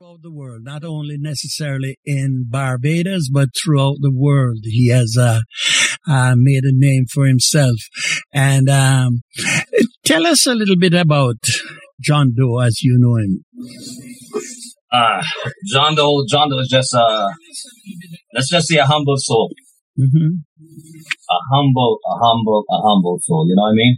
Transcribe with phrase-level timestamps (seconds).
[0.00, 4.60] throughout the world, not only necessarily in Barbados, but throughout the world.
[4.62, 5.40] He has uh,
[6.08, 7.76] uh, made a name for himself.
[8.32, 9.20] And um,
[10.04, 11.36] tell us a little bit about
[12.00, 13.44] John Doe as you know him.
[14.90, 15.22] Uh,
[15.70, 17.28] John Doe, John Doe is just, a,
[18.32, 19.50] let's just say a humble soul.
[19.98, 20.36] Mm-hmm.
[21.30, 23.46] A humble, a humble, a humble soul.
[23.48, 23.96] You know what I mean?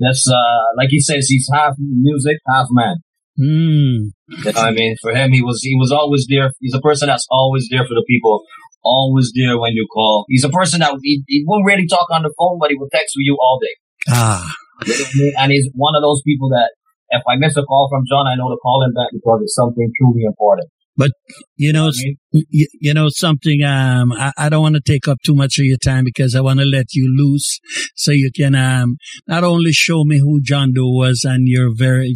[0.00, 2.98] Just, uh, like he says, he's half music, half man.
[3.40, 4.12] Mm.
[4.28, 4.96] You I mean?
[5.00, 6.52] For him, he was, he was always there.
[6.60, 8.44] He's a person that's always there for the people.
[8.84, 10.26] Always there when you call.
[10.28, 12.88] He's a person that he, he won't really talk on the phone, but he will
[12.92, 13.76] text with you all day.
[14.12, 14.44] Ah.
[14.84, 15.32] You know what I mean?
[15.38, 16.72] And he's one of those people that
[17.10, 19.54] if I miss a call from John, I know to call him back because it's
[19.54, 20.70] something truly important.
[21.00, 21.12] But
[21.56, 22.44] you know, You know what I mean?
[22.50, 23.62] you, you know something.
[23.62, 26.42] Um, I, I don't want to take up too much of your time because I
[26.42, 27.58] want to let you loose
[27.96, 32.14] so you can um not only show me who John Doe was and your very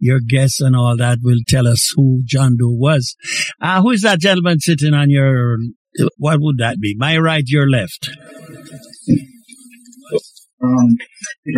[0.00, 3.14] your guests and all that will tell us who John Doe was.
[3.60, 5.58] Uh, who is that gentleman sitting on your?
[6.16, 6.94] What would that be?
[6.96, 8.08] My right, your left.
[10.62, 10.96] Um,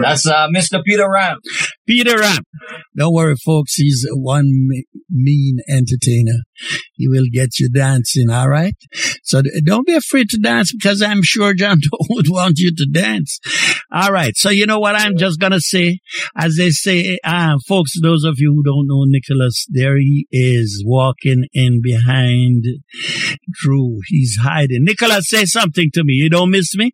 [0.00, 0.83] That's uh, Mr.
[0.83, 1.38] Peter Ram.
[1.86, 2.38] Peter Ram.
[2.97, 3.74] Don't worry, folks.
[3.74, 4.50] He's one
[5.10, 6.41] mean entertainer.
[6.94, 8.77] He will get you dancing, all right?
[9.22, 12.86] So don't be afraid to dance because I'm sure John Doe would want you to
[12.91, 13.38] dance.
[13.92, 14.32] All right.
[14.36, 15.98] So you know what I'm just going to say?
[16.36, 20.82] As they say, uh, folks, those of you who don't know Nicholas, there he is
[20.86, 22.64] walking in behind
[23.52, 23.98] Drew.
[24.06, 24.84] He's hiding.
[24.84, 26.14] Nicholas, say something to me.
[26.14, 26.92] You don't miss me?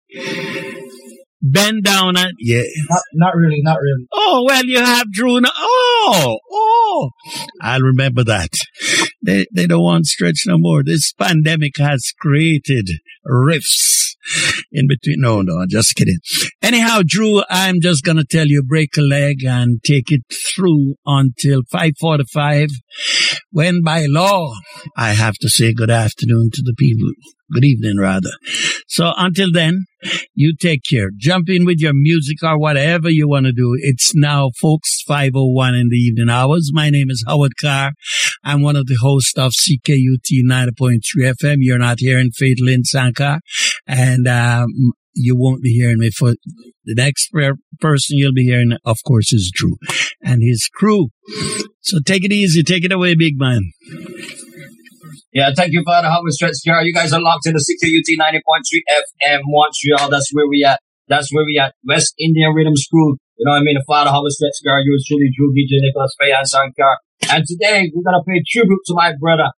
[1.42, 2.62] Bend down and, yeah.
[2.88, 4.06] not, not really, not really.
[4.12, 5.41] Oh, well, you have Drew.
[5.41, 5.50] now.
[5.56, 7.10] Oh, oh.
[7.62, 8.50] I'll remember that.
[9.24, 10.82] They, they don't want stretch no more.
[10.82, 12.91] This pandemic has created
[13.24, 14.16] rifts
[14.72, 15.20] in between.
[15.20, 16.19] No, no, just kidding.
[16.62, 20.22] Anyhow, Drew, I'm just going to tell you break a leg and take it
[20.54, 22.69] through until 545
[23.50, 24.52] when by law
[24.96, 27.10] I have to say good afternoon to the people.
[27.52, 28.30] Good evening, rather.
[28.86, 29.86] So until then,
[30.34, 31.08] you take care.
[31.19, 33.76] Jump in with your music or whatever you want to do.
[33.81, 36.70] It's now, folks, 501 in the evening hours.
[36.72, 37.92] My name is Howard Carr.
[38.44, 41.56] I'm one of the hosts of CKUT 90.3 FM.
[41.59, 43.41] You're not hearing Fatal in Sankar.
[43.84, 46.34] And, um, you won't be hearing me for
[46.84, 47.31] the next
[47.81, 49.76] person you'll be hearing, of course, is Drew
[50.22, 51.09] and his crew.
[51.81, 52.62] So take it easy.
[52.62, 53.71] Take it away, big man.
[55.32, 56.82] Yeah, thank you, Father Howard Stretch Jar.
[56.82, 60.10] You guys are locked in the CKUT 90.3 FM Montreal.
[60.10, 60.81] That's where we at.
[61.06, 61.75] That's where we at.
[61.87, 63.16] West Indian Rhythm Crew.
[63.38, 63.77] You know what I mean?
[63.78, 64.81] The Father Howard Stretch Jar.
[64.82, 66.97] Yours truly, Drew DJ Nicholas Fayan Sankar.
[67.31, 69.50] And today we're gonna pay tribute to my brother,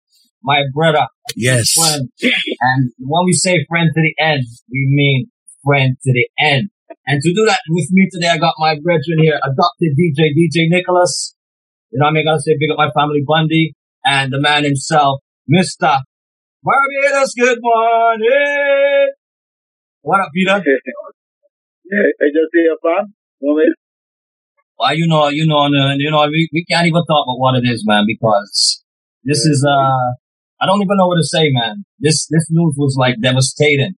[0.43, 1.73] my brother, Yes.
[1.73, 2.09] friend.
[2.21, 5.27] And when we say friend to the end, we mean
[5.65, 6.71] friend to the end.
[7.07, 10.69] And to do that with me today, I got my brethren here, adopted DJ, DJ
[10.69, 11.35] Nicholas.
[11.91, 12.29] You know what I mean?
[12.29, 13.75] I gotta say big up my family Bundy
[14.05, 15.21] and the man himself,
[15.51, 16.01] Mr.
[16.63, 17.35] Barbados.
[17.35, 19.09] Good morning.
[20.03, 20.63] What up, Peter?
[21.85, 23.13] Yeah, I just say a fan.
[23.43, 23.75] No, man.
[24.79, 25.67] Well, you know, you know,
[25.99, 28.83] you know, we, we can't even talk about what it is, man, because
[29.25, 30.17] this is, uh,
[30.63, 31.85] I don't even know what to say, man.
[31.99, 33.93] This, this news was like devastating.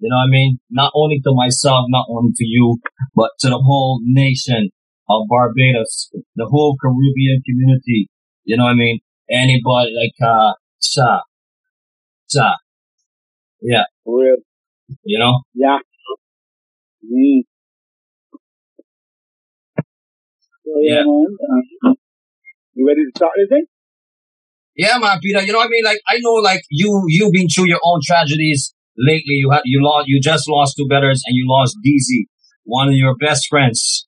[0.00, 0.58] You know what I mean?
[0.70, 2.78] Not only to myself, not only to you,
[3.14, 4.70] but to the whole nation
[5.08, 8.08] of Barbados, the whole Caribbean community.
[8.44, 9.00] You know what I mean?
[9.30, 10.52] Anybody like, uh,
[10.82, 11.22] Cha,
[12.30, 12.56] Cha.
[13.60, 14.36] Yeah, Well,
[15.04, 15.40] you know?
[15.54, 15.78] yeah.
[17.04, 17.42] Mm.
[20.64, 21.04] So, yeah, Yeah.
[21.04, 21.26] man.
[21.84, 21.94] Uh,
[22.74, 23.66] you ready to start this thing?
[24.76, 25.42] Yeah, man, Peter.
[25.42, 25.84] You know what I mean?
[25.84, 29.40] Like, I know, like, you, you've been through your own tragedies lately.
[29.40, 32.26] You had, you lost, you just lost two betters and you lost DZ,
[32.64, 34.06] one of your best friends.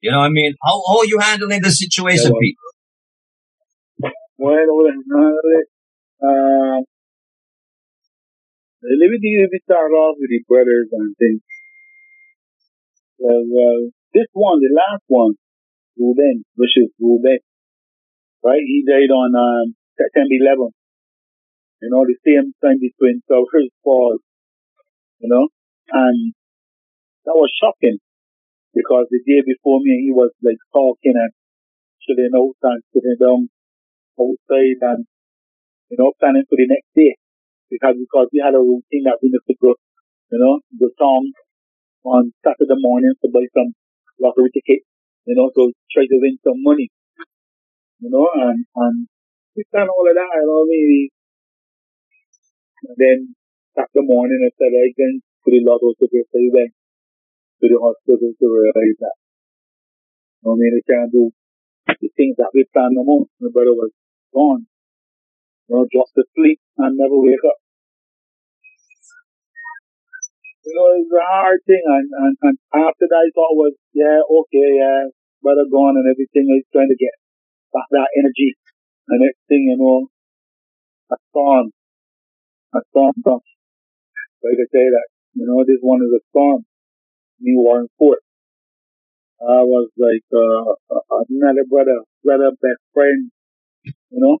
[0.00, 0.54] You know what I mean?
[0.64, 2.56] How, how are you handling the situation, well, Pete?
[4.38, 4.98] Bueno, bueno,
[6.22, 6.82] uh,
[8.82, 11.40] let me let me start off with the brothers and things.
[13.18, 15.34] Well, well, this one, the last one,
[15.96, 17.38] Ruben, which is Ruben,
[18.42, 18.62] right?
[18.66, 20.74] He died on um, September 11th.
[21.82, 24.20] You know, the same time between Towers Falls.
[25.20, 25.48] You know,
[25.92, 26.34] and
[27.24, 27.98] that was shocking
[28.74, 31.32] because the day before me, he was like talking and
[32.02, 33.48] chilling out and sitting down
[34.18, 35.06] outside and,
[35.90, 37.16] you know, planning for the next day.
[37.70, 39.74] Because, because we had a routine that we used to go,
[40.30, 41.32] you know, the song
[42.04, 43.74] on Saturday morning to buy some
[44.20, 44.86] lottery tickets,
[45.26, 46.90] you know, to try to win some money.
[48.00, 49.08] You know, and, and
[49.56, 51.10] we done all of that, you know, and
[52.96, 53.34] then
[53.74, 56.72] Saturday morning said I can to the lotto tickets, so we went
[57.62, 59.16] to the hospital to realize that.
[60.42, 61.30] What I can't do
[61.86, 63.26] the things that we planned no more.
[63.38, 63.94] My brother was
[64.34, 64.66] gone.
[65.70, 67.58] You know, just to sleep and never wake up.
[70.66, 71.82] You know, it's a hard thing.
[71.86, 75.10] And, and, and after that, I thought was, yeah, okay, yeah,
[75.42, 76.50] brother gone and everything.
[76.50, 77.14] I was trying to get
[77.70, 78.54] back that energy.
[79.08, 80.10] And next thing, you know,
[81.10, 81.70] a storm.
[82.74, 83.44] A storm comes.
[84.44, 86.64] Like I say that, you know, this one is a storm.
[87.40, 88.20] Me, Warren Fort.
[89.42, 90.94] I was like, uh,
[91.28, 93.30] another brother, brother, best friend,
[94.10, 94.38] you know.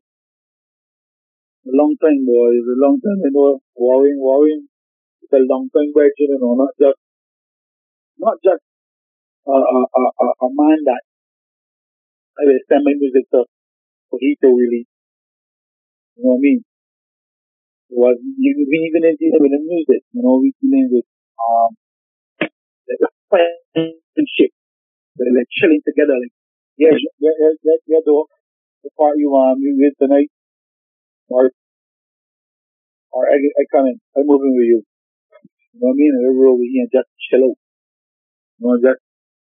[1.66, 2.50] A long time, boy.
[2.54, 4.68] It's a long time, you know, worrying, worrying
[5.22, 6.98] It's a long time virgin, you know, not just
[8.18, 8.62] not just
[9.48, 9.56] a, a,
[10.00, 11.02] a, a man that
[12.38, 13.46] I will send my music to
[14.10, 14.88] for he to release.
[16.16, 16.64] You know what I mean?
[17.92, 21.04] Was you even in dealing with the music, you know, we dealing with
[21.38, 21.76] um
[22.86, 24.50] the friendship.
[25.16, 26.32] They're like chilling together like
[26.78, 26.90] yeah,
[27.20, 28.24] yeah, yeah, yeah, yeah, the,
[28.84, 30.30] the part you um you with tonight
[31.28, 31.50] or
[33.12, 34.82] or I, I come in, I'm moving with you.
[35.74, 36.12] You know what I mean?
[36.16, 37.58] And we're over here and just chill out.
[38.58, 39.00] You know, just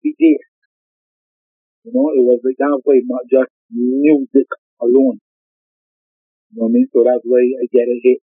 [0.04, 0.46] be there.
[1.86, 4.48] You know, it was like that way, not just music
[4.82, 5.22] alone.
[6.52, 6.88] You know what I mean?
[6.92, 8.20] So that's why I get a hit.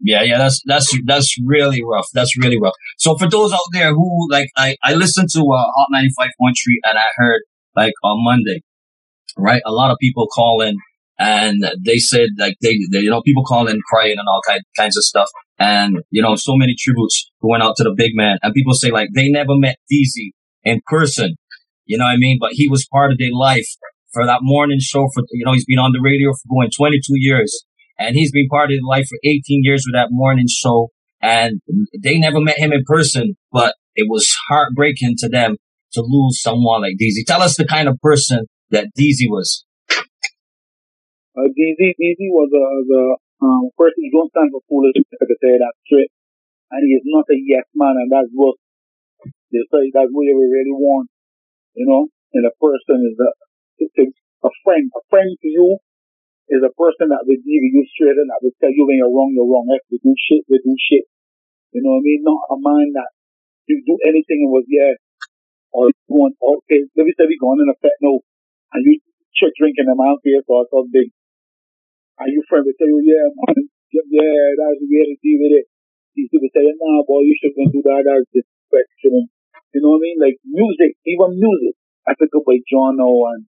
[0.00, 2.06] Yeah, yeah, that's that's that's really rough.
[2.12, 2.74] That's really rough.
[2.98, 6.30] So for those out there who like, I I listened to uh, Hott ninety five
[6.38, 7.40] point three, and I heard
[7.74, 8.60] like on Monday,
[9.38, 9.62] right?
[9.66, 10.76] A lot of people calling
[11.18, 14.96] and they said like they, they you know people calling crying and all kind, kinds
[14.96, 18.54] of stuff and you know so many tributes went out to the big man and
[18.54, 20.30] people say like they never met Deezy
[20.64, 21.36] in person
[21.86, 23.68] you know what I mean but he was part of their life
[24.16, 27.00] for that morning show for you know he's been on the radio for going 22
[27.16, 27.52] years.
[27.98, 30.90] And he's been part of their life for 18 years with that morning show.
[31.22, 31.60] And
[32.02, 35.56] they never met him in person but it was heartbreaking to them
[35.92, 37.24] to lose someone like Deezy.
[37.26, 39.64] Tell us the kind of person that Deezy was.
[41.32, 43.02] Uh, Deezy, Deezy was a, the,
[43.40, 46.12] um, first he don't stand for foolish, I could say that straight.
[46.70, 48.56] And he is not a yes man, and that's what,
[49.24, 51.08] they say that's what we really want,
[51.72, 53.16] you know, and a person is
[53.80, 54.04] a,
[54.46, 55.78] a friend, a friend to you
[56.48, 59.10] is a person that will give you straight and that will tell you when you're
[59.10, 59.66] wrong, you're wrong.
[59.72, 61.04] If we do shit, we do shit.
[61.74, 62.22] You know what I mean?
[62.22, 63.10] Not a man that
[63.66, 64.94] you do anything and was, yeah,
[65.74, 68.22] or want, okay, let me say we going in effect now,
[68.72, 69.02] and you
[69.34, 71.10] shit drinking a man face or something,
[72.16, 72.96] are you friends with you?
[73.04, 73.68] Yeah, man.
[73.92, 75.66] Yeah, that's the way to deal with it.
[76.16, 78.08] These people say, nah, boy, you shouldn't do that.
[78.08, 78.88] That's disrespect.
[79.04, 80.16] You know what I mean?
[80.16, 81.76] Like music, even music.
[82.08, 83.44] I pick up by John and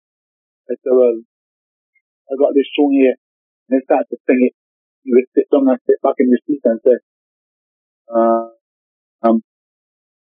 [0.69, 1.17] I said, well,
[2.29, 3.15] I got this song here.
[3.67, 4.55] And they start to sing it.
[5.03, 6.97] You would sit down and sit back in your seat and say,
[8.07, 8.51] uh,
[9.23, 9.43] um,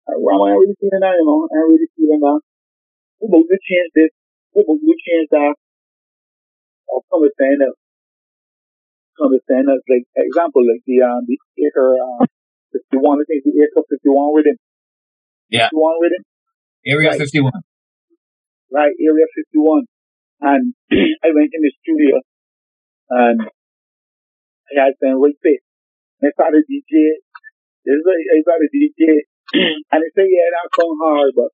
[0.09, 1.49] well, I really feeling that, you know.
[1.49, 2.41] I really feeling that.
[3.21, 4.13] What about you change this?
[4.53, 5.55] What about you change that?
[6.89, 7.77] Or come with saying that
[9.23, 12.27] understand that, like, example, like the, um, the acre, uh,
[12.93, 14.59] 51, I think the acre 51 with him.
[15.51, 15.69] Yeah.
[15.75, 16.25] 51 with him.
[16.87, 17.19] Area right.
[17.19, 17.53] 51.
[18.71, 19.87] Right, Area 51.
[20.41, 20.75] And
[21.25, 22.21] I went in the studio
[23.11, 23.41] and
[24.71, 25.61] I had some right fit.
[26.21, 27.23] And I started DJ.
[27.85, 29.27] There's a, I started DJ
[29.91, 31.51] and they say, yeah, that song hard, but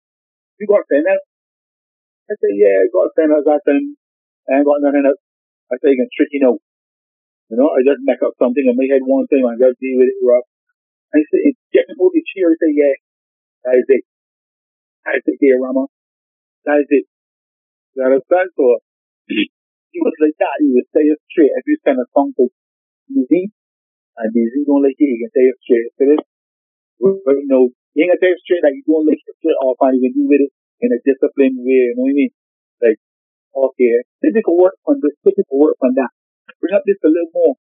[0.58, 1.22] you got us.
[2.30, 3.46] I say, yeah, I got us.
[3.46, 3.80] I said,
[4.48, 5.20] I ain't got nothing else.
[5.72, 6.58] I say, you can trick you know.
[7.52, 10.00] You know, I just make up something and my head one thing and just deal
[10.00, 10.48] with it rough.
[11.14, 12.96] I say, it's getting people to cheer and say, yeah,
[13.64, 14.04] that is it.
[15.04, 15.86] That is it, dear Rama.
[16.64, 17.06] That is it.
[17.94, 18.50] You understand?
[18.58, 18.82] So,
[19.30, 20.58] he was like that.
[20.58, 21.54] He would say it straight.
[21.54, 22.50] If you send a song to
[23.06, 23.54] Deezy,
[24.18, 25.88] and Deezy don't like it, he can say it straight.
[25.98, 26.22] So this,
[26.98, 29.60] but you know, he ain't gonna say it straight, like you don't like it straight
[29.62, 32.18] off and you can deal with it in a disciplined way, you know what I
[32.18, 32.32] mean?
[32.82, 32.98] Like,
[33.54, 36.10] okay, physical work on this, physical work on that
[36.60, 37.54] bring up this a little more,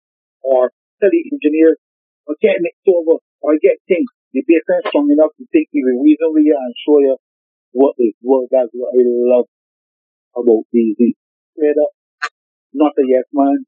[0.45, 0.61] or
[1.01, 1.75] study engineer,
[2.29, 4.07] or get next over, or get things.
[4.31, 7.17] You be strong enough to take you reasonably and show you
[7.73, 9.47] what is what that's what I love
[10.35, 11.13] about Deezy.
[11.55, 11.91] Straight up,
[12.73, 13.65] not a yes man.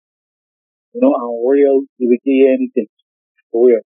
[0.94, 1.82] You know, I'm real.
[1.98, 2.88] You give anything.
[3.52, 3.82] For real.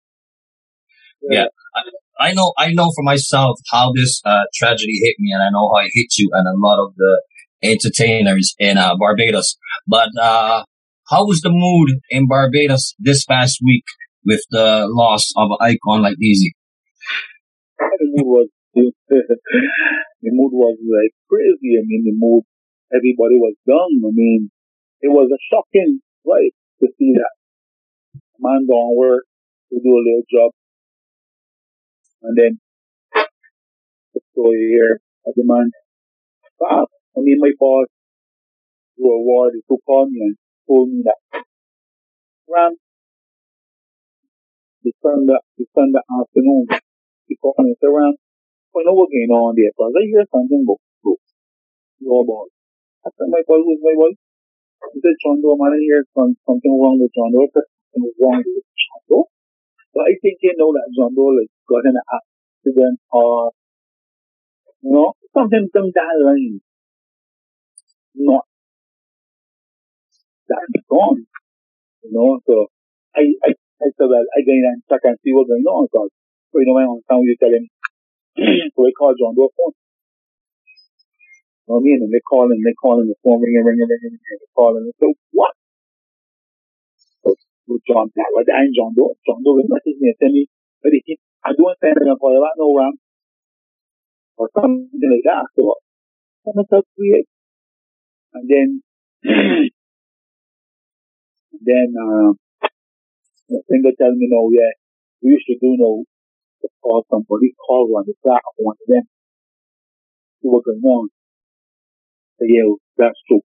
[1.29, 1.45] Yeah.
[1.75, 5.49] I, I know, I know for myself how this uh, tragedy hit me, and I
[5.49, 7.21] know how it hit you, and a lot of the
[7.63, 9.57] entertainers in uh, Barbados.
[9.87, 10.63] But uh,
[11.09, 13.83] how was the mood in Barbados this past week
[14.25, 16.51] with the loss of an icon like Deezy?
[17.79, 21.77] The mood was the mood was like crazy.
[21.77, 22.43] I mean, the mood
[22.93, 23.93] everybody was done.
[24.05, 24.51] I mean,
[25.01, 27.33] it was a shocking right to see that
[28.39, 29.23] man going work
[29.71, 30.51] to do a little job,
[32.23, 32.59] and then
[34.13, 35.71] the story here at the man.
[36.59, 37.87] Bob, I mean, my boss
[38.97, 41.43] to a ward who called me and told me that
[42.47, 42.75] Ram
[44.83, 46.67] the Sunday the Sunday afternoon
[47.27, 48.13] he called me and said Ram
[48.75, 50.81] I know what's going on there because I hear something about
[51.99, 52.45] your boy.
[53.03, 54.15] My boy who's my boy?
[54.93, 57.51] He said I hear some, something wrong with John Doe.
[57.51, 59.27] Something wrong with John Doe.
[59.91, 63.51] So I think you know that John Doe like got an accident or
[64.83, 66.61] you know, something down that line.
[68.15, 68.45] Not
[70.47, 71.25] that's gone.
[72.03, 72.67] You know, so
[73.15, 75.87] I, I, I said, well, I go in and check and see what's going on
[75.91, 76.07] so,
[76.55, 78.71] you know, understand what you're telling me.
[78.75, 79.73] so I called John Doe phone.
[81.67, 81.99] Know what I mean?
[82.03, 84.83] And they're calling, they're calling the phone, ringing, ringing, ringing, ringing, They're calling.
[84.83, 85.55] And so, what?
[87.23, 89.15] So, so John, that was, I ain't John Doe.
[89.23, 90.51] John Doe will message me and tell me,
[90.83, 91.15] but he,
[91.45, 92.99] I don't say anything for you, I know, Ram
[94.37, 95.47] or something like that.
[95.55, 95.75] So
[96.47, 97.27] I'm a tough create.
[98.33, 98.67] And then,
[101.63, 102.33] then, uh,
[103.49, 104.73] the finger tell me, no, yeah,
[105.21, 106.03] we used to do no,
[106.61, 109.03] to call somebody, call one, the flat one of them.
[110.41, 111.09] See what going on.
[112.39, 113.41] So yeah, that's true.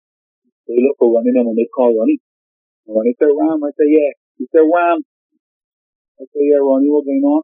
[0.68, 2.20] They look for them and they call Ronnie.
[2.86, 4.12] And when they say Ram, I say, yeah.
[4.36, 5.00] He said, Ram.
[6.20, 7.42] I say, yeah, Ronnie, what's going on?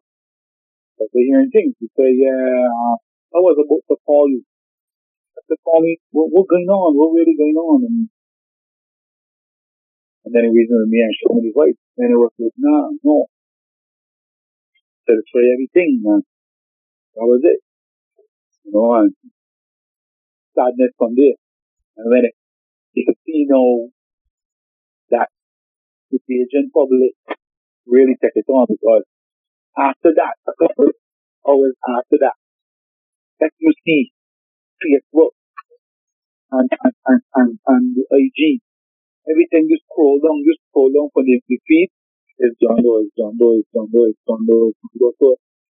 [1.01, 1.77] I say, hearing things.
[1.81, 2.97] He say, yeah, uh,
[3.33, 4.45] I was about to call you.
[5.49, 6.97] To call me, what, what's going on?
[6.97, 7.85] What really going on?
[7.85, 8.09] And,
[10.25, 11.77] and then he reasoned with me and showed me his wife.
[12.01, 13.27] And it was like, nah, no.
[15.05, 16.23] Said it's for everything, man.
[17.17, 17.61] That was it.
[18.65, 19.13] You know, and
[20.55, 21.37] sadness from there.
[21.97, 22.25] And when
[22.95, 23.91] you know,
[25.11, 25.29] that
[26.11, 27.15] the Asian public
[27.87, 29.05] really take it on because
[29.77, 30.95] after that, a couple
[31.47, 32.39] hours after that,
[33.41, 34.13] that you see
[34.79, 35.35] Facebook
[36.53, 38.63] and, and, and, and, and the IG.
[39.27, 41.89] Everything you scroll down, you scroll down for the, the feed,
[42.39, 45.15] it's John Doe, it's John Doe, it's John Doe, it's John Doe, it's John Doe.
[45.19, 45.29] So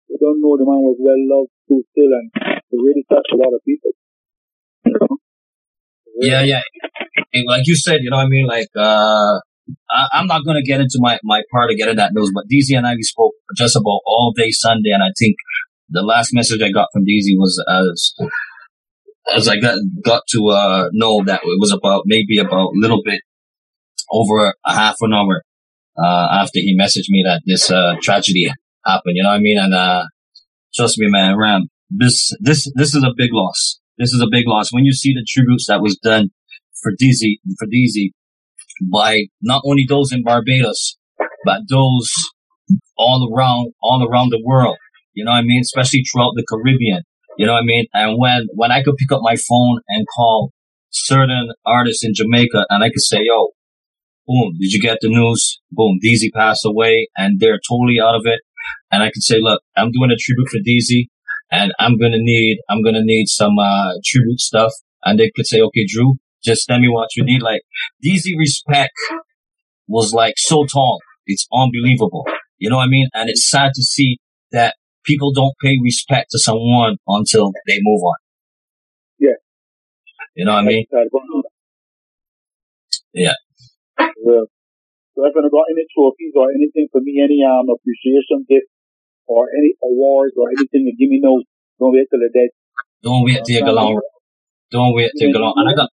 [0.09, 3.41] you don't know the man was well loved too still and it really touched a
[3.41, 3.93] lot of people.
[6.21, 6.63] Yeah, yeah.
[7.47, 8.47] Like you said, you know what I mean?
[8.47, 9.39] Like, uh,
[9.91, 12.45] I, I'm not going to get into my, my part of getting that news, but
[12.53, 15.37] DZ and I, we spoke just about all day Sunday, and I think
[15.89, 18.15] the last message I got from DZ was as,
[19.37, 23.03] as I got, got to, uh, know that it was about, maybe about a little
[23.05, 23.21] bit
[24.11, 25.43] over a half an hour,
[25.97, 28.51] uh, after he messaged me that this, uh, tragedy
[28.85, 29.59] happened, you know what I mean?
[29.59, 30.05] And, uh,
[30.75, 33.81] trust me, man, Ram, this, this, this is a big loss.
[33.99, 34.73] This is a big loss.
[34.73, 36.31] When you see the tributes that was done
[36.83, 38.11] for DZ, for DZ
[38.93, 40.97] by not only those in Barbados,
[41.45, 42.11] but those
[42.97, 44.77] all around, all around the world.
[45.15, 45.61] You know what I mean?
[45.61, 47.03] Especially throughout the Caribbean.
[47.39, 47.87] You know what I mean?
[47.93, 50.53] And when, when I could pick up my phone and call
[50.91, 53.49] certain artists in Jamaica and I could say, yo,
[54.27, 55.61] boom, did you get the news?
[55.71, 58.41] Boom, DZ passed away and they're totally out of it.
[58.91, 61.07] And I could say, look, I'm doing a tribute for DZ
[61.51, 64.73] and I'm to need, I'm to need some, uh, tribute stuff.
[65.05, 66.15] And they could say, okay, Drew,
[66.45, 67.43] just tell me what you need.
[67.43, 67.63] Like
[68.05, 68.93] DZ respect
[69.87, 71.01] was like so tall.
[71.27, 72.25] It's unbelievable.
[72.59, 73.09] You know what I mean?
[73.15, 74.19] And it's sad to see
[74.53, 78.17] that people don't pay respect to someone until they move on.
[79.19, 79.39] Yeah.
[80.35, 80.87] You know what I mean?
[83.13, 83.35] Yeah.
[83.99, 84.45] Yeah.
[85.15, 88.71] So if I got any trophies or anything for me, any um appreciation gift
[89.29, 91.43] or any awards or anything you give me no,
[91.79, 92.49] don't wait till the day.
[93.03, 94.01] Don't wait till you go long.
[94.71, 95.55] Don't wait till you go long.
[95.57, 95.89] And I got,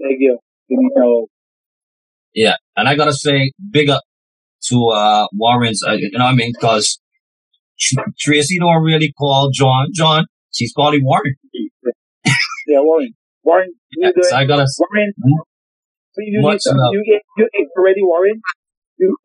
[0.00, 0.38] Thank you.
[0.68, 1.26] Give me no.
[2.34, 4.02] yeah, and I gotta say, big up
[4.68, 6.52] to, uh, Warren's, uh, you know what I mean?
[6.60, 7.00] Cause
[7.78, 10.24] Tr- Tracy don't really call John, John.
[10.52, 11.34] She's calling Warren.
[12.68, 13.12] Yeah, Warren.
[13.42, 14.14] Warren, you doing?
[14.22, 15.12] so I gotta, Warren,
[16.12, 18.40] so you Much need you get you get already, Warren.
[18.98, 19.16] You,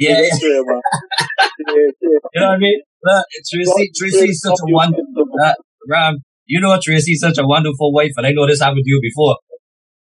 [0.00, 1.26] Yeah, yeah.
[1.38, 1.76] Yeah, man.
[1.76, 2.18] yeah, yeah.
[2.34, 2.80] you know what I mean?
[3.04, 5.54] Look, Tracy, Tracy's such a wonderful, uh,
[5.88, 9.00] Ram, you know Tracy's such a wonderful wife, and I know this happened to you
[9.02, 9.36] before.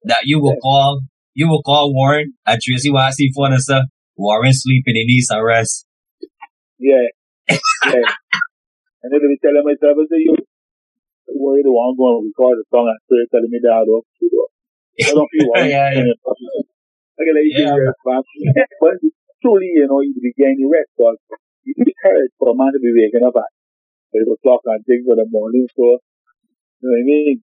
[0.04, 1.02] That you will call,
[1.34, 3.82] you will call Warren, and Tracy will ask you for and say,
[4.16, 5.86] Warren sleeping, he needs some rest.
[6.80, 7.10] Yeah.
[7.50, 7.58] Yeah.
[9.04, 10.36] and then we tell him myself, I say, you,
[11.36, 14.02] worry, the one going to record the song and spirit telling me that, know.
[14.98, 15.52] I don't feel.
[15.68, 16.14] Yeah, yeah.
[17.18, 18.22] I can let you Yeah, man.
[18.82, 18.94] But
[19.48, 21.16] truly, you know, you be getting rest, because
[21.64, 23.48] you be tired for a man to be waking up at
[24.12, 26.04] 8 o'clock and things for the morning, so,
[26.84, 27.40] you know what I mean?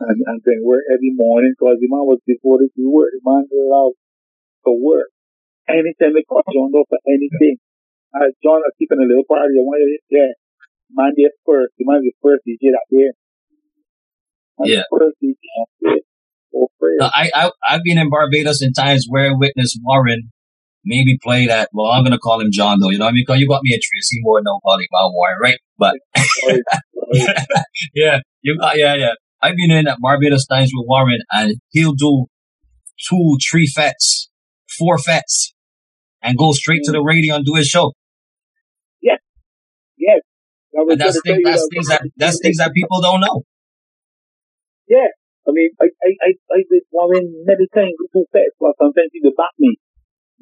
[0.00, 3.20] And, and then work every morning, because the man was before this to work, the
[3.20, 3.94] man allowed
[4.64, 5.12] to work.
[5.68, 7.60] Anytime they call John Doe for anything,
[8.16, 9.54] uh, John was keeping a little party.
[9.56, 10.34] I wanted it there.
[10.90, 11.72] Man there first.
[11.78, 13.14] The man was the first DJ that there.
[14.58, 14.82] And Yeah.
[14.90, 16.02] first DJ that there.
[16.54, 16.68] Oh,
[17.00, 20.31] I, I, I've been in Barbados in times where I witnessed Warren
[20.84, 21.68] maybe play that.
[21.72, 23.24] Well, I'm going to call him John though, you know what I mean?
[23.26, 25.58] Because you got me a Tracy Moore, no calling about Warren, right?
[25.78, 25.96] But
[27.94, 29.14] yeah, you got, yeah, yeah.
[29.40, 32.26] I've been in at Barbados times with Warren and he'll do
[33.08, 34.30] two, three fets,
[34.78, 35.52] four fets
[36.22, 37.92] and go straight to the radio and do his show.
[39.00, 39.18] Yes.
[39.98, 40.20] Yes.
[40.72, 43.42] And that's, thing, that's things that, that's things that people don't know.
[44.88, 45.10] Yeah.
[45.46, 49.20] I mean, I, I, I, I did Warren many times before sets, but sometimes he
[49.24, 49.76] would back me.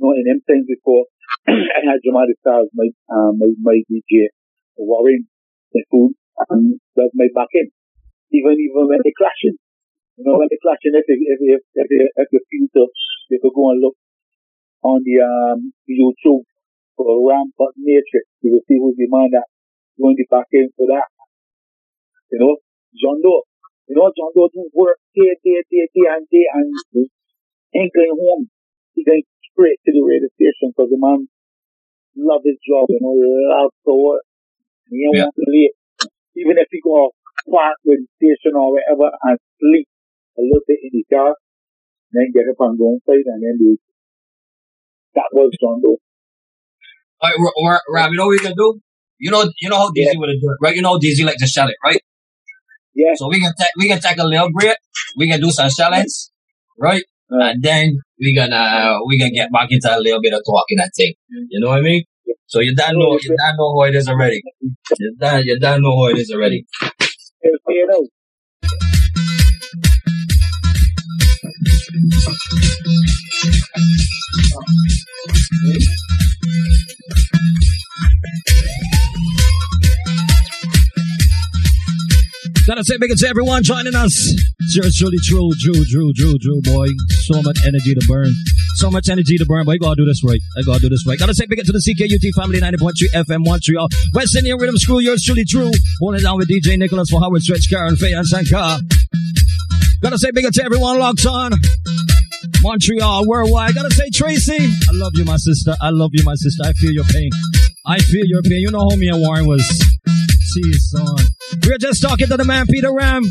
[0.00, 1.04] In them times before,
[1.48, 4.32] I had Dramatic Stars, my, um, my, my DJ,
[4.80, 5.28] Warren,
[5.72, 6.16] the food,
[6.48, 7.68] and that's my back end.
[8.32, 9.60] Even, even when they're clashing.
[10.16, 12.84] You know, when they're clashing, if, if, if, if, if feel to,
[13.28, 13.96] you could go and look
[14.82, 16.48] on the, um, YouTube
[16.96, 19.48] for Ram But Matrix, you will see who's the man that
[20.00, 21.08] going the back end for that.
[22.32, 22.56] You know,
[22.96, 23.44] John Doe.
[23.88, 26.72] You know, John Doe do work day, day, day, day, and day, and
[27.74, 28.48] ain't going home.
[29.00, 31.24] He going straight to the radio station because the man
[32.20, 34.24] love his job, you know, love to work.
[34.92, 35.32] He ain't Yeah.
[35.32, 35.72] want to late.
[36.36, 37.16] Even if he go
[37.48, 39.88] park with the station or wherever and sleep
[40.36, 41.32] a little bit in the car,
[42.12, 43.78] then get up and go inside and then do
[45.14, 45.96] that was John Doe.
[47.22, 48.80] All right, Ra- Ra- Rob, you know what we can do?
[49.18, 50.74] You know, you know how DZ would have done it, right?
[50.74, 52.00] You know how DZ like to shell it, right?
[52.94, 53.12] Yeah.
[53.16, 54.76] So we can take we can take a little break.
[55.16, 56.10] We can do some challenge,
[56.78, 57.02] right?
[57.32, 57.54] Uh, right.
[57.54, 60.90] And then we gonna we gonna get back into a little bit of talking and
[60.96, 61.14] thing.
[61.48, 62.04] You know what I mean?
[62.46, 64.42] So you don't know you don't know how it is already.
[64.98, 66.66] You don't you don't know how it is already.
[82.70, 84.14] Gotta say big to everyone joining us.
[84.60, 86.86] It's truly true, Drew, Drew, Drew, Drew, boy.
[87.26, 88.30] So much energy to burn.
[88.76, 89.72] So much energy to burn, boy.
[89.72, 90.38] You gotta do this right.
[90.56, 91.18] I gotta do this right.
[91.18, 93.88] Gotta say big to the CKUT family 90.3 FM Montreal.
[94.14, 95.72] West Indian Rhythm School, yours truly true.
[95.98, 98.78] Holding down with DJ Nicholas for Howard Stretch, Karen, Faye, and Sankar.
[100.00, 101.50] Gotta say big to everyone locked on.
[102.62, 103.74] Montreal, oh, worldwide.
[103.74, 105.74] Gotta say, Tracy, I love you, my sister.
[105.80, 106.62] I love you, my sister.
[106.64, 107.30] I feel your pain.
[107.84, 108.62] I feel your pain.
[108.62, 109.66] You know how me and Warren was.
[110.50, 111.16] See son.
[111.64, 113.22] We're just talking to the man, Peter Ram.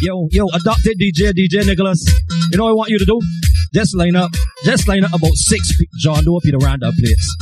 [0.00, 2.00] Yo, yo, adopted DJ, DJ Nicholas.
[2.50, 3.20] You know what I want you to do?
[3.74, 4.30] Just line up,
[4.64, 7.36] just line up about six P- John Doe Peter Randall plates.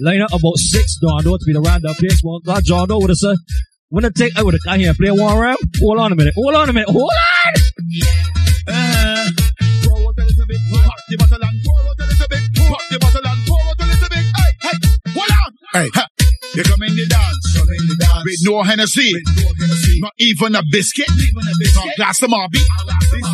[0.00, 2.20] Line up about six John Doe Peter Randall plates.
[2.24, 3.36] Well, God, John Doe would have said,
[3.90, 5.58] when I take, I would have come here and play one round.
[5.78, 7.54] Hold on a minute, hold on a minute, hold on!
[8.66, 9.30] Uh,
[9.84, 12.82] pour out a little bit, pop the bottle and pour out a little bit, pop
[12.90, 14.24] the bottle and pour out a little bit.
[15.72, 15.90] Hey,
[16.56, 16.64] hey, hold on.
[16.64, 16.64] Hey, ha.
[16.64, 20.00] You come in the dance, come in the dance with no Hennessy, with no Hennessy,
[20.00, 22.64] not even a biscuit, not even a biscuit, not glass of Mauby.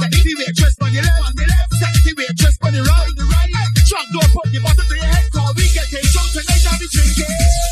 [0.02, 3.50] Sexy waitress on the left, on the left, sexy waitress on the right, the right.
[3.86, 6.86] Drop door, put the bottle to your head, call we getting drunk tonight, I'll be
[6.90, 7.71] drinking.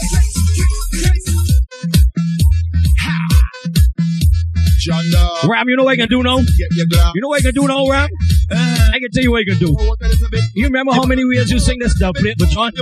[4.88, 6.38] Ram, you know what I can do now?
[6.38, 7.12] get your glass.
[7.14, 8.08] You know what I can do now, Ram?
[8.50, 9.74] Uh, I can tell you what I can do.
[9.74, 12.38] pour out a little bit, You remember how many ways you sing this dub plate
[12.38, 12.72] for John?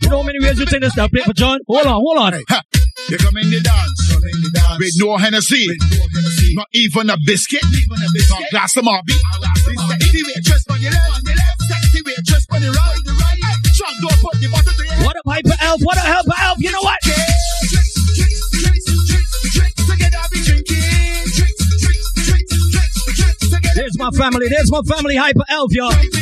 [0.00, 1.60] You know how many ways you sing this dub plate for John?
[1.68, 2.32] Hold on, hold on.
[2.32, 2.62] Hey, ha.
[3.08, 6.54] You come in the dance, come in the dance with no Hennessy, with no Hennessy,
[6.54, 9.12] not even a biscuit, even a glass of Mauby.
[9.12, 13.38] This sexy waitress on on the left, sexy waitress on the right, the right.
[13.76, 15.06] Drop door, put the bottle to your head.
[15.06, 15.80] What up, Hyper Elf?
[15.82, 16.58] What up, Hyper Elf?
[16.60, 16.98] You know what?
[24.02, 24.48] My family.
[24.50, 26.18] There's my family, Hyper Elf, the the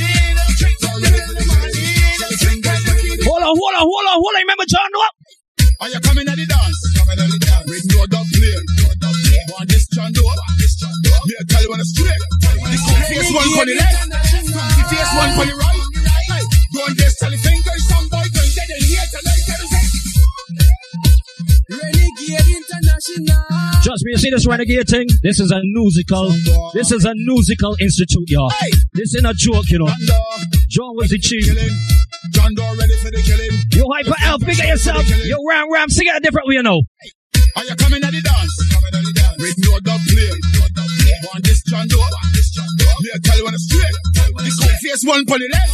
[3.24, 4.42] Hold on, hold on, hold on, hold on.
[4.44, 5.00] Remember John Doe?
[5.80, 6.76] Are you coming at the dance?
[6.92, 7.64] Coming at the dance.
[7.64, 8.52] With no dub play.
[9.48, 10.28] Want this John Doe?
[10.60, 11.24] This John Doe?
[11.24, 12.12] Me tell you on the straight.
[12.12, 12.76] The
[13.08, 14.12] face one for the left.
[14.52, 15.80] Funky face one for the right.
[16.76, 17.69] Go on this tell the fingers
[23.00, 25.08] Trust me, you see this renegade thing?
[25.22, 26.28] This is a musical.
[26.74, 28.50] This is a musical institute, y'all.
[28.50, 29.88] Hey, This ain't a joke, you know.
[30.68, 31.48] John was the chief.
[32.36, 33.48] John Doe ready for the killing.
[33.72, 35.00] Yo, Hyper Elf, big at yourself.
[35.24, 36.82] Yo, Ram Ram, sing it a different way, you know.
[37.56, 38.54] Are you coming at the dance?
[38.68, 39.38] Coming at the dance.
[39.40, 40.28] With no dub play.
[40.28, 41.16] No dub play.
[41.24, 41.96] Want this John Doe?
[41.96, 42.84] Want this John Doe?
[43.00, 43.96] Me tell you on the straight.
[44.12, 45.72] The cool face one for the left.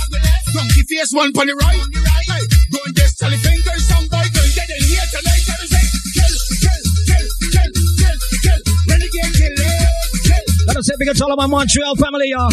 [0.54, 1.82] Funky face one for the right.
[2.70, 5.75] Go on this tell the fingers some boy can get in here tonight.
[10.76, 12.52] Gotta say big at all of my Montreal family, y'all.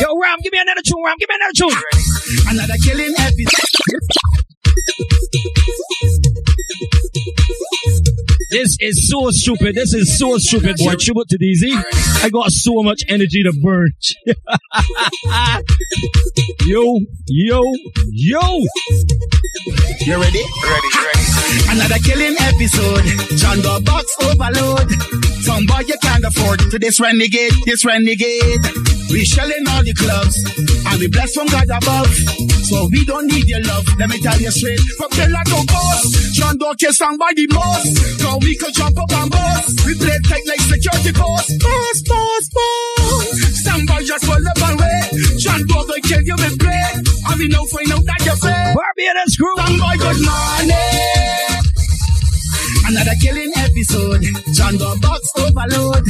[0.00, 1.16] Yo, Ram, give me another tune, Ram.
[1.18, 1.76] Give me another tune.
[2.48, 3.90] Another killing episode.
[8.50, 9.76] This is so stupid.
[9.76, 10.94] This is so stupid, boy.
[10.98, 12.24] Tribute to DZ.
[12.24, 13.90] I got so much energy to burn.
[16.66, 17.62] yo, yo,
[18.10, 18.64] yo.
[20.00, 20.42] You ready?
[20.66, 21.30] Ready, ready.
[21.70, 23.04] Another killing episode.
[23.38, 24.90] John the box overload.
[25.46, 28.60] Some boy you can't afford to this renegade, this renegade.
[29.10, 30.36] We shelling all the clubs,
[30.86, 32.10] and we blessed from God above.
[32.70, 33.86] So we don't need your love.
[33.98, 34.78] Let me tell you straight.
[34.98, 38.22] From pillar to post, John Doe kiss somebody most.
[38.22, 39.86] Cause we could jump up and bust.
[39.86, 41.50] We play tight like security post.
[41.60, 43.64] Boss, boss, boss.
[43.64, 45.38] Somebody just pull up and wait.
[45.38, 46.84] John Doe gonna kill you with play.
[47.28, 48.74] And we know find out that you're fake.
[48.76, 49.56] Barbados crew.
[49.56, 51.59] Somebody good morning.
[52.90, 54.18] Another killing episode.
[54.50, 56.02] John the box overload.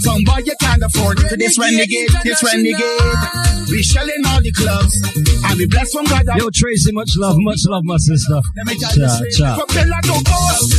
[0.00, 3.68] Some boy you can't afford to this renegade, this renegade.
[3.68, 4.96] We shelling all the clubs.
[5.44, 6.24] And we blessed from God.
[6.40, 8.40] Yo, Tracy, much love, much love, my sister.
[8.56, 9.36] Let me tell you Cha, straight.
[9.36, 9.60] cha.
[9.60, 10.16] From pillar to.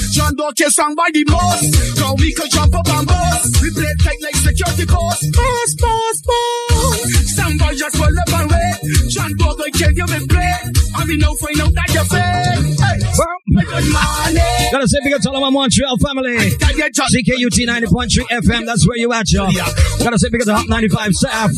[0.10, 1.70] John Doe kiss somebody most.
[2.02, 3.62] Cause we could jump up and bust.
[3.62, 5.22] We play tight like security post.
[5.38, 6.98] Boss, boss, boss.
[7.38, 8.76] Some boy just pull up and wait.
[9.14, 10.58] John Doe gonna kill you with play.
[10.96, 12.22] And we know find out that you're fake.
[12.80, 13.00] Hey.
[13.50, 14.72] Good morning.
[14.72, 16.38] Gotta say big up to all of my Montreal family.
[16.58, 19.52] Tell you, CKUT 90.3 FM, that's where you at, y'all.
[20.00, 21.52] Gotta say big up to Hott 95 staff.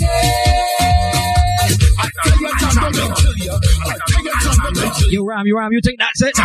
[1.98, 3.46] I tell you, John Doe gonna you.
[3.46, 5.12] You, John Doe you.
[5.12, 6.38] You ram, you ram, you think that's it?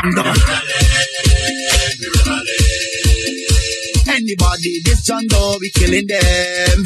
[4.08, 6.84] Anybody, this John Doe, we killing them.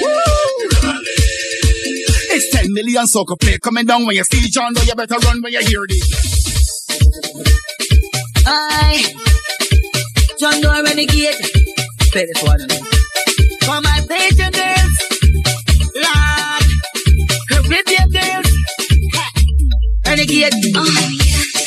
[0.00, 1.23] Woo!
[2.36, 4.82] It's 10 million soccer play coming down when you see John Doe.
[4.82, 6.84] You better run when you hear this.
[8.44, 9.14] I
[10.40, 11.36] John Doe Renegade.
[12.10, 12.58] Play this one.
[13.62, 14.94] For my Asian girls,
[15.94, 16.64] Lord,
[17.50, 18.50] Caribbean girls,
[19.14, 19.30] ha,
[20.04, 20.54] Renegade.
[20.74, 21.08] Oh,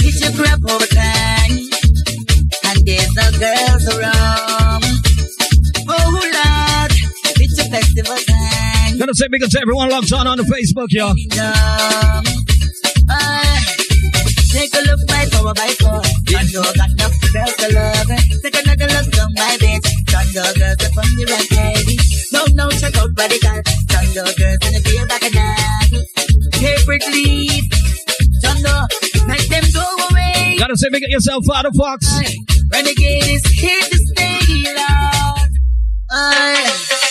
[0.03, 1.63] it's your crap over time,
[2.65, 4.56] and there's no girls around.
[9.07, 11.15] Gotta say to everyone logged on on the Facebook, y'all.
[14.51, 16.03] Take a look, my power by four.
[16.27, 18.11] John Doe got enough girls to love.
[18.43, 19.87] Take another look on my bitch.
[20.11, 21.95] John Doe girls up on the right lady.
[22.35, 23.63] No, no, check out radical.
[23.87, 25.87] John Doe girls in the beer back of that.
[26.59, 27.63] Paper leaf.
[28.43, 28.91] John Doe,
[29.23, 30.59] make them go away.
[30.59, 32.11] Gotta say big up yourself, Father Fox.
[32.75, 35.51] Renegade is here to stay, Lord.
[36.11, 37.06] I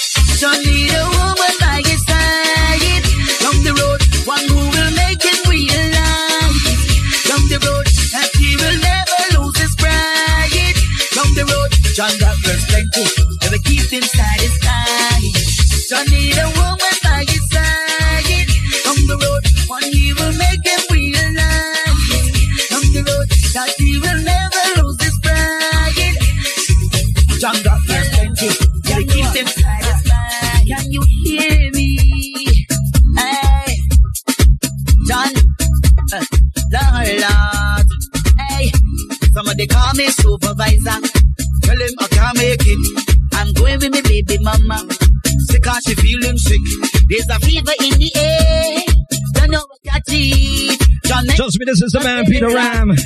[51.66, 52.90] this is the man, Peter Ram.
[52.90, 52.96] I'm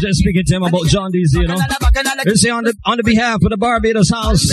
[0.00, 1.56] just speaking to him about John DZ, you know.
[2.24, 4.48] You see, on the, on the behalf of the Barbados House,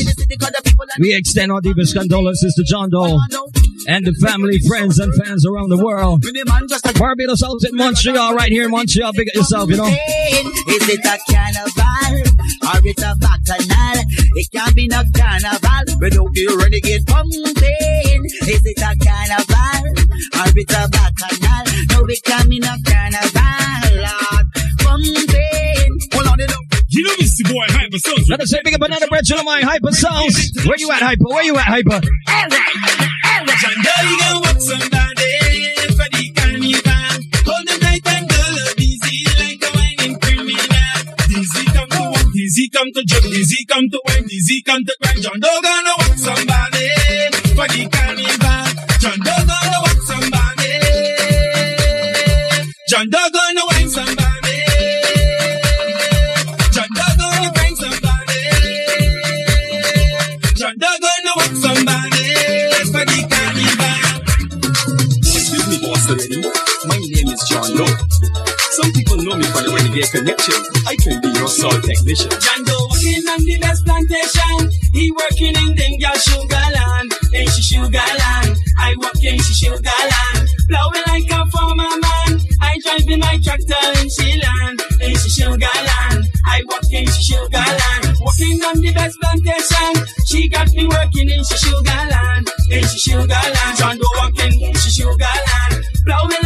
[0.99, 3.17] we extend our deepest condolences to John Doe
[3.87, 6.23] and the family, friends, and fans around the world.
[6.99, 9.13] Barbados House in Montreal, right here in Montreal.
[9.13, 9.87] Big up yourself, you know.
[9.87, 12.27] Is it a carnival
[12.67, 14.03] or it's a bacchanal?
[14.33, 18.21] It can't be no carnival without the renegade pumping.
[18.47, 19.91] Is it a carnival
[20.39, 21.65] or it's a bacchanal?
[21.91, 23.41] No, it can't be no carnival.
[23.99, 24.45] Lord,
[24.79, 25.91] Pumping.
[26.13, 26.65] Hold on, they don't.
[26.87, 28.29] You know this boy Hyper Sounds.
[28.29, 30.51] Let us say big up another branch of my Hyper Sounds.
[30.65, 31.27] Where you at, Hyper?
[31.27, 31.99] Where you at, Hyper?
[33.61, 34.61] Janda, you gonna walk
[42.51, 45.21] dizzy come to jump, dizzy come to wine, dizzy come to grind.
[45.21, 46.87] John Doe gonna walk somebody
[47.55, 48.67] for the carnival.
[48.99, 50.71] John Doe gonna walk somebody.
[52.89, 54.55] John Doe gonna wine somebody.
[56.75, 57.51] John Doe gonna.
[60.59, 62.25] John Doe gonna somebody
[62.91, 63.97] for the carnival.
[65.23, 66.43] Excuse me, boss lady.
[66.87, 67.95] My name is John Doe.
[68.75, 70.55] Some people know me by the Connection.
[70.87, 72.31] I can be your soul technician.
[72.39, 74.71] John Doe working on the best plantation.
[74.95, 77.11] He working in them girl sugar land.
[77.35, 78.55] Then she sugar land.
[78.79, 80.47] I work in she sugar land.
[80.71, 82.31] Plowing like a farmer man.
[82.63, 84.79] I driving my tractor in she land.
[84.95, 86.23] Then she sugar land.
[86.47, 88.15] I work in she she sugar land.
[88.23, 89.91] Working on the best plantation.
[90.23, 92.47] She got me working in she sugar land.
[92.71, 93.75] In she sugar land.
[93.75, 95.83] John Doe walking in she sugar land.
[96.07, 96.40] Plowing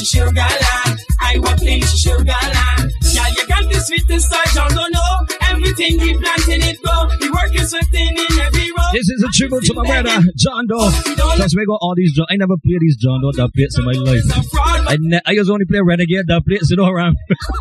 [0.00, 0.98] she sugar land.
[1.20, 2.88] I walk in she sugar land.
[3.12, 5.12] Yeah, you got the sweetest John don't know.
[5.42, 7.08] Everything he planting it go.
[7.20, 8.92] He working sweating in every road.
[8.92, 10.88] This is a tribute to my brother, John Doe.
[11.36, 12.26] Just we got all these John.
[12.30, 14.24] I never play these John Doe dub plates in my life.
[14.88, 17.16] I, ne- I just only play Renegade dub plates, you know, around.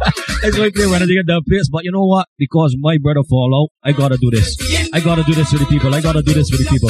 [0.06, 2.28] I just only play Renegade dub plates, but you know what?
[2.38, 4.56] Because my brother fall out, I gotta do this.
[4.93, 5.93] I gotta do this for the people.
[5.93, 6.89] I gotta do this for the people.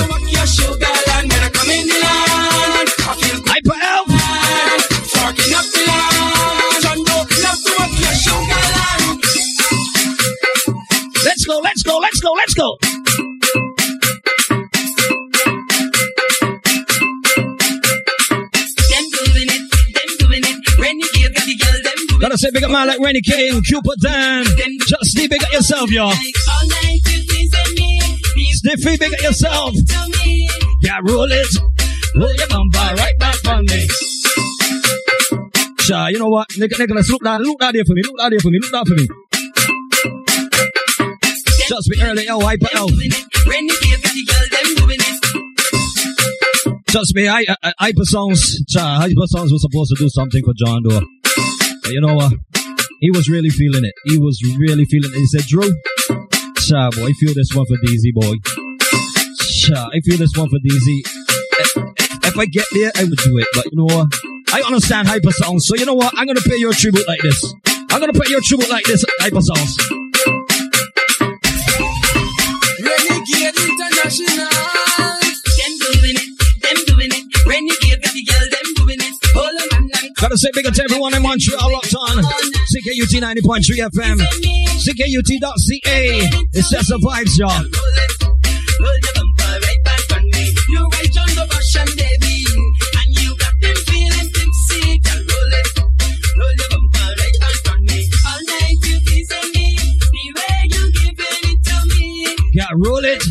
[11.24, 12.78] Let's go, let's go, let's go, let's go.
[18.90, 19.64] Them doing it,
[19.96, 20.58] them doing it.
[20.78, 24.00] Renegade got the girl, them doing Gotta say big up man like Rennie King, Cupid
[24.02, 24.46] Dan.
[24.88, 26.12] Just be big at yourself, y'all.
[26.12, 26.36] it.
[26.52, 28.00] All night you please me.
[28.36, 29.74] Be Sniffy, big at yourself.
[30.82, 31.48] Yeah, roll it.
[32.16, 34.09] Roll your bumper right back on me.
[35.90, 36.46] Sha, you know what?
[36.56, 38.70] Nic- Nicholas, look that, look that there for me, look that there for me, look
[38.70, 39.10] that for me.
[41.66, 42.94] Just be early, yo, elf.
[42.94, 43.10] It.
[43.10, 43.26] It.
[46.90, 50.54] Trust me, I, I, Hyper Songs, cha, Hyper Songs was supposed to do something for
[50.54, 51.02] John Doe.
[51.82, 52.34] But you know what?
[53.00, 53.96] He was really feeling it.
[54.06, 55.18] He was really feeling it.
[55.18, 55.74] He said, Drew,
[56.70, 58.38] cha, boy, I feel this one for DZ, boy.
[59.66, 61.02] Cha, I feel this one for DZ.
[61.02, 63.48] If, eh, eh, if I get there, I would do it.
[63.56, 64.06] But you know what?
[64.52, 65.66] I understand Hyper Songs.
[65.68, 66.14] So you know what?
[66.18, 67.54] I'm gonna pay you a tribute like this.
[67.92, 69.78] I'm gonna pay you a tribute like this, Hyper Songs.
[72.82, 74.50] Renegade International.
[75.54, 76.30] Them doing it,
[76.66, 77.24] them doing it.
[77.46, 79.14] Renegade got the girl, them doing it.
[79.38, 82.24] All of man like Gotta say big up to everyone in Montreal locked on.
[82.74, 84.18] CKUT 90.3 FM.
[84.82, 86.00] CKUT.ca.
[86.54, 87.50] It's just the vibes, y'all.
[87.54, 88.12] roll it.
[88.82, 90.50] Roll your bumper right back on me.
[90.70, 92.29] You right on the Russian baby.
[102.80, 103.24] Roll it.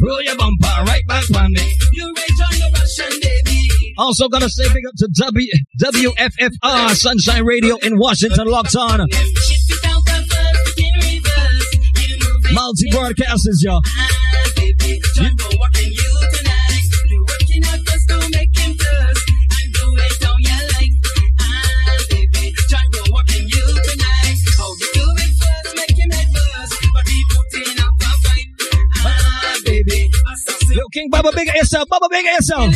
[0.00, 1.62] Roll your bumper right back on me.
[1.92, 3.94] You right on the Russian baby.
[3.98, 9.06] Also gotta say big up to w, WFFR Sunshine Radio in Washington locked on.
[9.10, 11.68] Shit without the first in reverse.
[12.08, 12.52] You move it.
[12.54, 13.82] Multi broadcasters, y'all.
[13.84, 15.00] Ah, baby.
[15.14, 15.81] John, go walking you
[30.72, 31.88] Yo, King Baba, big at yourself.
[31.88, 32.74] Baba, big at yourself.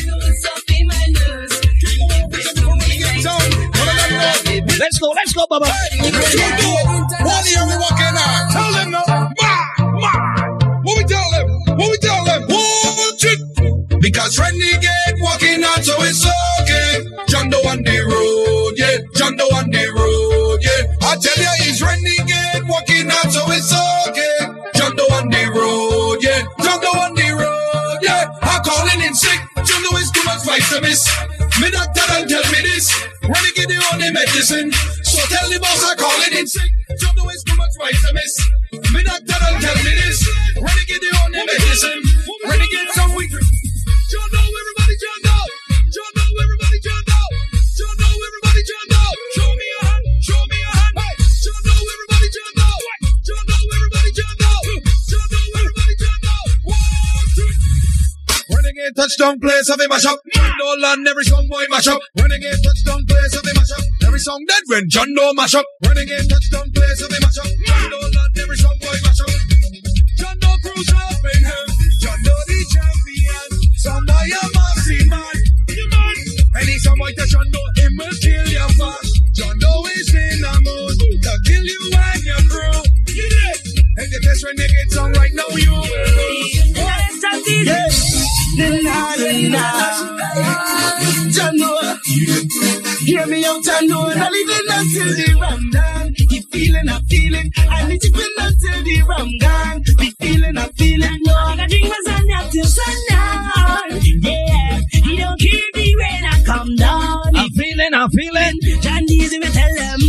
[4.79, 5.65] Let's go, let's go, Baba.
[5.65, 8.51] What are we walking on?
[8.53, 9.03] Tell them no.
[9.09, 9.53] Ma.
[10.83, 11.49] What we tell them?
[11.79, 12.43] What we tell them?
[12.49, 14.01] Watch it.
[14.01, 16.25] Because renegade walking on, so it's
[16.61, 17.03] okay.
[17.29, 18.99] John Doe on the road, yeah.
[19.15, 21.09] John Doe on the road, yeah.
[21.09, 24.06] I tell ya, he's renegade walking on, so it's okay.
[30.81, 31.09] Vitamins.
[31.61, 32.93] Me doctor don't tell me this.
[33.23, 34.73] Renegade the only medicine.
[35.03, 36.71] So tell the boss I call it in sick.
[37.01, 38.35] John Doe is too much vitamins.
[38.93, 40.19] Me doctor don't tell me this.
[40.57, 42.03] Renegade the only medicine.
[42.45, 42.89] Renegade
[58.77, 60.21] Renegade touchdown place of a mash up.
[60.35, 61.99] John Doe land every song boy mash up.
[62.21, 63.85] Renegade touchdown place of a mash up.
[64.05, 65.65] Every song dead when John Doe mash up.
[65.81, 67.49] Renegade touchdown place of a mash up.
[67.65, 69.33] John Doe land every song boy mash up.
[70.21, 71.67] John Doe cruise up in him.
[72.05, 73.49] John Doe the champion.
[73.81, 75.37] Some boy a massive man.
[76.61, 79.13] Any some boy touch John Doe, him will kill you fast.
[79.41, 82.85] John Doe is in the mood to kill you and your crew.
[83.09, 83.89] You did.
[83.97, 86.45] And the best renegade song right now you will.
[87.65, 87.97] Yeah.
[87.97, 88.16] John
[91.57, 91.99] Noah,
[93.05, 94.15] hear me out, John Noah.
[94.15, 96.15] Not living until the ram down.
[96.17, 97.53] He feeling, I feeling.
[97.57, 99.83] I need to feel until the ram gone.
[99.99, 101.19] Be feeling, I feeling.
[101.25, 104.01] No, I got drink up till sundown.
[104.23, 107.37] Yeah, he don't care the rain I come down.
[107.37, 108.59] I'm feeling, I'm feeling.
[108.81, 110.06] John Deezy will tell them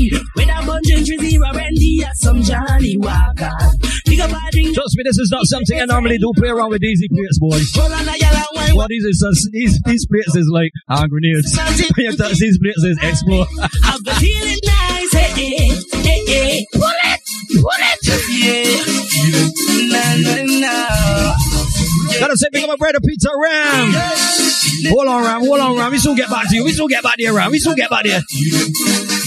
[1.98, 3.58] With a bunch of zero Randy or some Johnnie Walker
[4.06, 6.32] Pick up a drink Trust me, this is not something I normally do.
[6.38, 7.60] Play around with easy plates, boy.
[7.76, 11.10] Hold on, I yell out, why- What these uh, these these plates is like hand
[11.10, 11.52] grenades.
[11.98, 13.48] You touch these plates is explode.
[13.86, 16.66] I've been feeling nice, hey, hey, hey, hey.
[16.74, 17.22] Pull it,
[17.58, 18.78] pull it, yeah.
[19.92, 21.34] Na, na, na.
[22.20, 23.94] Gotta say, big up my brother Peter Ram.
[24.90, 25.42] Hold on, Ram.
[25.42, 25.92] Hold on, Ram.
[25.92, 26.64] We soon get back to you.
[26.64, 27.52] We soon get back there, Ram.
[27.52, 28.22] We soon get back there.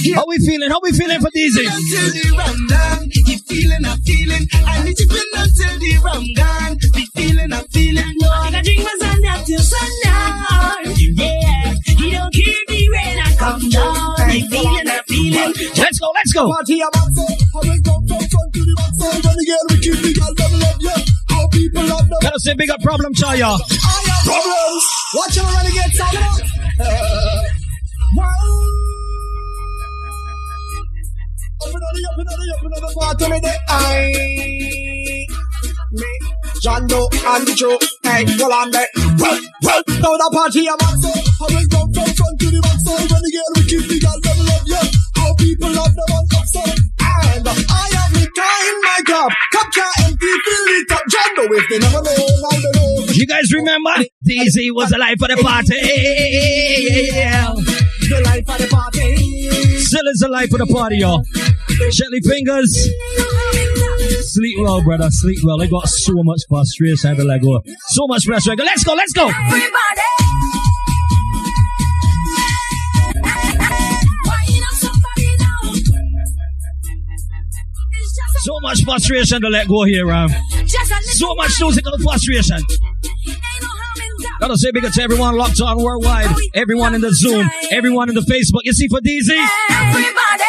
[0.01, 0.71] How we feeling?
[0.71, 1.61] How we feeling for Deezy?
[1.69, 4.49] Until the rum down, you feeling, I'm feeling.
[4.65, 5.93] I need to feel until the.
[6.97, 8.13] Be feeling, I'm feeling.
[8.17, 10.97] No, I can drink my sun up till sundown.
[10.97, 14.17] Yeah, he don't care the rain, I come down.
[14.33, 15.53] Be feeling, I'm feeling.
[15.77, 16.09] Let's go.
[16.17, 16.49] Let's go.
[16.49, 20.01] Party a back so, how we go from front to the back when we keep
[20.01, 20.97] the girl double up, yeah.
[21.29, 22.19] How people love them.
[22.25, 23.53] Gotta say, big up problem, Chaya.
[24.25, 24.85] Problems.
[25.13, 27.45] Watch out it gets talking
[31.61, 31.69] Wow.
[31.69, 35.27] Up another, up another, up another part to me the eye.
[35.93, 36.07] Me,
[36.63, 38.89] John Doe and the Joe, hey, well I'm there.
[39.19, 42.61] Well, well, now the party I'm at so, how we go from front to the
[42.63, 44.87] back so, when the girl keep the girl double up, yeah.
[45.21, 49.69] How people love them on top so, and I have car in my cup, cup
[49.75, 51.05] can't empty, fill it up.
[51.11, 53.13] John Doe if they never know, now they know.
[53.13, 54.09] You guys remember?
[54.25, 55.77] Deezy was alive for the party.
[57.13, 57.53] Yeah.
[58.11, 59.15] The life of the party.
[59.79, 61.23] Still is the life of the party, y'all.
[61.95, 62.71] Shelly fingers.
[64.35, 65.07] Sleep well, brother.
[65.11, 65.59] Sleep well.
[65.59, 67.63] They got so much frustration to let go.
[67.89, 68.57] So much pressure.
[68.57, 68.95] Let's go.
[68.95, 69.29] Let's go.
[69.29, 69.71] Everybody.
[73.21, 75.71] Wind up somebody now.
[75.71, 75.87] It's
[78.11, 80.29] just a- So much frustration to let go here, Ram.
[80.67, 82.59] just a little So much musical frustration.
[84.41, 88.15] Gotta say big up to everyone locked on worldwide, everyone in the Zoom, everyone in
[88.15, 88.63] the Facebook.
[88.65, 89.49] You see for DZ?
[89.71, 90.45] Everybody.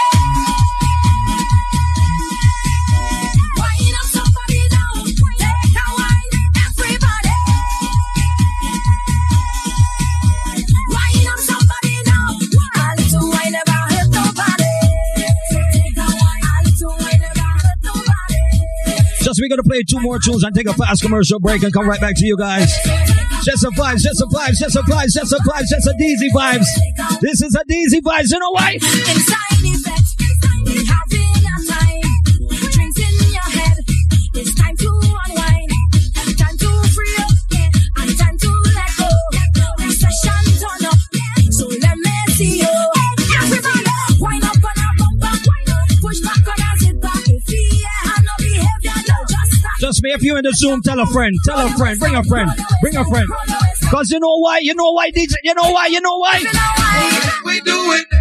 [19.31, 21.88] Just we're gonna play two more tunes and take a fast commercial break and come
[21.88, 23.20] right back to you guys.
[23.43, 26.30] Just some vibes, just some vibes, just some vibes, just some vibes, just some DZ
[26.34, 26.65] vibes.
[27.21, 28.32] This is a DZ vibes.
[28.32, 28.77] You know why?
[49.91, 50.12] Just me.
[50.12, 52.49] If you in the Zoom, tell a friend, tell a friend, bring a friend,
[52.82, 53.27] bring a friend.
[53.89, 54.60] Cause you know why?
[54.62, 55.34] You know why, DJ?
[55.43, 55.88] You know why?
[55.88, 56.38] You know why?
[56.38, 57.32] You know why?
[57.45, 58.20] We do it.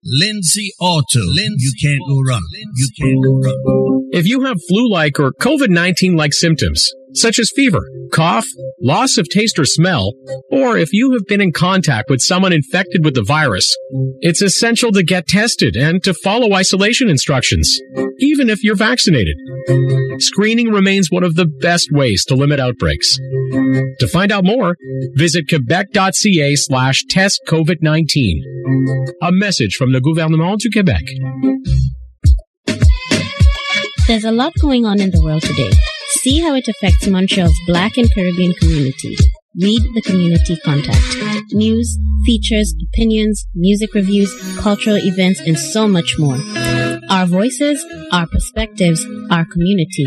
[0.03, 1.19] Lindsay Auto.
[1.19, 2.41] you can't go wrong.
[2.75, 4.09] You can't go wrong.
[4.11, 8.45] If you have flu-like or COVID-19 like symptoms, such as fever, cough,
[8.81, 10.13] loss of taste or smell,
[10.51, 13.75] or if you have been in contact with someone infected with the virus,
[14.21, 17.79] it's essential to get tested and to follow isolation instructions,
[18.19, 19.35] even if you're vaccinated.
[20.19, 23.17] Screening remains one of the best ways to limit outbreaks.
[23.99, 24.75] To find out more,
[25.15, 28.41] visit quebec.ca slash test COVID-19.
[29.21, 31.01] A message from the gouvernement du Québec.
[34.07, 35.71] There's a lot going on in the world today.
[36.21, 39.15] See how it affects Montreal's Black and Caribbean community.
[39.59, 41.01] Read the community contact.
[41.51, 46.37] News, features, opinions, music reviews, cultural events, and so much more.
[47.09, 50.05] Our voices, our perspectives, our community.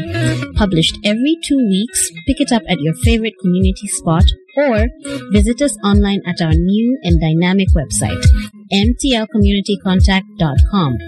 [0.55, 4.23] Published every two weeks, pick it up at your favorite community spot
[4.57, 4.87] or
[5.33, 8.25] visit us online at our new and dynamic website,
[8.73, 10.99] mtlcommunitycontact.com.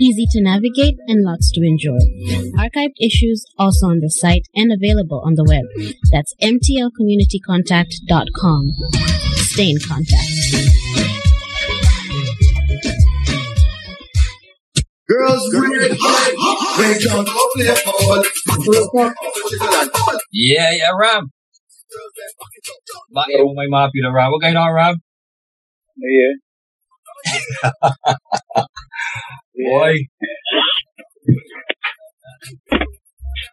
[0.00, 1.98] easy to navigate, and lots to enjoy.
[2.58, 5.64] Archived issues also on the site and available on the web.
[6.12, 8.72] That's mtlcommunitycontact.com.
[9.36, 10.30] Stay in contact.
[15.08, 15.92] Girls wear it.
[16.78, 18.24] They can't go play ball.
[20.32, 21.30] Yeah, yeah, Ram.
[23.14, 24.30] Bakit mo may mapi na Ram?
[24.34, 24.98] Huwag kayo na Ram.
[25.96, 26.34] Yeah.
[29.56, 29.94] Boy.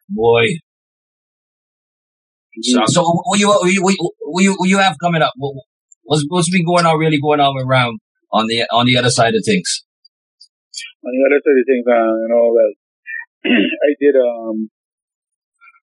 [0.09, 0.45] Boy.
[2.61, 5.33] So, so what you what you what you, what you, what you have coming up?
[5.37, 5.55] What,
[6.03, 6.99] what's what's been going on?
[6.99, 7.99] Really going on around
[8.31, 9.83] on the on the other side of things.
[11.03, 12.73] On the other side of things, uh, you know, well,
[13.87, 14.69] I did um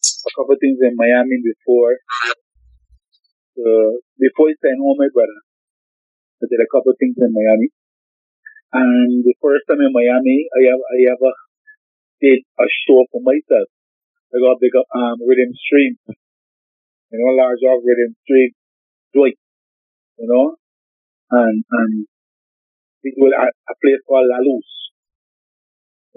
[0.05, 1.97] a couple things in Miami before.
[3.55, 5.39] Uh, before I sent home my brother,
[6.43, 7.69] I did a couple things in Miami.
[8.73, 11.33] And the first time in Miami, I have I ever
[12.21, 13.69] did a show for myself.
[14.33, 18.51] I got a big um Rhythm Stream, you know, large off Rhythm Stream,
[19.13, 19.37] Dwight,
[20.17, 20.57] you know,
[21.31, 22.07] and and
[23.05, 24.67] it was a, place called La Luz.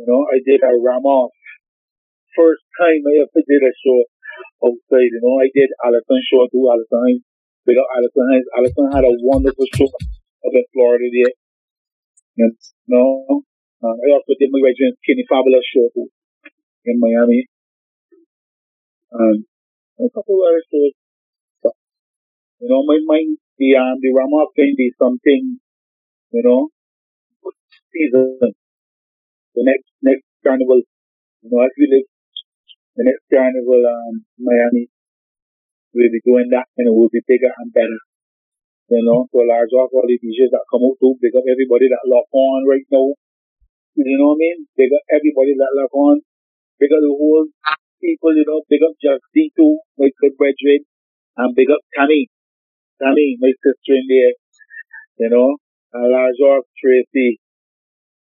[0.00, 1.30] You know, I did a Ramoff.
[2.32, 4.00] First time I ever did a show
[4.64, 7.20] outside, you know, I did Allison show too, Allison.
[7.66, 8.48] Big up Allison Hinds.
[8.56, 11.34] Allison had a wonderful show up in Florida there.
[12.38, 13.42] Know,
[13.82, 15.90] uh, I also did my regiment Kenny Fabulous show
[16.86, 17.46] in Miami.
[19.10, 19.44] And
[19.98, 20.92] a couple of other shows.
[21.62, 21.72] So,
[22.60, 25.58] you know, my mind, the, um, the thing is something,
[26.30, 26.68] you know,
[27.92, 28.54] season
[29.54, 30.80] the next next carnival,
[31.42, 32.06] you know, as we live,
[32.96, 34.86] the next carnival, um, Miami,
[35.94, 37.98] we'll be doing that and it will be bigger and better.
[38.88, 41.92] You know, so large off all the DJs that come out too, big up everybody
[41.92, 43.12] that lock on right now.
[44.00, 44.58] You know what I mean?
[44.80, 46.24] Big up everybody that lock on.
[46.80, 47.44] Big up the whole
[48.00, 49.60] people, you know, big up Jack C2,
[49.98, 50.88] my good brethren,
[51.36, 52.32] and big up Tammy.
[52.96, 54.32] Tammy, my sister in there,
[55.20, 55.60] you know,
[55.92, 57.38] and large off Tracy.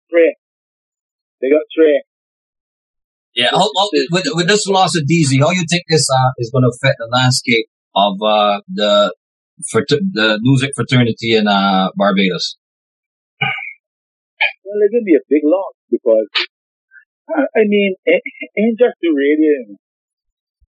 [0.07, 0.39] Trey,
[1.41, 2.07] they got Trey.
[3.35, 6.51] Yeah, how, how, with with this loss of DZ, how you think this uh, is
[6.55, 9.13] going to affect the landscape of uh, the
[9.59, 12.57] the music fraternity in uh, Barbados?
[14.65, 16.27] Well, it's gonna be a big loss because
[17.31, 19.77] I, I mean, ain't just the radio.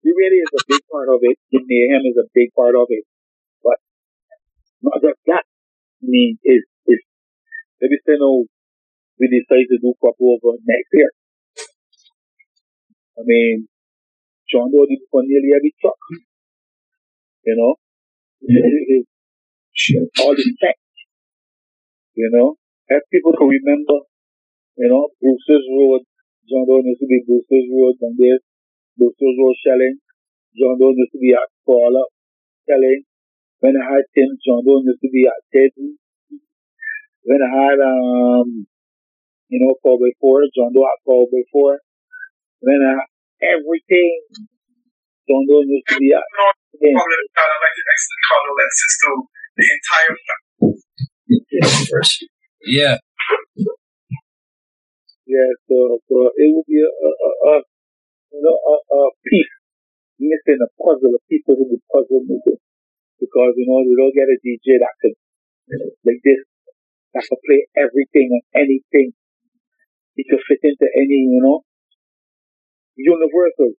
[0.05, 1.37] The radio is a big part of it.
[1.51, 3.05] The mayhem is a big part of it,
[3.65, 3.81] but
[4.83, 5.43] not just that.
[5.43, 7.03] I mean, is is
[7.81, 8.47] maybe say no,
[9.19, 11.11] we decide to do crop over next year.
[13.19, 13.67] I mean,
[14.53, 15.97] John Doe did for nearly every truck.
[17.45, 17.75] You know,
[20.23, 20.77] all the tech.
[22.15, 22.55] You know,
[22.89, 24.07] have people can remember,
[24.79, 26.07] you know, Bruce's Road,
[26.49, 28.41] John Doe used to be Bruce's Road, and there's
[28.97, 29.99] Bruce's Road shelling.
[30.57, 32.11] John Doe used to be at Up
[32.65, 33.03] selling.
[33.61, 35.99] When I had Tim, John Doe used to be at Teddy.
[37.27, 38.67] When I had, um,
[39.49, 41.79] you know, Cowboy 4, John Doe at Cowboy 4.
[42.63, 43.05] When I
[43.43, 44.21] everything,
[45.29, 46.25] John Doe used to be at.
[46.81, 46.97] Yeah.
[46.97, 49.09] Probably kind of like the extra condolences to
[49.57, 50.15] the entire
[52.67, 52.97] Yeah,
[55.27, 57.55] Yeah, so, so it would be a, a, a, a
[58.33, 59.55] you know, a, a piece
[60.19, 62.61] missing, a puzzle, a piece of the puzzle missing.
[63.21, 65.17] Because, you know, you don't get a DJ that could,
[66.05, 66.41] like this,
[67.15, 69.17] that could play everything and anything.
[70.15, 71.65] He could fit into any, you know,
[72.97, 73.77] universal.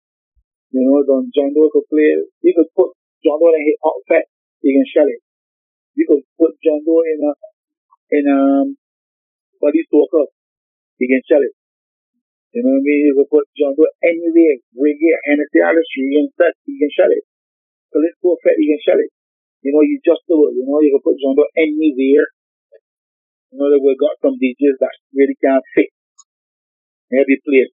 [0.72, 2.12] You know, Don John Doe could play,
[2.44, 2.92] you could put
[3.24, 4.28] John Doe in his outfit,
[4.60, 5.24] he can shell it.
[5.96, 7.32] You could put John Doe in a,
[8.12, 8.68] in um,
[9.64, 10.28] body soaker,
[11.00, 11.56] he can sell it.
[12.52, 13.00] You know what I mean?
[13.08, 17.12] You can put John Doe anywhere, reggae, Hennessy, Alice, you can set, he can sell
[17.16, 17.24] it.
[17.96, 19.12] So let's go fit, he can sell it.
[19.64, 20.60] You know, you just do it.
[20.60, 22.28] You know, you can put John Doe anywhere.
[23.52, 25.96] You know, that we got some DJs that really can't fit
[27.16, 27.72] every place.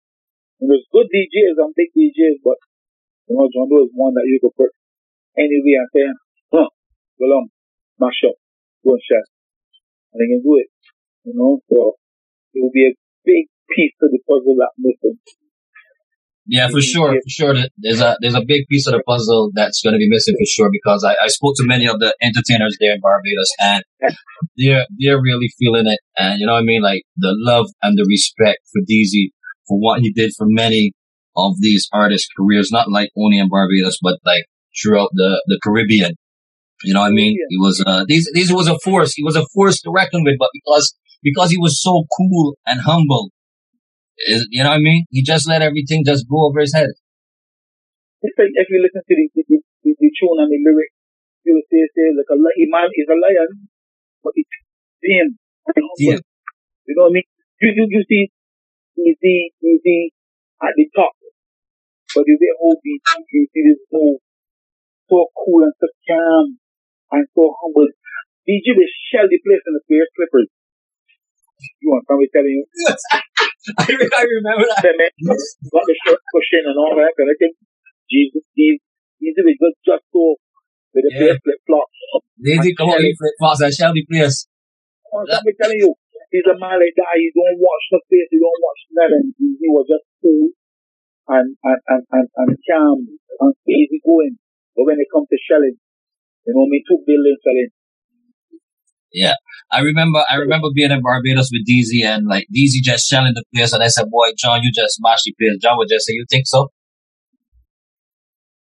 [0.59, 2.57] And there's good DJs and big DJs, but
[3.29, 4.73] you know, John Doe is one that you could put
[5.37, 6.05] anywhere and say,
[6.51, 6.69] huh,
[7.21, 7.49] go on,
[7.99, 8.35] mash up,
[8.83, 9.25] go and share.
[10.13, 10.69] And they can do it.
[11.25, 11.93] You know, so
[12.53, 15.19] it will be a big piece of the puzzle that missing.
[16.47, 17.53] yeah, for sure, for sure.
[17.77, 20.49] There's a there's a big piece of the puzzle that's going to be missing for
[20.49, 23.83] sure because I, I spoke to many of the entertainers there in Barbados and
[24.57, 27.95] they're they're really feeling it and you know what I mean like the love and
[27.95, 29.29] the respect for DZ
[29.67, 30.93] for what he did for many
[31.35, 34.45] of these artists' careers, not like only in Barbados but like
[34.81, 36.13] throughout the the Caribbean.
[36.83, 37.37] You know what I mean?
[37.49, 39.13] He was uh these these was a force.
[39.13, 42.81] He was a force to reckon with, but because because he was so cool and
[42.81, 43.31] humble
[44.27, 45.05] Is- You know what I mean?
[45.09, 46.91] He just let everything just go over his head.
[48.23, 49.43] Like if you listen to the, the,
[49.83, 50.91] the, the, tune and the lyric,
[51.45, 53.67] you will say, say, like a li- man is a lion,
[54.23, 54.49] but it's
[55.65, 55.95] humble.
[55.99, 56.19] Yeah.
[56.87, 57.27] You know what I mean?
[57.61, 58.23] You, you, you see,
[58.97, 60.11] you see, you see
[60.63, 61.13] at the top,
[62.15, 62.93] but how the,
[63.33, 64.17] you see this so,
[65.09, 66.57] so cool and so calm
[67.13, 67.89] and so humble.
[68.49, 70.49] DJ will shell the place in the place Clippers.
[71.85, 72.65] You want somebody telling you?
[73.77, 74.81] I, re- I remember that.
[74.81, 75.11] That man
[75.69, 77.53] got the shirt pushing and all that kind of thing.
[78.09, 78.81] Jesus, these,
[79.21, 80.41] these will just, just so
[80.97, 81.37] with the Yeah.
[81.45, 81.87] flip flop.
[82.41, 84.49] Daisy come on, flip flops and shell the place.
[85.13, 85.93] Oh, somebody telling you,
[86.33, 87.13] he's a man like that.
[87.21, 88.29] He don't watch the face.
[88.33, 89.33] He don't watch nothing.
[89.37, 90.49] He, he was just cool
[91.29, 92.97] and and and and, and calm
[93.39, 94.37] and easy going.
[94.75, 95.77] But when it comes to shelling,
[96.45, 97.69] you know, me two billion selling.
[99.11, 99.33] Yeah.
[99.71, 103.43] I remember, I remember being in Barbados with DZ and like DZ just shelling the
[103.53, 105.57] place and I said, boy, John, you just smashed the place.
[105.61, 106.69] John would just say, you think so?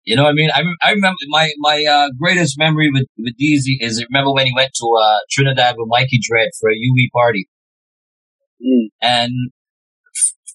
[0.03, 0.49] You know what I mean?
[0.53, 4.53] I, I remember my, my, uh, greatest memory with, with DZ is remember when he
[4.55, 7.47] went to, uh, Trinidad with Mikey Dread for a UE party.
[8.61, 8.87] Mm.
[9.01, 9.31] And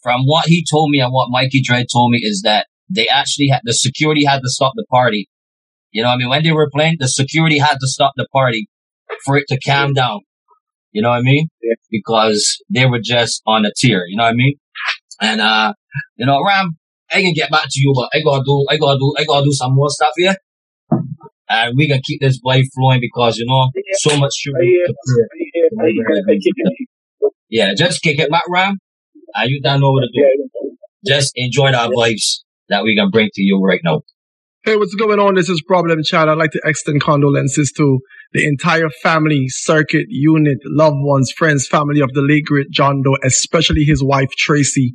[0.05, 3.49] from what he told me and what Mikey Dread told me is that they actually
[3.49, 5.29] had, the security had to stop the party.
[5.91, 6.29] You know what I mean?
[6.29, 8.69] When they were playing, the security had to stop the party
[9.25, 10.21] for it to calm down.
[10.93, 11.49] You know what I mean?
[11.63, 11.75] Yeah.
[11.91, 14.03] Because they were just on a tear.
[14.07, 14.55] You know what I mean?
[15.23, 15.73] And, uh,
[16.17, 16.77] you know, Ram,
[17.13, 19.45] I can get back to you, but I gotta do, I gotta do, I gotta
[19.45, 20.35] do some more stuff here.
[21.49, 24.87] And we can keep this vibe flowing because, you know, so much I hear.
[27.49, 28.79] Yeah, just kick it back, Ram.
[29.35, 30.77] And you don't know what to do.
[31.07, 34.03] Just enjoy our vibes that we can bring to you right now.
[34.65, 35.35] Hey, what's going on?
[35.35, 36.31] This is Problem Child.
[36.31, 37.99] I'd like to extend condolences to
[38.33, 43.19] the entire family, circuit, unit, loved ones, friends, family of the late great John Doe,
[43.23, 44.95] especially his wife Tracy.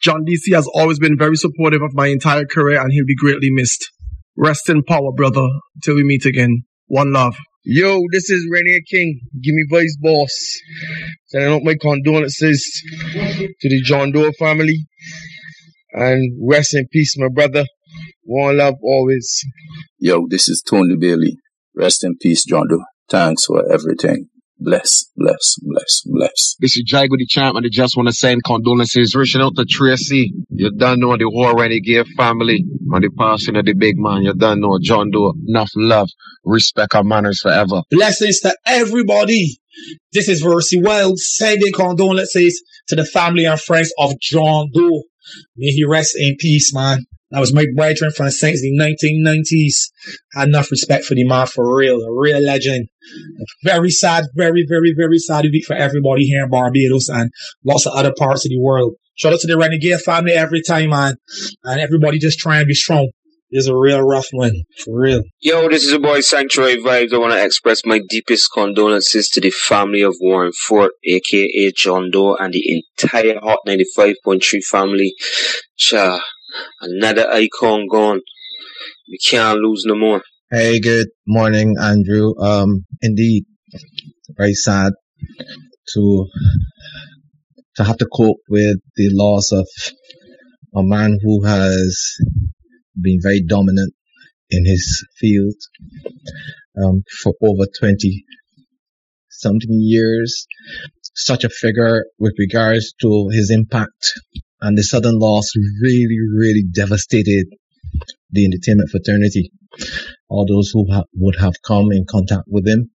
[0.00, 3.50] John DC has always been very supportive of my entire career and he'll be greatly
[3.50, 3.90] missed.
[4.36, 5.48] Rest in power, brother.
[5.82, 6.62] Till we meet again.
[6.86, 7.34] One love.
[7.70, 9.20] Yo, this is Rainier King.
[9.42, 10.58] Give me voice, boss.
[11.26, 12.64] Sending out my condolences
[13.60, 14.86] to the John Doe family.
[15.92, 17.66] And rest in peace, my brother.
[18.22, 19.44] One love always.
[19.98, 21.36] Yo, this is Tony Bailey.
[21.76, 22.84] Rest in peace, John Doe.
[23.10, 24.30] Thanks for everything.
[24.60, 26.56] Bless, bless, bless, bless.
[26.58, 29.64] This is Jago the champ, and I just want to send condolences, reaching out to
[29.64, 30.32] Tracy.
[30.50, 34.22] You done know the whole renegade family, and the passing of the big man.
[34.22, 35.34] You done know John Doe.
[35.46, 36.08] Enough love,
[36.44, 37.82] respect, and manners forever.
[37.92, 39.60] Blessings to everybody.
[40.12, 45.04] This is Versi Wild sending condolences to the family and friends of John Doe.
[45.56, 47.06] May he rest in peace, man.
[47.30, 49.90] That was my brethren from since the 1990s.
[50.34, 52.88] Had enough respect for the man for real, a real legend.
[53.62, 57.30] Very sad, very, very, very sad week for everybody here in Barbados and
[57.64, 58.94] lots of other parts of the world.
[59.14, 61.16] Shout out to the Renegade family every time, man.
[61.64, 63.10] And everybody just try and be strong.
[63.50, 64.52] This is a real rough one,
[64.84, 65.22] for real.
[65.40, 67.14] Yo, this is your boy Sanctuary Vibes.
[67.14, 72.10] I want to express my deepest condolences to the family of Warren Fort, aka John
[72.10, 75.14] Doe, and the entire Hott 95.3 family.
[75.78, 76.20] Cha,
[76.80, 78.20] another icon gone.
[79.08, 80.22] We can't lose no more.
[80.50, 82.38] Hey, good morning, Andrew.
[82.38, 83.44] Um, indeed,
[84.36, 84.92] very sad
[85.94, 86.26] to
[87.76, 89.66] to have to cope with the loss of
[90.74, 92.16] a man who has
[93.00, 93.94] been very dominant
[94.50, 95.54] in his field
[96.82, 98.24] um, for over 20
[99.30, 100.46] something years.
[101.14, 104.12] Such a figure with regards to his impact
[104.60, 105.52] and the sudden loss
[105.82, 107.46] really, really devastated
[108.30, 109.50] the entertainment fraternity.
[110.28, 112.90] All those who ha- would have come in contact with him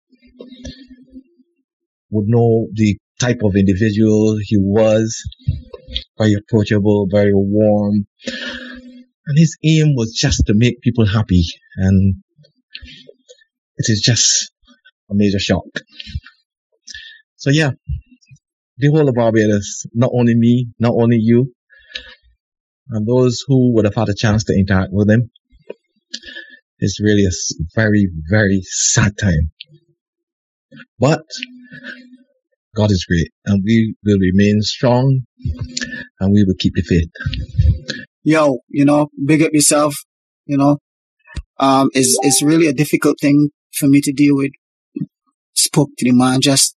[2.10, 5.22] would know the type of individual he was.
[6.18, 8.06] Very approachable, very warm.
[9.26, 11.44] And his aim was just to make people happy.
[11.76, 12.16] And
[13.76, 14.50] it is just
[15.10, 15.64] a major shock.
[17.36, 17.72] So yeah,
[18.78, 21.52] the whole of Barbados, not only me, not only you,
[22.90, 25.30] and those who would have had a chance to interact with him,
[26.78, 27.34] it's really a
[27.74, 29.50] very, very sad time.
[30.98, 31.22] But
[32.76, 35.22] God is great, and we will remain strong,
[36.20, 37.10] and we will keep the faith.
[38.22, 39.94] yo, you know, big up yourself,
[40.46, 40.78] you know.
[41.60, 44.52] Um, is is really a difficult thing for me to deal with.
[45.54, 46.76] Spoke to the man just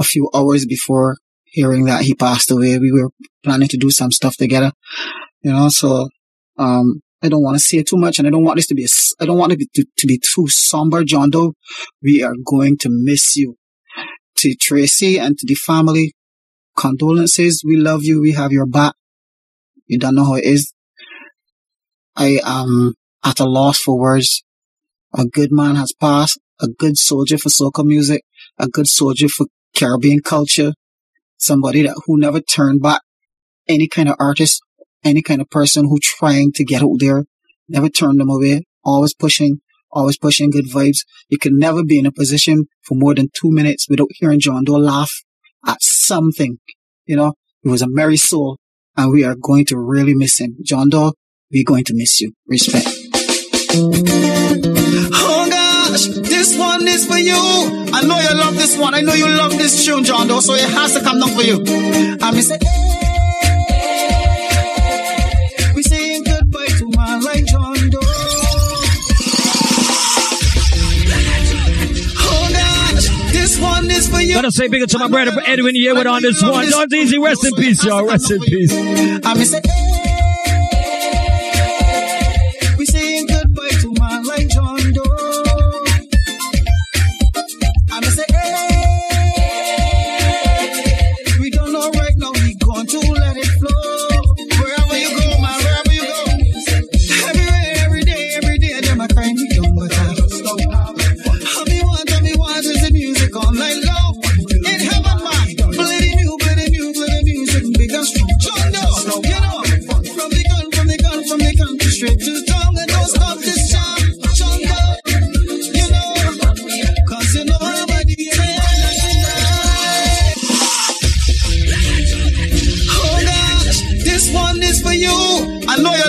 [0.00, 2.78] a few hours before hearing that he passed away.
[2.78, 3.10] We were
[3.44, 4.72] planning to do some stuff together,
[5.42, 5.68] you know.
[5.68, 6.08] So,
[6.58, 8.88] um, I don't want to say too much, and I don't want this to be.
[9.20, 11.52] I don't want it to, to be too somber, John Doe.
[12.02, 13.56] We are going to miss you.
[14.36, 16.14] To Tracy and to the family,
[16.74, 17.62] condolences.
[17.64, 18.22] We love you.
[18.22, 18.94] We have your back.
[19.86, 20.72] You don't know how it is.
[22.16, 24.42] I am at a loss for words.
[25.12, 26.38] A good man has passed.
[26.58, 28.22] A good soldier for soca music.
[28.58, 29.46] A good soldier for
[29.76, 30.72] Caribbean culture.
[31.36, 33.02] Somebody that who never turned back.
[33.68, 34.62] Any kind of artist,
[35.04, 37.24] any kind of person who trying to get out there,
[37.68, 38.64] never turned them away.
[38.84, 39.60] Always pushing,
[39.90, 40.98] always pushing good vibes.
[41.28, 44.64] You can never be in a position for more than two minutes without hearing John
[44.64, 45.12] Doe laugh
[45.66, 46.58] at something.
[47.06, 48.58] You know, he was a merry soul
[48.96, 50.56] and we are going to really miss him.
[50.64, 51.12] John Doe,
[51.50, 52.32] we're going to miss you.
[52.46, 52.86] Respect.
[55.90, 57.34] Oh gosh, this one is for you.
[57.34, 58.94] I know you love this one.
[58.94, 61.42] I know you love this tune, John Doe, so it has to come down for
[61.42, 61.64] you.
[62.22, 62.92] I'm say, hey,
[65.74, 67.98] we saying goodbye to man like John Doe.
[72.22, 72.48] Oh
[73.32, 74.34] this one is for you.
[74.34, 76.70] Gotta say big up to my brother Edwin here with on this one.
[76.70, 77.18] Don't easy.
[77.18, 78.06] Rest in peace, y'all.
[78.06, 78.72] Rest in peace.
[79.24, 79.60] I'm say,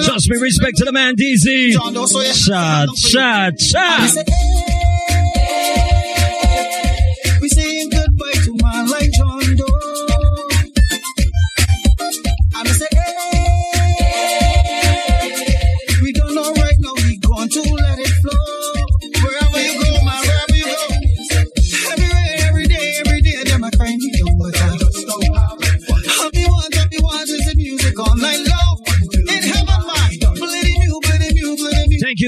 [0.03, 1.71] Trust me, respect to the man DZ.
[1.71, 4.70] John Doe, so you Shot, shot, shot.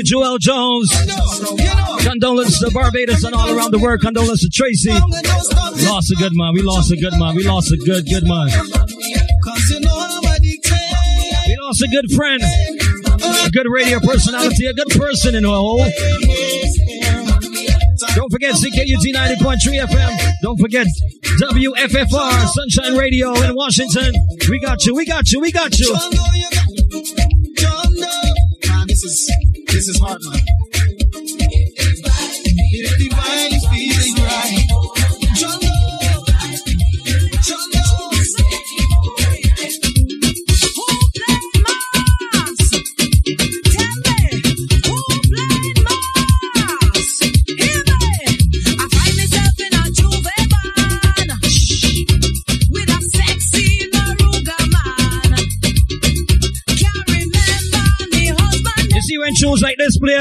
[0.04, 0.90] Joel Jones.
[2.04, 4.02] Condolences to Barbados and all around the world.
[4.02, 4.92] Condolences to Tracy.
[4.92, 6.54] Lost a good man.
[6.54, 7.36] We lost a good man.
[7.36, 8.48] We lost a good, good man.
[11.48, 12.44] We lost a good friend.
[12.44, 14.68] A good radio personality.
[14.68, 15.86] A good person in a whole.
[18.16, 20.32] Don't forget CKUT 90.3 FM.
[20.42, 20.88] Don't forget
[21.42, 24.14] WFFR Sunshine Radio in Washington.
[24.50, 24.94] We got you.
[24.94, 25.40] We got you.
[25.40, 25.98] We got you.
[29.84, 30.73] This is hard.
[59.44, 60.16] Shows like this play?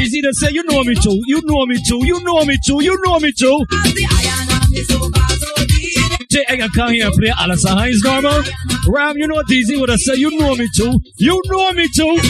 [0.00, 2.80] Easy to say, you know me too, you know me too, you know me too,
[2.80, 3.66] you know me too.
[6.30, 8.40] Jay, can come here and play Alice Hines normal.
[8.86, 11.88] Ram, you know what easy would have said, you know me too, you know me
[11.92, 12.20] too.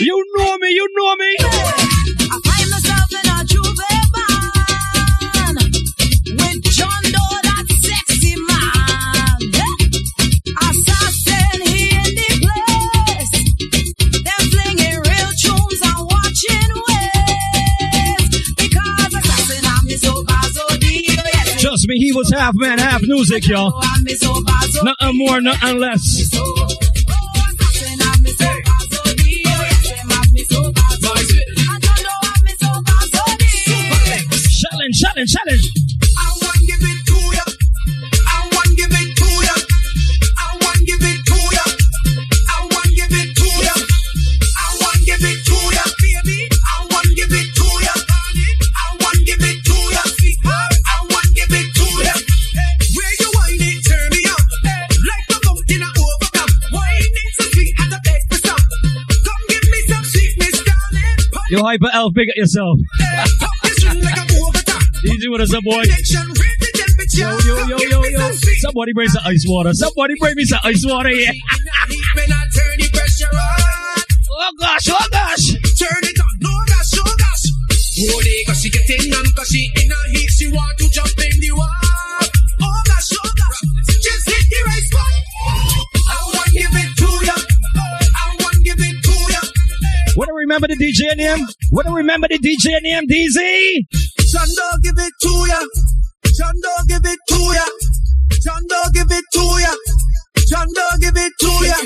[0.00, 1.47] You know me, you know me.
[21.96, 23.72] He was half man, half music, y'all.
[24.82, 26.30] Nothing more, nothing less.
[34.60, 35.87] Challenge, challenge, challenge.
[61.58, 62.78] Yo, Hyper Elf, big up yourself.
[65.02, 65.82] DJ, what is up, boy?
[67.18, 68.30] Yo, yo, yo, yo, yo.
[68.62, 69.74] Somebody bring some ice water.
[69.74, 71.32] Somebody bring me some ice water here.
[74.30, 75.46] oh gosh, oh gosh.
[75.82, 77.50] Turn it on, no gosh, oh gosh.
[78.06, 80.87] Oh, they got she getting on, cause she in a heat, she want to
[90.50, 91.46] Hold DJ name?
[91.70, 93.36] What do remember the DJ name, DZ?
[94.32, 95.60] Dog give it to ya.
[96.24, 97.66] Dog give it to ya.
[98.44, 99.74] Dog give it to ya.
[100.48, 101.76] Dog give it to ya.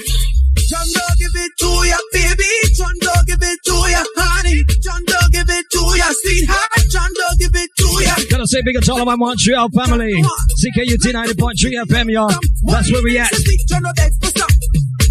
[0.71, 2.51] Dog give it to ya, baby.
[2.79, 4.63] Dog give it to ya, honey.
[5.11, 6.71] Dog give it to ya, sweetheart.
[6.91, 8.15] John dog give it to ya.
[8.31, 10.13] Gonna say big to all of my Montreal family.
[10.13, 12.31] CKUT 90.3 FM, y'all.
[12.65, 13.33] That's where we at.
[13.69, 14.51] John dog beg for stop.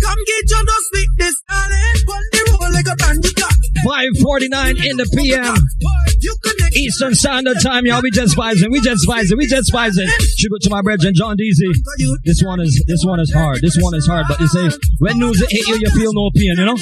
[0.02, 1.96] Come get John dog sweet this darling.
[2.12, 3.38] On the roll like a bandit.
[3.84, 5.58] 549 in the PM.
[6.76, 8.02] Eastern Standard Time, y'all.
[8.02, 8.70] We just vibing.
[8.72, 9.38] We just vibing.
[9.38, 10.08] We just vibing.
[10.38, 11.72] Tribute to my brethren, John Deasy.
[12.24, 13.60] This one is this one is hard.
[13.62, 14.26] This one is hard.
[14.28, 14.70] But you say
[15.00, 16.78] when news hit you, you feel no pain, you know?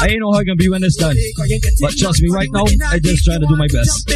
[0.00, 1.16] I ain't know how it's gonna be when it's done.
[1.80, 4.08] But trust me, right now, I just try to do my best.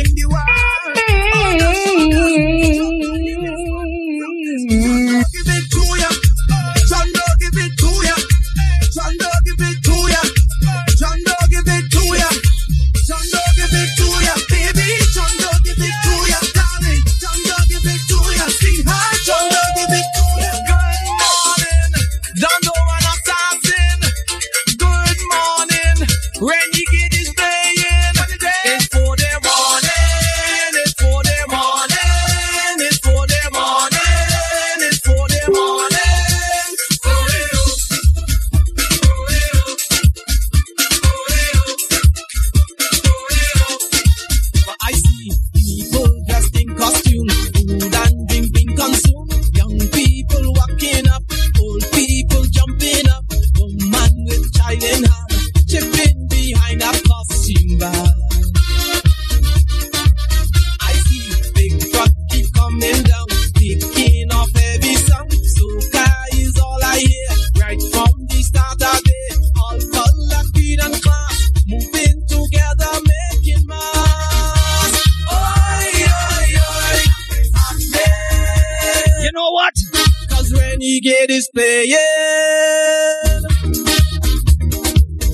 [80.93, 81.97] Cause Renegade is playing.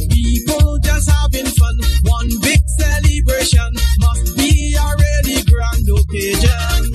[0.08, 1.78] People just having fun.
[2.04, 6.92] One big celebration must be a really grand occasion.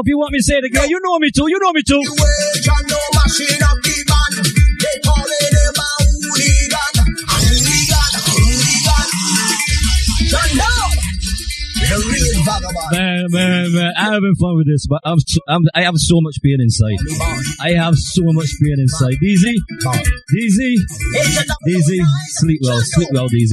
[0.09, 0.89] you want me to say it again?
[0.89, 1.49] You know me too.
[1.49, 2.03] You know me too.
[12.91, 16.37] Man, man, man, I'm having fun with this, but I'm, I'm I have so much
[16.43, 16.97] pain inside.
[17.61, 19.15] I have so much pain inside.
[19.23, 19.53] DZ,
[20.33, 20.79] DZ,
[21.67, 21.91] DZ,
[22.41, 23.53] sleep well, sleep well, DZ.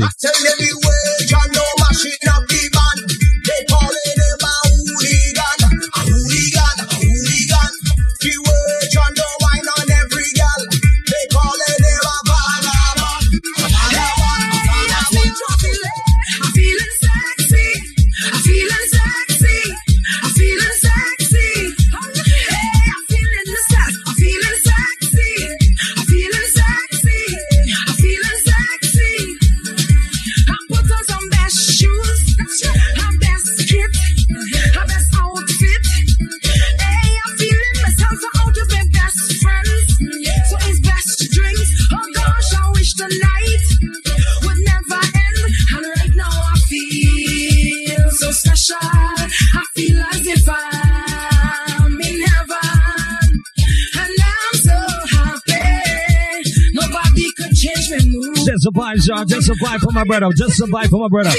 [58.65, 59.25] Just a vibe, y'all.
[59.25, 60.25] Just a vibe for my brother.
[60.35, 61.29] Just a vibe for my brother.
[61.29, 61.37] I'm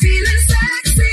[0.00, 1.12] feeling sexy.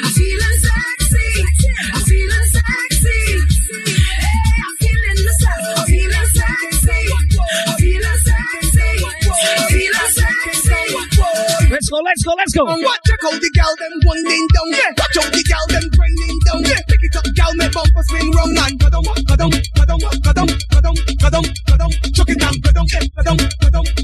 [0.00, 1.44] I'm feeling sexy.
[1.92, 3.44] I'm feeling sexy.
[3.84, 4.24] Hey,
[4.64, 5.20] I'm feeling.
[5.20, 6.96] I'm feeling sexy.
[7.12, 9.04] I'm feeling sexy.
[9.04, 11.68] I'm feeling sexy.
[11.68, 12.64] Let's go, let's go, let's go.
[12.64, 14.72] Watch out the gal them winding down.
[14.96, 16.64] Watch out the gal them grinding down.
[16.88, 20.00] Pick it up, gal, make bumper spin round and go down, go down, go down,
[20.00, 21.90] go down, go down, go down, go down.
[22.14, 22.43] Chuck it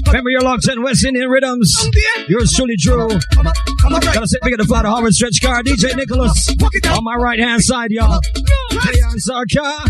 [0.07, 1.89] Remember, you're locked in West Indian Rhythms.
[2.27, 3.07] Yours truly, Drew.
[3.07, 6.49] Gotta say big at the Father Howard Stretch Car, DJ Nicholas.
[6.89, 8.19] On my right hand side, y'all.
[8.71, 9.87] Leon Sarkar.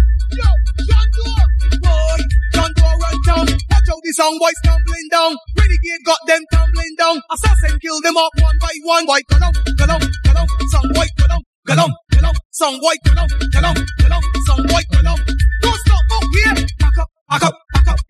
[3.26, 3.46] down.
[3.48, 5.36] Watch out the song boys tumbling down.
[5.58, 7.22] Renegade got them tumbling down.
[7.32, 9.06] Assassin kill them up one by one.
[9.06, 10.48] Boy, go down, go down, go down.
[10.72, 12.34] Some boy, go down, go down, go down.
[12.52, 14.22] Some boy, go down, go down, go down.
[14.46, 15.18] Some boy, go down.
[15.62, 16.66] Don't stop up here.
[16.80, 17.61] Back up, back up.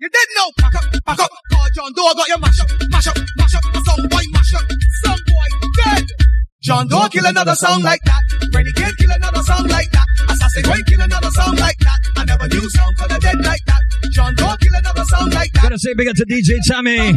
[0.01, 0.49] You dead now.
[0.57, 1.29] Back up, back up.
[1.53, 3.63] Call John Doe I got your mash up, mash up, mash up.
[3.85, 4.65] Some boy mash up.
[5.05, 5.47] Some boy
[5.77, 6.05] dead.
[6.63, 8.21] John Doe kill another song like that.
[8.51, 10.05] Renegade kill another song like that.
[10.27, 11.99] Assassin Wayne kill another song like that.
[12.17, 13.81] I never knew sound for the dead like that.
[14.11, 15.61] John Doe kill another song like that.
[15.61, 17.13] Gotta say big up to DJ Tommy.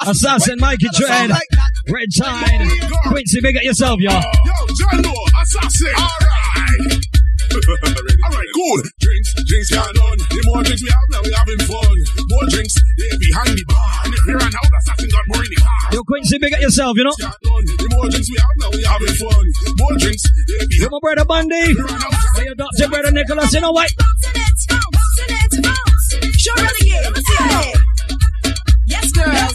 [0.00, 1.30] Assassin Mikey Dread.
[1.90, 2.68] Red Tide.
[3.08, 4.14] Quincy, big up yourself, y'all.
[4.14, 5.12] Yo, John Doe,
[5.42, 5.92] assassin.
[5.92, 7.13] Alright.
[7.54, 8.82] Alright, cool.
[8.98, 10.18] Drinks, drinks can't done.
[10.18, 11.94] The more drinks we have now, we having fun.
[12.26, 13.94] More drinks, they behind the bar.
[14.04, 15.94] And if we run out, assassin got more in the car.
[15.94, 17.14] Yo, Quincy, big up yourself, you know.
[17.14, 19.44] The more drinks we have now, we having fun.
[19.78, 21.78] More drinks, they behind Yo, my brother Bundy.
[22.34, 23.86] Hey, your doctor, brother Nicholas, you know what?
[26.34, 27.78] Show renegade, let me see your head.
[28.90, 29.54] Yes, girls.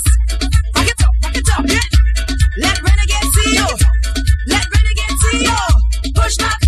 [0.72, 1.84] Rock it up, rock it up, yeah.
[2.64, 3.68] Let renegade see you.
[4.48, 5.60] Let renegade see you.
[6.16, 6.64] Push back,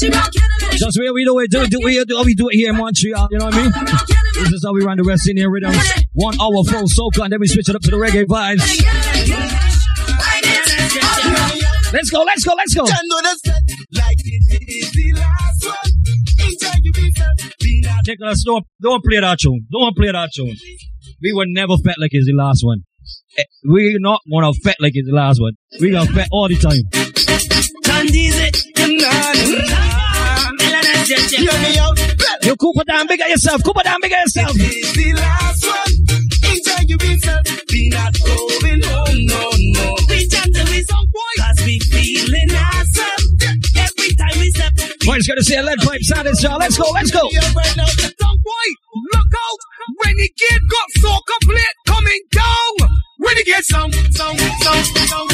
[0.00, 3.28] Just the we do it, do do it, do we do it here in Montreal,
[3.30, 3.72] you know what I mean?
[4.32, 5.76] This is how we run the West Indian Rhythms.
[6.14, 8.64] One hour full soca, and then we switch it up to the reggae vibes.
[11.92, 12.84] Let's go, let's go, let's go.
[18.06, 19.66] Nicholas, don't, don't play that tune.
[19.70, 20.56] Don't play that tune.
[21.20, 22.84] We were never fat like it's the last one.
[23.36, 25.52] Eh, We're not gonna fat like it's the last one.
[25.78, 26.88] We gonna fat all the time.
[31.10, 31.98] Hear me out.
[32.44, 33.64] You Cooper down, big at yourself.
[33.64, 34.52] Cooper down, big at yourself.
[34.54, 35.90] It's the last one.
[36.54, 37.42] Enjoy your business.
[37.66, 39.96] Be not going home, no, no.
[40.06, 41.34] We gentle with some boy.
[41.42, 43.26] Cause we feeling awesome.
[43.74, 44.72] Every time we step.
[45.02, 46.58] Boys, gonna see a lead pipe sound this, y'all.
[46.58, 47.26] Let's go, let's go.
[47.26, 48.66] Boy,
[49.10, 49.60] look out.
[50.06, 53.09] Renegade got soca plate coming down.
[53.20, 55.30] Renegade sound, sound, sound, sound.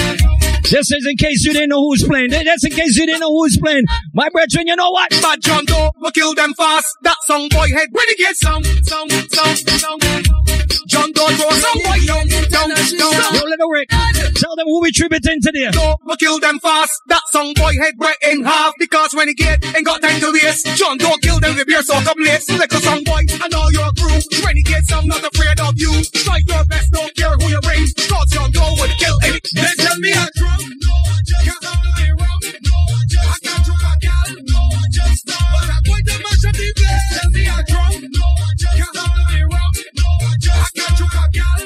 [0.71, 2.31] This is in case you didn't know who's playing.
[2.31, 3.85] That's in case you didn't know who's playing.
[4.13, 5.11] My brethren, you know what?
[5.23, 6.87] Bad John Doe, we kill them fast.
[7.03, 7.89] That song boy head.
[7.95, 10.03] Renegade sound, sound, sound, sound.
[10.89, 13.35] John Doe throw some boy down, down, down.
[13.35, 13.91] Yo, little Rick,
[14.35, 15.71] tell them who we tributing today.
[15.71, 16.91] Doe, we kill them fast.
[17.07, 20.67] That song boy head break in half because Renegade ain't got time to waste.
[20.75, 22.51] John Doe kill them with beer soca plates.
[22.51, 24.19] Little song boy and all your crew.
[24.45, 26.03] Renegade sound not afraid of you.
[26.27, 27.89] Try your best, don't care who you bring.
[28.09, 29.41] Cause John Doe would kill any.
[29.53, 30.61] Then tell me a drum.
[31.45, 32.41] Can't only rum.
[32.43, 34.29] I just I can't drop a gal.
[35.27, 37.07] But I'm going to mash up the place.
[37.13, 37.93] Tell me a drum.
[38.77, 39.73] Can't only rum.
[40.17, 41.59] I can't drop a gal.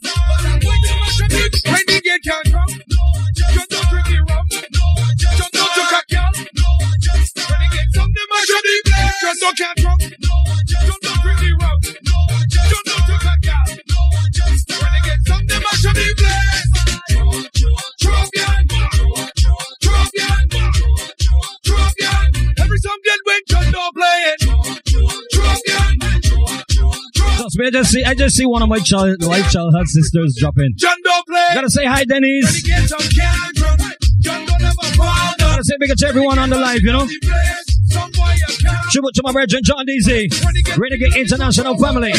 [0.00, 1.86] But I'm going to mash up the place.
[1.86, 2.70] Renegade can't drum.
[3.36, 4.46] John Doe drink the rum.
[5.20, 6.32] John Doe drink a gal.
[7.50, 9.16] Renegade some them mash up the place.
[9.20, 10.19] John Doe can't drum.
[23.80, 24.40] John Doe play it.
[27.36, 30.36] Trust me, I just see, I just see one of my child, wife childhood sisters
[30.38, 30.72] drop in.
[30.76, 31.48] John Doe play.
[31.54, 32.44] Gotta say hi, Denise.
[32.44, 33.78] Renegade some can't drum.
[34.20, 35.50] John Doe never fall down.
[35.50, 37.08] Gotta say big to everyone on the live, you know.
[38.90, 40.76] Tribute to my brethren, John DZ.
[40.76, 42.12] Renegade International Family.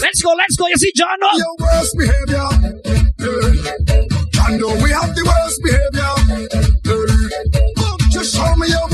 [0.00, 0.68] Let's go, let's go.
[0.68, 1.28] You see John, no?
[1.34, 2.48] Your worst behavior.
[4.30, 6.12] John we have the worst behavior.
[8.12, 8.91] Just show me your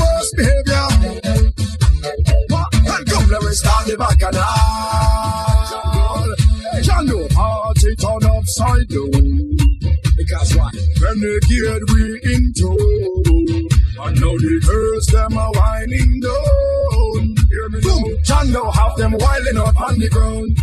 [3.89, 4.43] the bacchanal.
[6.83, 9.57] John Doe, party turn upside down.
[10.17, 10.73] Because what?
[11.01, 12.69] Renegade we into.
[14.01, 17.35] And now the girls them are whining down.
[17.49, 18.03] Hear me Boom.
[18.53, 20.57] Doe have them wilding up on the ground.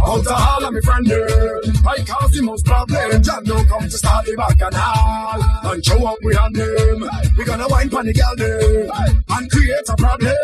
[0.00, 3.22] Out of all of me friend there, I cause the most problem.
[3.22, 7.08] John Doe come to start the bacchanal and show up we on them.
[7.36, 8.88] We gonna wine pon the gal there
[9.30, 10.34] and create a problem.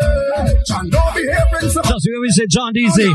[0.67, 1.81] John behaving so.
[1.83, 3.13] Just we always say John DZ.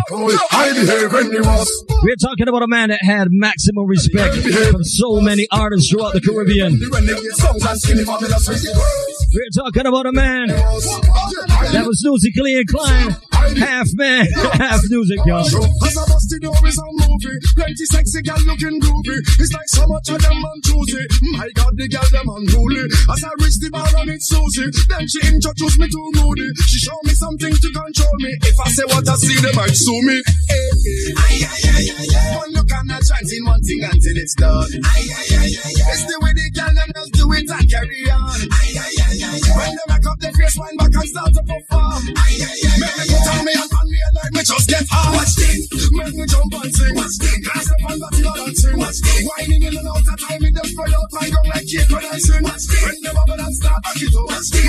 [0.53, 1.85] I behave when he was.
[2.03, 4.37] We're talking about a man that had maximum respect
[4.71, 6.81] from so many artists throughout the Caribbean.
[6.91, 9.27] Renegade songs and skinny fabulous crazy girls.
[9.33, 13.17] We're talking about a man that was musically inclined,
[13.59, 15.45] half man, half music, y'all.
[15.45, 17.39] Cause I bust party door is a movie.
[17.57, 19.19] Plenty sexy gal looking groovy.
[19.39, 21.07] It's like so much of them on Tuesday.
[21.39, 22.85] My God, the gal them unruly.
[23.11, 26.49] As I reach the bar and it's Susie, then she introduced me to Moody.
[26.67, 28.33] She showed me something to control me.
[28.43, 30.17] If I say what I see, they might sue me.
[30.49, 31.13] Hey, hey.
[31.15, 32.37] Aye, aye, aye, aye, aye.
[32.41, 34.71] One look and a chanting one thing until it's done.
[34.75, 35.93] Aye, aye, aye, aye, aye.
[35.95, 38.39] It's the way the gal them just do it and carry on.
[38.51, 39.55] Aye, aye, aye, aye, aye.
[39.55, 42.03] When they make up their face, wind back and start to perform.
[42.17, 43.07] Aye, aye, aye, aye.
[43.15, 45.17] Make me me and on me like me just get hard.
[45.17, 45.91] Watch this.
[45.93, 46.95] Make me jump and sing.
[46.95, 47.39] Watch this.
[47.43, 48.79] Glass up and body balancing.
[48.79, 49.23] Watch this.
[49.27, 52.05] Whining in and out of time, me them spread out and go like cake when
[52.05, 52.43] I sing.
[52.45, 52.83] Watch this.
[52.85, 54.27] When the bubble and start back it up.
[54.29, 54.64] Watch this.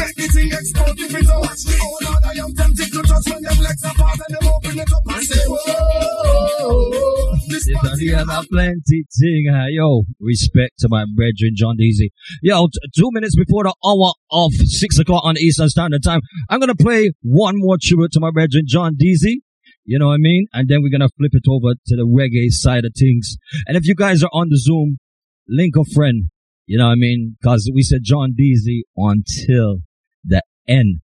[8.13, 9.47] One here, a plenty thing.
[9.53, 12.09] uh, Yo, respect to my brethren, John Deezy.
[12.41, 16.59] Yo, t- two minutes before the hour of six o'clock on Eastern Standard Time, I'm
[16.59, 19.37] gonna play one more tribute to my brethren, John Deezy.
[19.85, 20.47] You know what I mean?
[20.53, 23.37] And then we're gonna flip it over to the reggae side of things.
[23.67, 24.97] And if you guys are on the Zoom,
[25.47, 26.29] link a friend.
[26.65, 27.37] You know what I mean?
[27.43, 29.77] Cause we said John Deezy until
[30.23, 31.01] the end.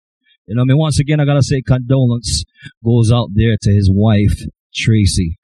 [0.46, 0.78] You know what I mean?
[0.78, 2.44] Once again, I gotta say condolence
[2.84, 4.40] goes out there to his wife,
[4.74, 5.36] Tracy.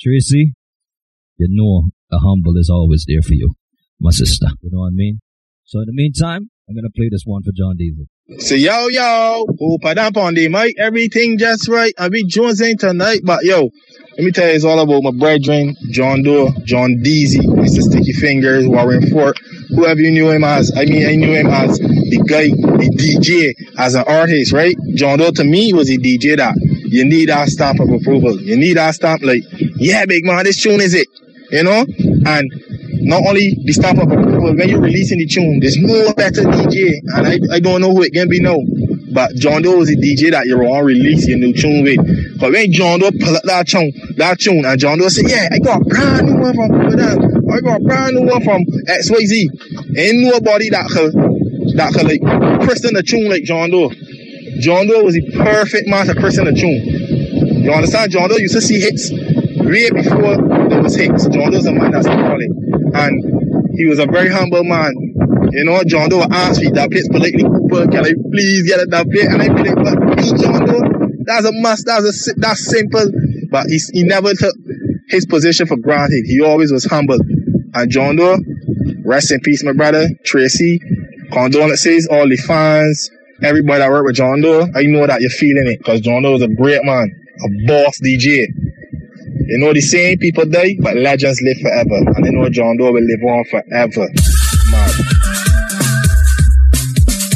[0.00, 0.52] Tracy,
[1.38, 3.54] you know a humble is always there for you,
[4.00, 4.46] my sister.
[4.62, 5.20] You know what I mean?
[5.64, 8.06] So in the meantime, I'm gonna play this one for John Deezy.
[8.40, 11.92] So yo yo, hope I damp on the mic, everything just right.
[11.98, 13.70] I be Jones ain't tonight, but yo,
[14.16, 17.82] let me tell you it's all about my brethren, John Doe, John Deezy, Mr.
[17.82, 20.72] Sticky Fingers, Warren Fort, whoever you knew him as.
[20.76, 24.74] I mean I knew him as the guy, the DJ, as an artist, right?
[24.94, 26.54] John Doe to me was a DJ that
[26.88, 28.40] you need that stamp of approval.
[28.40, 29.42] You need that stamp like,
[29.76, 31.08] yeah, big man, this tune is it.
[31.50, 31.86] You know?
[32.26, 32.50] And
[33.06, 36.98] not only the stamp of approval, when you're releasing the tune, there's no better DJ.
[37.14, 38.58] And I, I don't know who it can be now.
[39.16, 42.38] But John Doe is the DJ that you're on release your new tune with.
[42.38, 45.48] But when John Doe pull up that tune, that tune, and John Doe say, yeah,
[45.50, 47.48] I got a brand new one from Madame.
[47.48, 49.96] I got a brand new one from XYZ.
[49.96, 51.14] Ain't nobody that could,
[51.78, 52.20] that could like
[52.66, 53.88] christen the tune like John Doe.
[54.60, 57.62] John Doe was the perfect man to christen the tune.
[57.64, 58.12] You understand?
[58.12, 59.10] John Doe used to see hits
[59.60, 60.36] way before
[60.68, 61.26] there was hits.
[61.28, 62.50] John Doe's a man that's call it.
[62.94, 64.92] And he was a very humble man.
[65.52, 68.90] You know, John Doe asked me that place politely, Cooper, can I please get it
[68.90, 69.28] that plate?
[69.30, 70.82] And I be like, but me, John Doe,
[71.24, 73.10] that's a must, that's a, that's simple.
[73.50, 74.54] But he, he never took
[75.08, 76.24] his position for granted.
[76.26, 77.18] He always was humble.
[77.74, 78.38] And John Doe,
[79.04, 80.80] rest in peace, my brother, Tracy,
[81.32, 83.10] condolences, all the fans,
[83.42, 84.66] everybody that worked with John Doe.
[84.74, 87.10] I know that you're feeling it, because John Doe is a great man,
[87.44, 88.46] a boss DJ.
[89.44, 91.98] You know, the same people die, but legends live forever.
[92.16, 94.08] And you know John Doe will live on forever.
[94.72, 94.90] Man.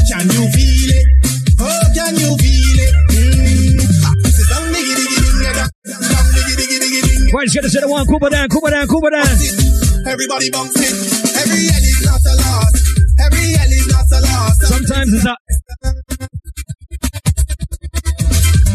[0.09, 1.07] Can you feel it?
[1.61, 2.95] Oh, can you feel it?
[3.13, 3.85] Mm.
[4.05, 4.21] Ah.
[7.33, 9.25] Right, the one, Cooper down, Cooper down, Cooper down.
[10.09, 10.93] Everybody bumps it.
[11.37, 12.75] Every L is not a loss.
[13.23, 14.59] Every L is not a loss.
[14.67, 15.39] Sometimes it's not.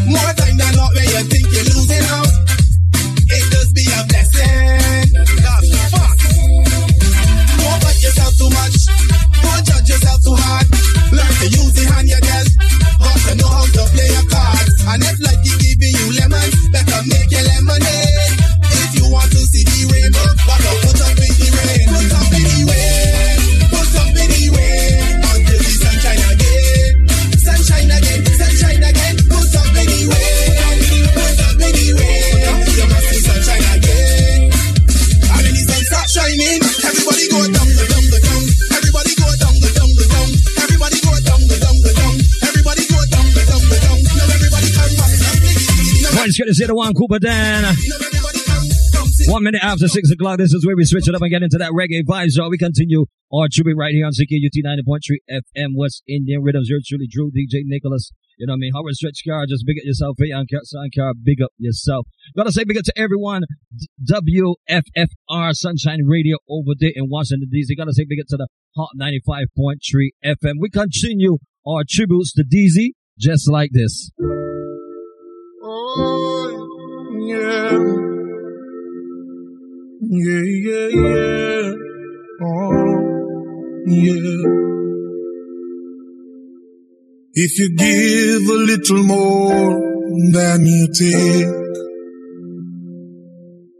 [0.08, 2.46] More time than not when you think you're losing out.
[3.28, 5.10] It does be a blessing.
[5.42, 6.18] That's fuck.
[7.58, 8.76] Don't yourself too much.
[9.42, 10.66] Don't judge yourself too hard.
[11.10, 12.54] Learn to use the hand you.
[13.02, 14.72] Got to know how to play your cards.
[14.86, 15.18] And if
[15.58, 16.08] giving you
[16.70, 18.38] better make your lemonade.
[18.62, 20.30] If you want to see the rainbow,
[20.86, 22.15] put up in the rain.
[46.26, 47.70] Right, it's gonna say the one, Cooper down.
[49.30, 51.54] One minute after six o'clock, this is where we switch it up and get into
[51.62, 52.34] that reggae vibe.
[52.34, 56.66] So we continue our tribute right here on CKUT 90.3 FM West Indian Rhythms.
[56.66, 58.10] You're truly Drew, DJ Nicholas.
[58.38, 58.72] You know what I mean?
[58.74, 60.16] Howard Stretch Car, just big up yourself.
[60.18, 62.08] Hey, on Sun Car, big up yourself.
[62.36, 63.42] Gotta say big up to everyone.
[64.02, 67.78] WFFR Sunshine Radio over there in Washington DC.
[67.78, 69.78] Gotta say big up to the Hott 95.3
[70.26, 70.54] FM.
[70.58, 74.10] We continue our tributes to DZ just like this.
[75.68, 76.46] Oh,
[77.26, 77.72] yeah.
[80.00, 81.74] Yeah, yeah, yeah.
[82.40, 82.94] Oh,
[83.86, 84.46] yeah.
[87.34, 89.80] If you give a little more
[90.32, 91.50] than you take,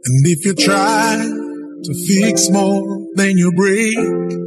[0.03, 1.15] and if you try
[1.83, 4.46] to fix more than you break,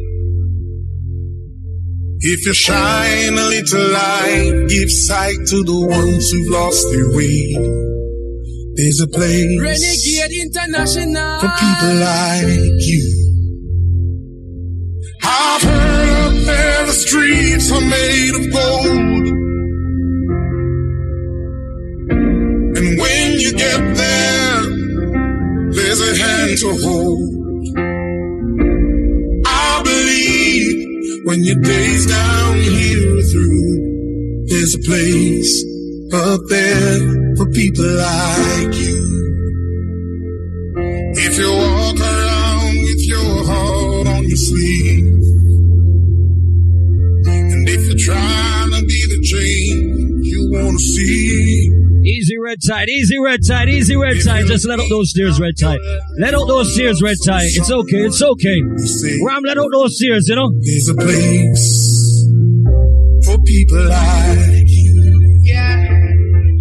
[2.23, 7.57] If you shine a little light, give sight to the ones who've lost their way.
[8.75, 11.39] There's a place Renegade International.
[11.39, 13.07] for people like you.
[15.23, 19.27] I've heard up there the streets are made of gold.
[22.77, 24.61] And when you get there,
[25.73, 27.40] there's a hand to hold.
[31.23, 35.63] When your days down here are through, there's a place
[36.13, 36.99] up there
[37.37, 38.97] for people like you.
[41.13, 45.13] If you walk around with your heart on your sleeve,
[47.53, 51.60] and if you're trying to be the change you want to see,
[52.11, 54.45] Easy red tide, easy red tide, easy red tide.
[54.45, 55.79] Just let out those tears, red tide.
[56.19, 57.45] Let out those tears, red tide.
[57.45, 58.61] It's okay, it's okay.
[59.25, 60.51] Ram, let out those tears, you know.
[60.59, 62.27] there's a place
[63.25, 64.67] for people like
[65.43, 65.87] Yeah.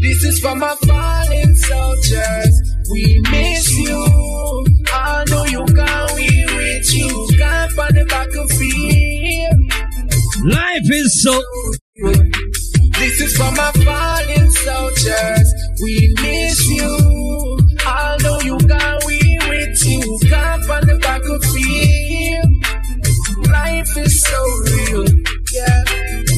[0.01, 2.55] This is for my fallen soldiers.
[2.92, 4.66] We miss you.
[4.92, 7.38] I know you gone, we with you.
[7.38, 9.59] Gone on the battlefield.
[10.44, 11.42] Life is so.
[13.01, 15.55] This is for my fallen soldiers.
[15.82, 17.30] We miss you.
[18.22, 20.18] Know you gone, we with you.
[20.28, 22.51] Gone on the battlefield.
[23.48, 25.07] Life is so real.
[25.55, 26.29] Yeah.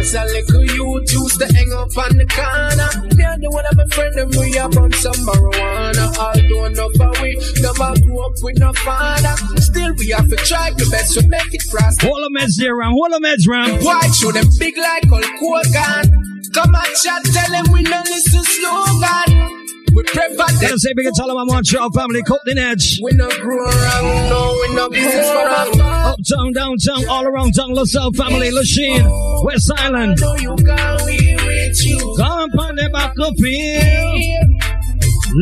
[0.00, 2.88] As a little youth used to hang up on the corner.
[3.20, 6.08] And the one of my friend and we up on some marijuana.
[6.16, 9.36] Although enough of we never grew up with no father.
[9.60, 12.06] Still we have to try the best to make it prosper.
[12.08, 12.96] Hold the meds there, Ram.
[12.96, 13.84] Hold the meds, Ram.
[13.84, 16.08] Why show them big like Hulk Hogan?
[16.56, 19.60] Come and chat, tell them we no listen slogan.
[19.94, 20.30] We prefer
[20.60, 23.00] Gotta say big and tell them I'm on your family, cut the edge.
[23.02, 25.80] We no grow around, no, we no grow around.
[25.80, 29.04] Uptown, downtown, all around town, LaSalle family, Lachine,
[29.42, 30.20] West Island.
[30.20, 32.14] know you got we with you.
[32.18, 34.40] Come on the back up here.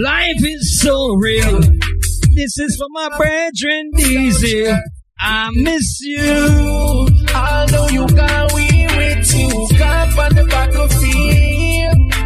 [0.02, 1.60] Life is so real.
[2.34, 4.66] This is for my brethren, easy.
[5.20, 7.08] I miss you.
[7.28, 9.68] I know you got we with you.
[9.76, 12.17] Come on the battlefield.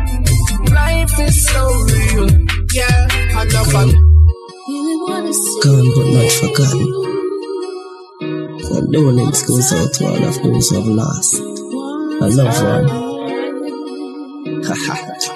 [0.92, 2.28] Life is so real.
[2.74, 3.88] Yeah, I know but
[5.64, 6.88] Gone but not forgotten.
[8.60, 13.12] Condolence goes out to all of those who have lost a loved one.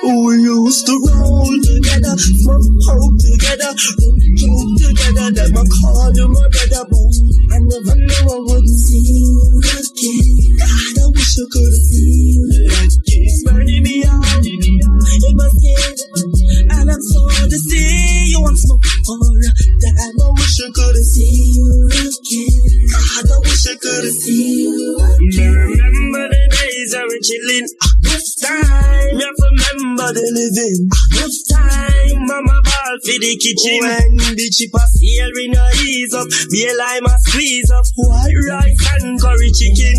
[0.06, 5.28] We used to roll together, smoke hope together, joke together.
[5.32, 7.14] Them I call you my brother, but
[7.48, 10.36] I never knew I would see you again.
[10.60, 12.44] God, I wish I could see you
[12.76, 13.32] again.
[13.46, 14.35] Burning me out
[23.96, 25.56] I wish see you again.
[25.56, 27.64] Remember the days I were chilling.
[27.80, 30.80] Ah, this time, you have to remember the living.
[30.92, 33.80] Ah, this time, mama ball for the kitchen.
[33.80, 34.84] Oh, when the chip a
[35.32, 36.28] we no ease up.
[36.52, 37.88] Be a lime a squeeze up.
[37.96, 39.96] White rice and curry chicken.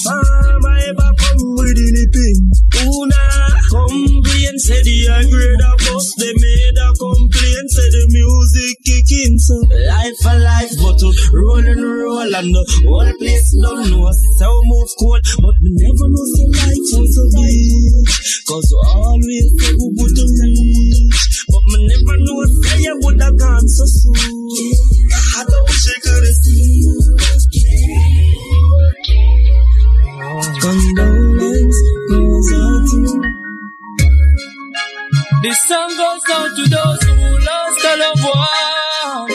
[0.00, 2.38] Farm, I ever come with the lipping.
[2.80, 3.24] Una
[3.68, 6.06] complain, say the high grade of us.
[6.16, 6.77] They made
[7.28, 9.36] complaint, say the music kicking.
[9.38, 14.08] So life a life, but to roll and roll and the whole place don't know.
[14.40, 18.48] So move cold, but we never know the life was a bitch.
[18.48, 21.44] Cause we always say we wouldn't reach.
[21.48, 24.16] But me never know say you would have gone so soon.
[25.36, 26.96] I don't wish I could have seen you.
[30.58, 31.78] Condolence
[35.40, 37.14] This song goes out to those who
[37.46, 39.30] lost a loved one,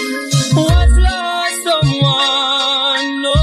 [0.53, 3.21] who have lost someone.
[3.21, 3.33] No.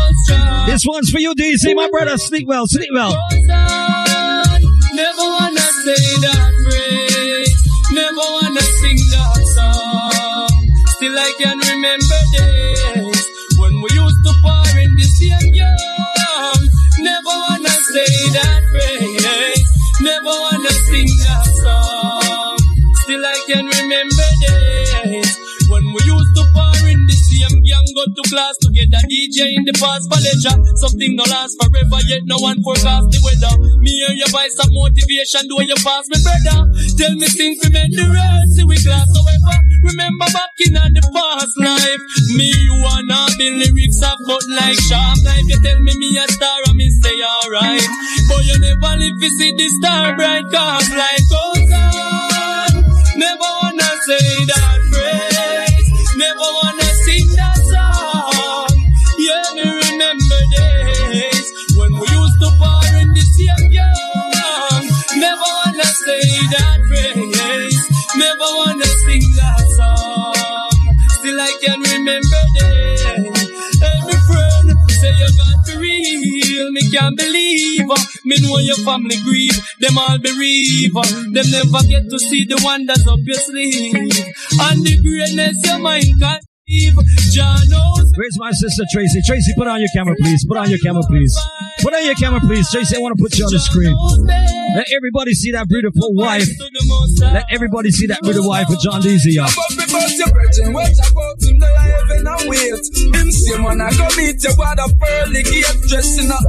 [0.66, 2.18] This one's for you, DC, my brother.
[2.18, 3.16] Sleep well, sleep well.
[4.92, 8.49] Never wanna say that phrase, never wanna
[28.30, 29.02] class together.
[29.10, 30.54] DJ in the past for leisure.
[30.78, 33.54] Something no last forever, yet no one forecast the weather.
[33.82, 36.70] Me hear your voice of motivation, do you pass me, brother?
[36.94, 39.10] Tell me things we mend the road, see we class.
[39.10, 42.02] However, remember back in the past life,
[42.38, 45.46] me you wanna be lyrics of but like sharp knife.
[45.50, 47.82] You tell me me a star and me say alright,
[48.30, 50.46] but you never live to see the star bright.
[50.54, 52.70] Cause life goes on,
[53.18, 54.89] never wanna say that
[71.62, 73.04] can remember days.
[73.82, 77.88] Every friend say you got to real, me can't believe.
[78.24, 80.94] Me know your family grieve, them all bereave.
[80.94, 83.94] Them never get to see the wonders up your sleeve.
[83.94, 86.49] And the greatness your mind can.
[86.70, 89.20] Where's my sister Tracy?
[89.26, 90.46] Tracy, put on your camera, please.
[90.46, 91.36] Put on your camera, please.
[91.82, 92.70] Put on your camera, please.
[92.70, 93.90] Tracy, I want to put you on the screen.
[94.76, 96.46] Let everybody see that beautiful wife.
[97.20, 99.50] Let everybody see that beautiful wife of John Deezy, y'all.
[102.46, 102.80] Wait.
[103.80, 103.90] I
[105.50, 105.66] you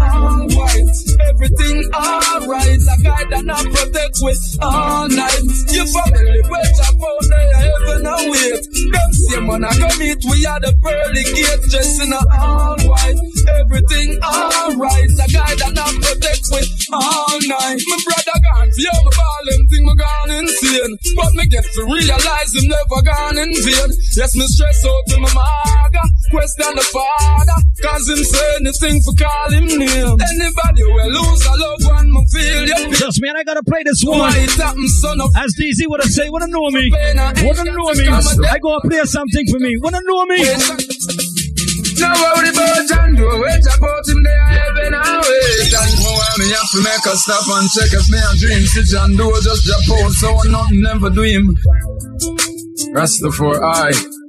[0.02, 0.92] all white.
[1.30, 2.78] Everything alright.
[2.78, 5.42] A guy that not protect with all night.
[5.72, 8.62] Your family, they are heaven and wait.
[9.48, 9.88] When I go
[10.28, 13.20] we at the pearly gate, dressed in all white.
[13.64, 15.12] Everything alright.
[15.22, 17.80] A guy that not protect with all night.
[17.80, 20.94] My brother gone, yeah, my ball him think me gone insane.
[21.16, 23.90] But me get to realize him never gone in vain.
[24.18, 26.04] Yes, me stress out to my maga.
[26.32, 27.60] Question the father.
[27.84, 30.16] Cause him say anything for call him name.
[30.16, 32.96] Anybody will lose a loved one, me feel you.
[32.96, 34.20] Trust me, and I gotta play this one.
[34.20, 36.88] Why it happen, son of As DZ would have say, wanna know me?
[37.44, 38.08] Wanna know me?
[38.48, 39.76] I go play something for me.
[39.84, 40.40] Wanna know me?
[42.00, 45.74] Now worry about John Doe, wait about him there heaven and wait.
[45.74, 48.64] And more why me have to make a stop and check if me a dream.
[48.72, 51.52] See John Doe just drop out, so nothing never do him.
[52.96, 54.21] Rastafari.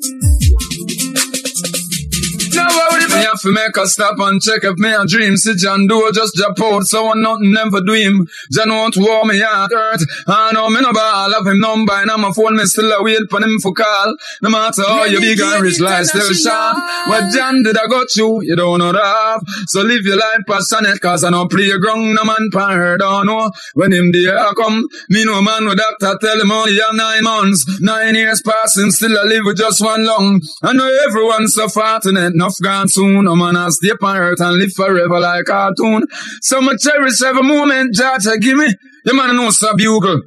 [3.15, 5.37] Me have to make a stop and check if me a dream.
[5.37, 8.29] See John Doe just drop out, so I nothing never do him.
[8.51, 10.01] John won't war me heart hurt.
[10.27, 13.03] I know me no ball have him number and on my phone me still a
[13.03, 14.17] wait for him for call.
[14.43, 16.77] No matter how you big and rich life still sharp.
[17.09, 18.41] What John did I got you?
[18.43, 19.41] You don't know that.
[19.67, 23.51] So live your life passionate cause I no playground no man pan her don't know.
[23.75, 27.25] When him there I come, me no man with doctor tell him only have nine
[27.25, 27.81] months.
[27.81, 30.41] Nine years passing still I live with just one lung.
[30.63, 33.55] I know everyone's so fortunate enough gone soon.
[33.57, 36.07] Has stay on earth and live forever like cartoon.
[36.41, 38.69] So me cherish every moment Jaja give me.
[39.05, 40.21] The man knows a bugle.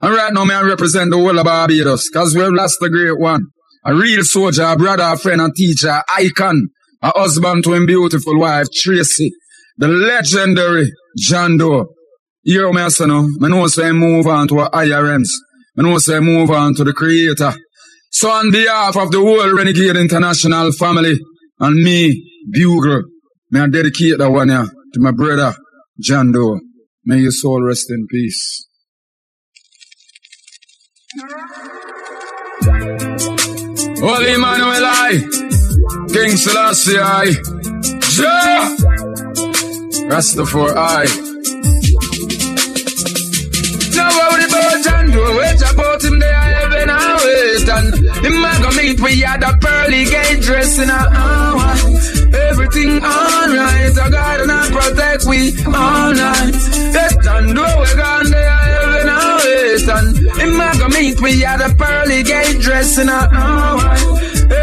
[0.00, 3.18] And right now, me I represent the whole of Barbados, cause we've lost the great
[3.18, 3.42] one.
[3.84, 6.68] A real soldier, a brother, a friend, a teacher, icon,
[7.02, 9.30] a husband to him beautiful wife, Tracy,
[9.76, 11.86] the legendary John Doe.
[12.88, 13.22] Son, no?
[13.22, 15.32] Me know say move on to higher realms.
[15.76, 17.52] Me know say move on to the creator.
[18.10, 21.14] So on behalf of the whole Renegade International family,
[21.62, 23.04] and me, Bugle,
[23.50, 25.54] may I dedicate that one here to my brother,
[26.00, 26.58] John Doe.
[27.04, 28.66] May your soul rest in peace.
[34.00, 35.22] Holy Emmanuel I,
[36.12, 37.32] King Selassie I,
[38.10, 38.76] Jah,
[40.10, 41.06] Rastafari.
[43.94, 45.91] Now worry about John Doe, wait heaven
[47.42, 47.94] and wait and
[48.24, 51.74] him a go meet we at the pearly gate dress in a hour.
[52.50, 56.54] Everything alright, I God and I protect we all night.
[57.22, 61.58] John Doe we gone there heaven and wait and him a go meet we at
[61.58, 63.94] the pearly gate dress in a hour.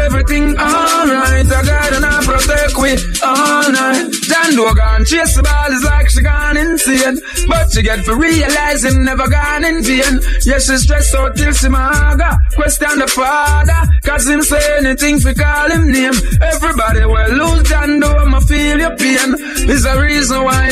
[0.06, 2.92] Everything alright, I God and I protect we
[3.22, 4.12] all night.
[4.22, 7.18] John Doe gone chase the ball is like she gone insane,
[7.48, 10.20] but she get for realize him never gone in vain.
[10.44, 12.38] Yes, she stressed out till she maga.
[12.54, 16.12] Question the father, cause him say anything for call him name.
[16.42, 19.30] Everybody will lose John Doe, I'ma feel your pain.
[19.70, 20.68] Is the reason why.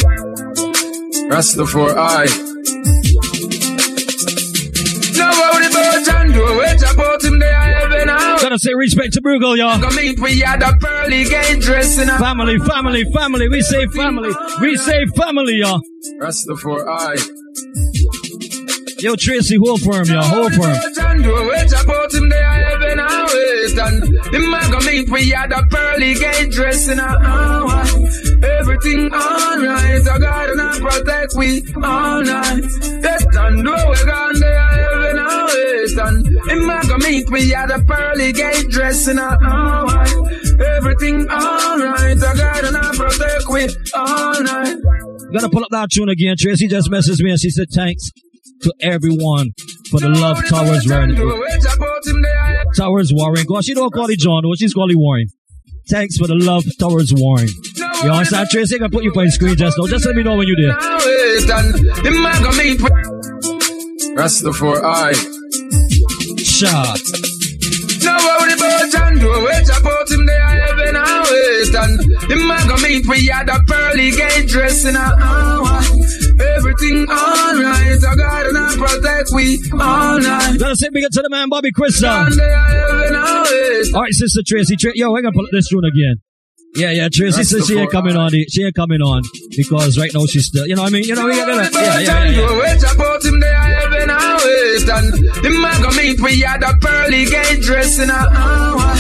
[1.33, 2.29] Rastafari.
[5.17, 7.58] Now worry about John Doe, wait about him there
[8.49, 9.79] Gotta say respect to Bugle, y'all.
[9.79, 13.47] We at the pearly gate dress in a Family, family, family.
[13.47, 14.31] We say family.
[14.63, 15.83] We say family, y'all.
[16.19, 17.21] Rastafari.
[19.01, 20.23] Yo, Tracy, hold for him, y'all.
[20.23, 20.81] Hold for him.
[28.39, 29.65] John Doe, wait about him there heaven and wait and him a go meet we
[29.65, 29.89] at the pearly gate dress in a hour.
[29.89, 32.75] Everything alright, I God and I protect we all night.
[33.03, 37.55] Yes, John Doe, we gone there heaven and wait and him a go meet we
[37.55, 40.05] at the pearly gate dress in a hour.
[40.77, 42.19] Everything alright.
[42.19, 44.77] I got and I protect we all night.
[45.33, 46.37] Gotta pull up that tune again.
[46.39, 48.11] Tracy just messaged me and she said thanks
[48.63, 49.51] to everyone
[49.91, 51.15] for the love towards Warren.
[52.75, 53.47] Towards Warren.
[53.47, 54.55] God, she don't call it John, though.
[54.57, 55.27] She's calling Warren.
[55.91, 57.49] Thanks for the love towards Warren.
[58.05, 58.77] You understand, Tracy?
[58.81, 59.87] I put you on screen just now.
[59.87, 60.77] Just let me know when you're there.
[64.15, 65.17] That's the four Rastafari.
[66.45, 67.01] Shot.
[68.05, 71.75] No worry about John Doe, wait about him there, heaven and wait.
[71.75, 71.99] And
[72.29, 76.28] the man go meet we had a pearly gate dress in a hour.
[76.41, 80.57] Everything alright, I got and I protect we all night.
[80.59, 82.03] Gotta say big up to the man, Bobby Chris.
[82.03, 82.29] uh.
[82.29, 83.95] John there, heaven and wait.
[83.95, 84.77] All right, Sister Tracy.
[84.77, 86.17] Tra- Yo, we're gonna pull this tune again.
[86.75, 88.31] Yeah, yeah, Tracy says she ain't coming on.
[88.31, 89.23] She ain't coming on
[89.57, 91.05] because right now she's still, you know what I mean?
[91.05, 92.61] You know, we gotta, yeah, yeah, yeah, yeah.
[92.61, 94.89] Wait about him there, heaven and wait.
[94.89, 95.13] And
[95.43, 98.95] the man go meet we had a pearly gate dress in a hour.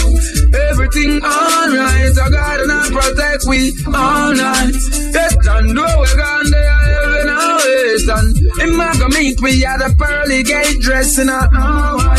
[0.54, 4.74] Everything alright, I got and I protect we all night.
[5.12, 8.08] Yes, John Doe, we gone there, heaven and wait.
[8.08, 12.16] And the man go meet we had a pearly gate dress in a hour.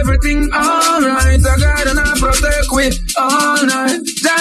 [0.00, 4.00] Everything alright, I got and I protect we all night.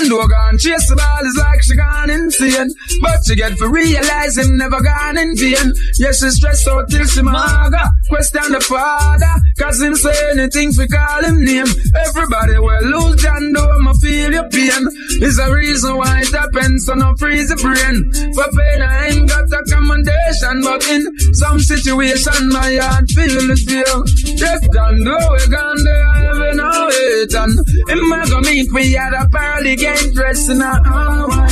[0.10, 2.70] Doe gone chase the ball is like she gone insane.
[3.02, 5.74] But she get for realize him never gone in vain.
[6.00, 7.92] Yes, she stressed out till she maga.
[8.08, 11.70] Question the father, cause him say anything we call him name.
[12.08, 14.88] Everybody will lose John Doe, I'ma feel your pain.
[15.22, 18.10] Is a reason why it happens, so no freeze the brain.
[18.34, 21.04] For pain, I ain't got a commendation, but in
[21.36, 24.00] some situation, my heart feel the feel.
[24.40, 27.36] Yes, John Doe, we gone there, heaven and.
[27.36, 27.60] And
[27.90, 31.48] him a go meet we at a party, get dressed in a hour.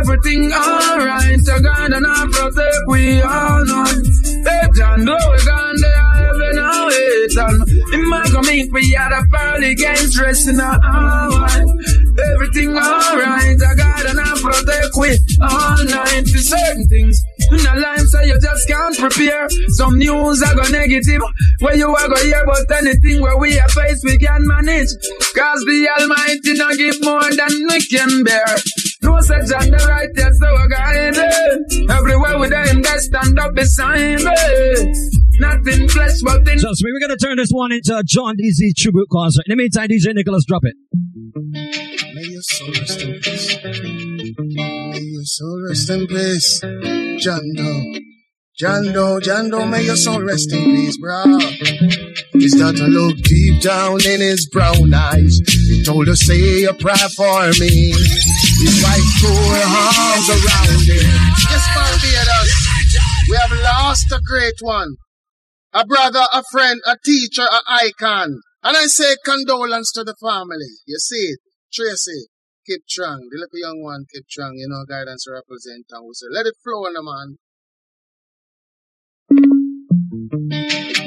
[0.00, 1.58] Everything alright, I
[1.92, 3.94] and I protect we all night.
[4.44, 7.36] Hey, John Doe, we gone there, heaven and.
[7.36, 11.48] And him a go meet we at a party, get dressed in a hour.
[12.34, 17.17] Everything alright, I got and I protect we all night for certain things.
[17.50, 19.48] In a life, so you just can't prepare.
[19.68, 21.22] Some news are go negative,
[21.60, 24.92] where you are go hear about anything where we are faced, we can manage.
[25.32, 28.52] Cause the Almighty don't give more than we can bear.
[29.02, 31.90] No such on the right, yes, so we guide it.
[31.90, 35.18] Everywhere with them, they stand up beside me.
[35.40, 38.76] Nothing flesh, but in Trust me, we're gonna turn this one into a John DZ
[38.76, 39.44] tribute concert.
[39.46, 40.74] In the meantime, DJ Nicholas, drop it.
[42.14, 44.77] May your soul rest in peace.
[45.18, 46.60] Your soul rest in peace.
[47.18, 48.00] John Doe.
[48.56, 51.24] John Doe, John Doe, may your soul rest in peace, bro.
[52.34, 55.40] He's got a look deep down in his brown eyes.
[55.66, 57.90] He told her, say a prayer for me.
[58.62, 61.10] His wife threw her arms around him.
[61.50, 62.50] Yes, Barbados,
[63.28, 64.94] we have lost a great one.
[65.72, 68.38] A brother, a friend, a teacher, an icon.
[68.62, 70.78] And I say condolence to the family.
[70.86, 71.40] You see it?
[71.74, 72.28] Tracy,
[72.68, 73.28] keep strong.
[73.30, 74.54] The little young one, keep strong.
[74.56, 75.86] You know, guidance represent.
[75.90, 77.38] And we say, let it flow on the man.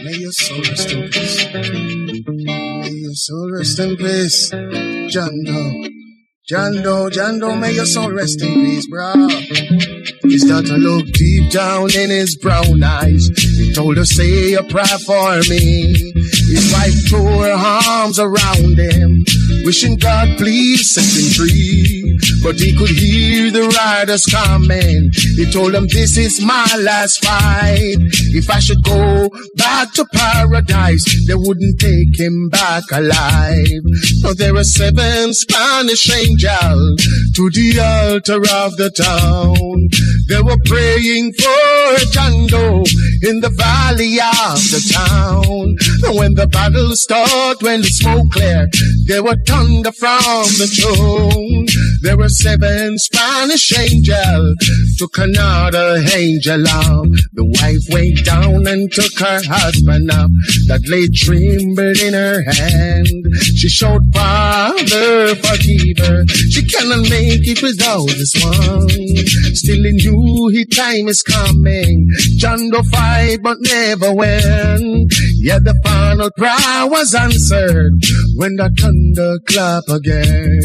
[0.03, 1.53] May your soul rest in peace.
[1.53, 4.49] May your soul rest in peace.
[5.13, 6.10] John Doe.
[6.47, 9.13] John Doe, John Doe, may your soul rest in peace, bro.
[10.23, 13.29] He's got a look deep down in his brown eyes.
[13.37, 15.93] He told her, say a prayer for me.
[16.15, 19.23] His wife threw her arms around him,
[19.65, 22.00] wishing God please set him free.
[22.43, 25.11] But he could hear the riders coming.
[25.35, 27.97] He told them, this is my last fight.
[28.33, 33.83] If I should go back to paradise, they wouldn't take him back alive.
[34.21, 37.01] So there were seven Spanish angels
[37.35, 39.89] to the altar of the town.
[40.27, 42.83] They were praying for John Doe
[43.23, 45.75] in the valley of the town.
[46.07, 48.73] And when the battle started, when the smoke cleared,
[49.07, 51.65] there were thunder from the throne.
[52.01, 54.57] There were seven Spanish angels,
[54.97, 57.05] took another angel up.
[57.33, 60.31] The wife went down and took her husband up,
[60.65, 63.21] that lay trembled in her hand.
[63.53, 66.25] She showed Father, forgive her.
[66.49, 68.89] She cannot make it without this one.
[69.53, 72.09] Still in you, his time is coming.
[72.37, 75.07] John Doe fight, but never win.
[75.37, 77.93] Yet the final prayer was answered
[78.37, 80.61] when the thunder clap again.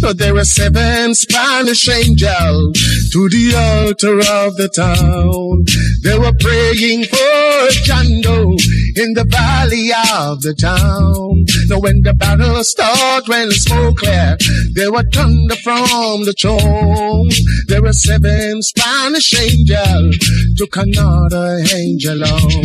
[0.00, 0.77] So there were seven
[1.14, 2.78] Spanish angels
[3.12, 5.64] to the altar of the town.
[6.02, 8.56] They were praying for John Doe
[8.96, 11.44] in the valley of the town.
[11.68, 14.40] Now when the battle started, when the smoke cleared,
[14.74, 17.30] there were thunder from the throne.
[17.66, 20.16] There were seven Spanish angels,
[20.56, 22.62] took another angel on.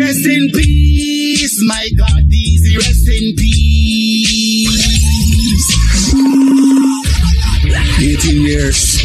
[0.00, 3.99] Rest in peace, my God, easy, rest in peace.
[7.74, 8.98] 18 years.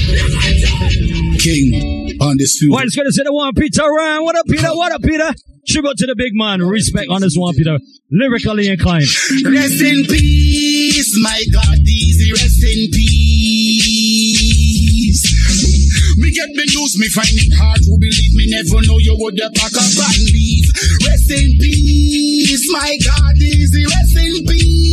[1.42, 2.74] King, undisputed.
[2.74, 4.24] Well, it's gonna say the one Peter Ryan.
[4.24, 4.70] What up, Peter?
[4.70, 5.34] What up, Peter?
[5.68, 6.62] Tribute to the big man.
[6.62, 7.78] Respect on this one, Peter.
[8.12, 9.10] Lyrically inclined.
[9.46, 14.46] Rest in peace, my God, easy, rest in peace.
[16.18, 19.38] Me get me news, me find it hard to believe me never know you would
[19.42, 20.70] have pack up and leave.
[21.06, 24.86] Rest in peace, my God, easy, rest in peace.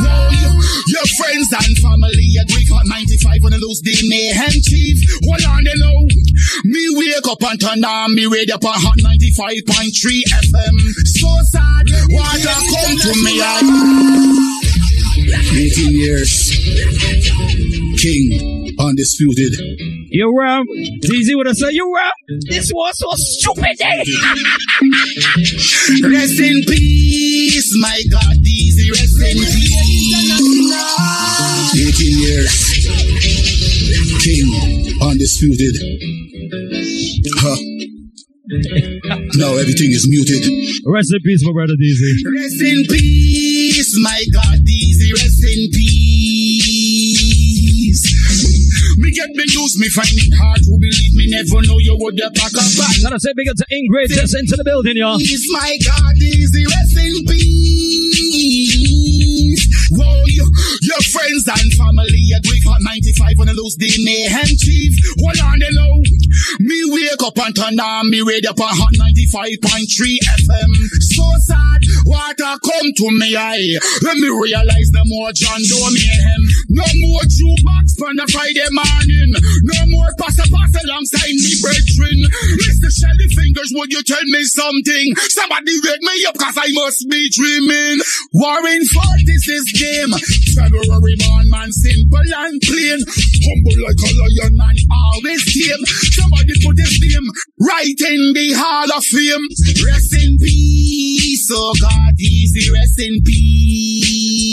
[0.00, 0.49] Yo, yo,
[0.88, 4.96] your friends and family agree for 95 when I lose the mayhem chief.
[5.26, 5.98] Hold on, they know.
[6.64, 10.74] Me wake up and turn on me radio up on Hott 95.3 FM.
[11.04, 13.40] So sad, water come to me.
[13.42, 14.60] I
[15.52, 16.32] 18 years.
[17.98, 19.52] King, undisputed.
[20.10, 20.66] You ram.
[20.68, 22.10] Easy would have said, you ram.
[22.48, 24.04] This was so stupid, eh?
[26.08, 29.89] Rest in peace, my God, easy, rest in peace.
[30.50, 32.50] 18 years.
[34.18, 34.50] King,
[35.00, 35.74] undisputed.
[37.38, 37.56] Huh.
[39.38, 40.42] now everything is muted.
[40.86, 42.18] Rest in peace, my brother Deezy.
[42.34, 46.90] Rest in peace, my God, easy, rest in peace.
[48.98, 52.18] Me get me news, me find it hard to believe me never know you would
[52.20, 52.94] have pack up back.
[53.02, 55.18] Gotta say big up to Ingrid just into the building, y'all.
[55.18, 57.59] Peace, my God, easy, rest in peace.
[61.00, 64.92] Your friends and family agree for 95 when I lose the mayhem chief.
[65.24, 65.96] Hold on, they know.
[66.60, 68.92] Me wake up and turn on me radio on Hott
[69.32, 70.70] 95.3 FM.
[71.16, 73.80] So sad, water come to me eye.
[74.04, 76.42] Let me realize no more John Doe mayhem.
[76.68, 79.32] No more jukebox on a Friday morning.
[79.72, 82.18] No more pass a pass alongside me brethren.
[82.60, 82.92] Mr.
[82.92, 85.06] Shelly Fingers, would you tell me something?
[85.32, 88.04] Somebody wake me up cause I must be dreaming.
[88.36, 90.12] Warren Fort is this game.
[90.52, 92.98] February born man, simple and plain.
[92.98, 95.84] Humble like a lion and always tame.
[95.86, 97.26] Somebody put his name
[97.60, 99.46] right in the Hall of Fame.
[99.86, 104.49] Rest in peace, oh God, easy, rest in peace.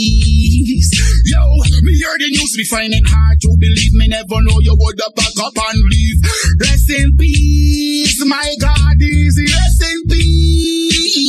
[1.27, 1.43] Yo,
[1.83, 3.91] me hear the news, me find it hard to believe.
[3.99, 6.23] Me never know you would have back up and leave.
[6.63, 11.27] Rest in peace, my God, easy, rest in peace.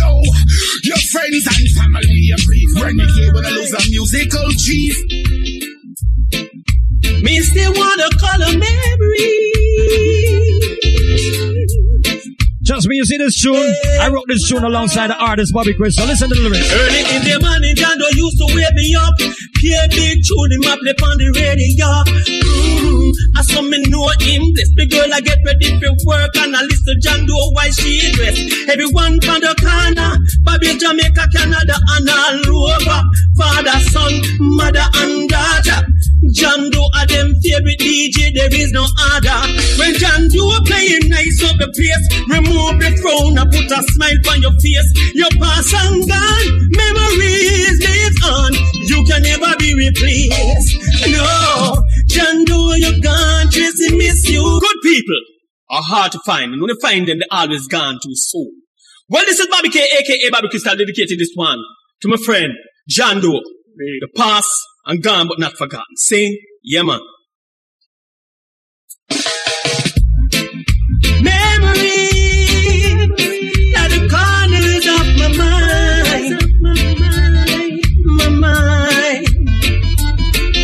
[0.00, 0.08] Yo,
[0.88, 2.64] your friends and family agree.
[2.80, 4.96] Renegade when you came when I lose a musical chief.
[7.20, 9.28] Me still wanna call a memory.
[12.68, 13.56] Trust me, you see this tune?
[13.98, 16.04] I wrote this tune alongside the artist Bobby Crystal.
[16.04, 16.68] Listen to the lyrics.
[16.68, 19.16] Early in the morning, Jando used to wake me up.
[19.56, 21.88] Play big tune, him up on the radio.
[23.32, 24.52] I saw me know him.
[24.52, 28.12] This big girl, I get ready for work and I listen to Jando while she
[28.12, 28.36] dress.
[28.68, 33.00] Everyone from the corner, Bobby Jamaica, Canada, and all over.
[33.40, 34.12] Father, son,
[34.60, 35.88] mother, and daughter.
[36.34, 38.84] John Doe are them favorite DJ, there is no
[39.14, 39.38] other.
[39.78, 44.22] When John Doe playing nice up the place, remove the frown and put a smile
[44.34, 44.90] on your face.
[45.14, 48.52] Your past and gone, memories live on.
[48.88, 50.70] You can never be replaced.
[51.08, 54.42] No, John Doe, you're gone, Tracy miss you.
[54.42, 55.20] Good people
[55.70, 58.62] are hard to find, and when you find them, they're always gone too soon.
[59.08, 61.58] Well, this is Bobby K, aka Bobby Crystal, dedicated this one
[62.02, 62.52] to my friend
[62.88, 63.40] John Doe.
[63.78, 64.50] The past
[64.86, 65.96] and gone but not forgotten.
[65.96, 67.00] Sing, yeah man.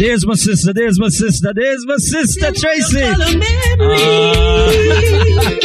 [0.05, 3.01] There's my sister, there's my sister, there's my sister, Tracy.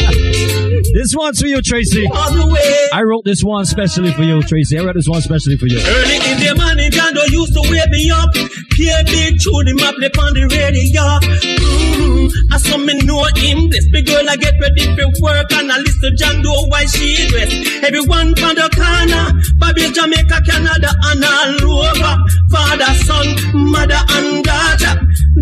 [0.92, 2.06] This one's for you, Tracy.
[2.12, 4.78] I wrote this one specially for you, Tracy.
[4.78, 5.78] I wrote this one specially for you.
[5.78, 8.30] Early in the morning, Jando used to wake me up.
[8.74, 11.06] Play big tune, him up play on the radio.
[11.54, 13.70] Mm, I saw me know him.
[13.70, 17.28] This big girl, I get ready for work and I listen to Jando while she
[17.28, 17.52] dress.
[17.86, 19.30] Everyone from the corner,
[19.62, 22.14] Bobby Jamaica, Canada, and all over.
[22.50, 23.26] Father, son,
[23.70, 24.94] mother, and daughter.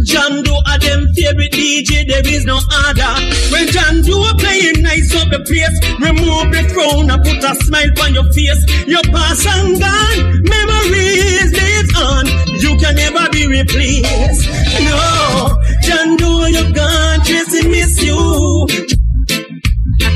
[0.05, 3.13] John Doe are them favorite DJ, there is no other.
[3.51, 8.15] When a playing nice up the place, remove the frown and put a smile on
[8.15, 8.63] your face.
[8.87, 12.25] Your past and gone, memories live on.
[12.63, 14.47] You can never be replaced.
[14.87, 18.67] No, John Doe, you're gone, Tracy miss you.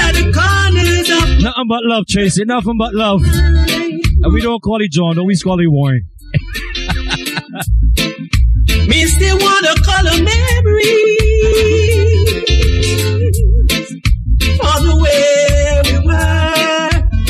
[0.00, 2.44] at the corners of Nothing but love, Tracy.
[2.44, 3.22] Nothing but love.
[3.22, 6.02] And we don't call it John, no, we call it Warren.
[7.52, 11.00] Me still wanna call a memory
[14.56, 16.41] for the way we were.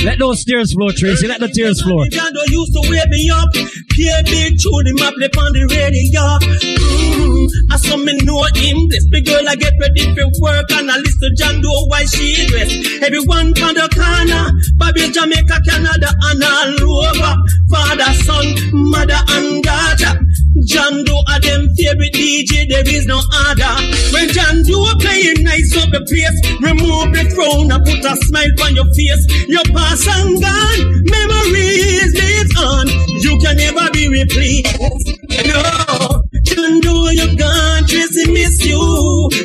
[0.04, 1.28] Let those tears flow, Tracy.
[1.28, 2.02] Let the tears flow.
[2.10, 3.54] John Doe used to wake me up.
[3.54, 6.24] Play big tune him up, on the radio.
[6.42, 8.88] Mm, I saw me know him.
[8.90, 12.34] This big girl I get ready for work and I listen to Doe while she
[12.50, 12.74] dress.
[12.98, 17.32] Everyone on the corner, Bobby Jamaica, Canada and all over.
[17.70, 18.46] Father, son,
[18.90, 20.18] mother and daughter.
[20.66, 23.18] John Doe are them favorite DJ, there is no
[23.48, 23.72] other.
[24.12, 28.52] When John Doe playing nice up the place, remove the frown and put a smile
[28.62, 29.22] on your face.
[29.48, 32.88] Your and gone, memories live on.
[33.20, 35.20] You can never be replaced.
[35.46, 38.78] No, Doe, you're gone, Tracy miss you.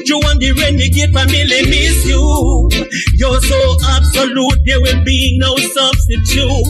[0.06, 2.70] You want the renegade family miss you.
[3.14, 6.68] You're so absolute, there will be no substitute.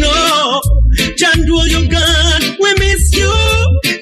[0.00, 0.60] No,
[1.16, 3.32] John Doe, you're gone, we miss you.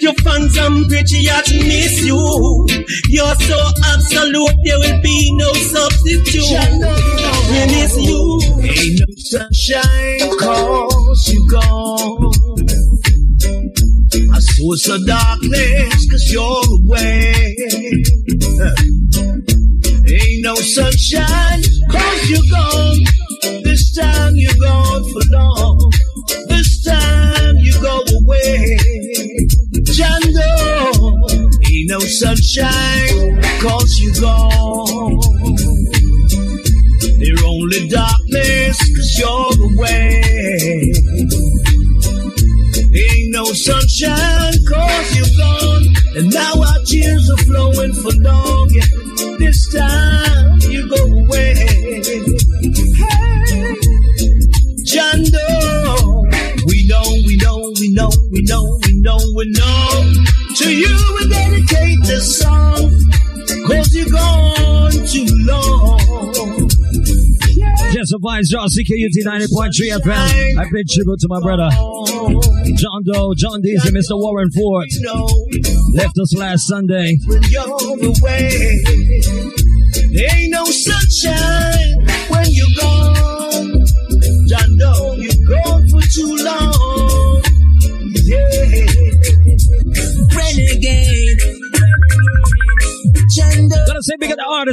[0.01, 2.67] Your fans and patriots miss you.
[3.09, 3.59] You're so
[3.93, 6.51] absolute, there will be no substitute.
[7.51, 8.41] We miss you.
[8.63, 12.30] Ain't no sunshine cause you gone.
[14.41, 17.55] A source of darkness cause you're away.
[20.09, 23.01] Ain't no sunshine cause you're gone.
[23.65, 25.93] This time you're gone for long.
[26.49, 28.79] This time you go away.
[29.93, 30.49] Jando,
[31.71, 35.21] ain't no sunshine cause you're gone.
[37.19, 40.93] There only darkness cause you're away.
[42.93, 45.87] Ain't no sunshine cause you're gone.
[46.17, 48.69] And now our tears are flowing for long.
[49.39, 51.55] This time you go away.
[51.55, 52.11] Hey,
[54.83, 56.27] Jando,
[56.67, 60.13] we know, we know, we know, we know, we know, we know.
[60.57, 62.91] To you we dedicate this song.
[63.69, 66.60] Cause you're gone too long.
[68.01, 70.59] Yes, Vice John, CKUT 90.3 FM.
[70.59, 71.69] I pay tribute to my brother,
[72.75, 74.19] John Doe, John Dees, and Mr.
[74.19, 74.89] Warren Ford.
[75.93, 77.19] Left us last Sunday.
[80.33, 82.10] ain't no sunshine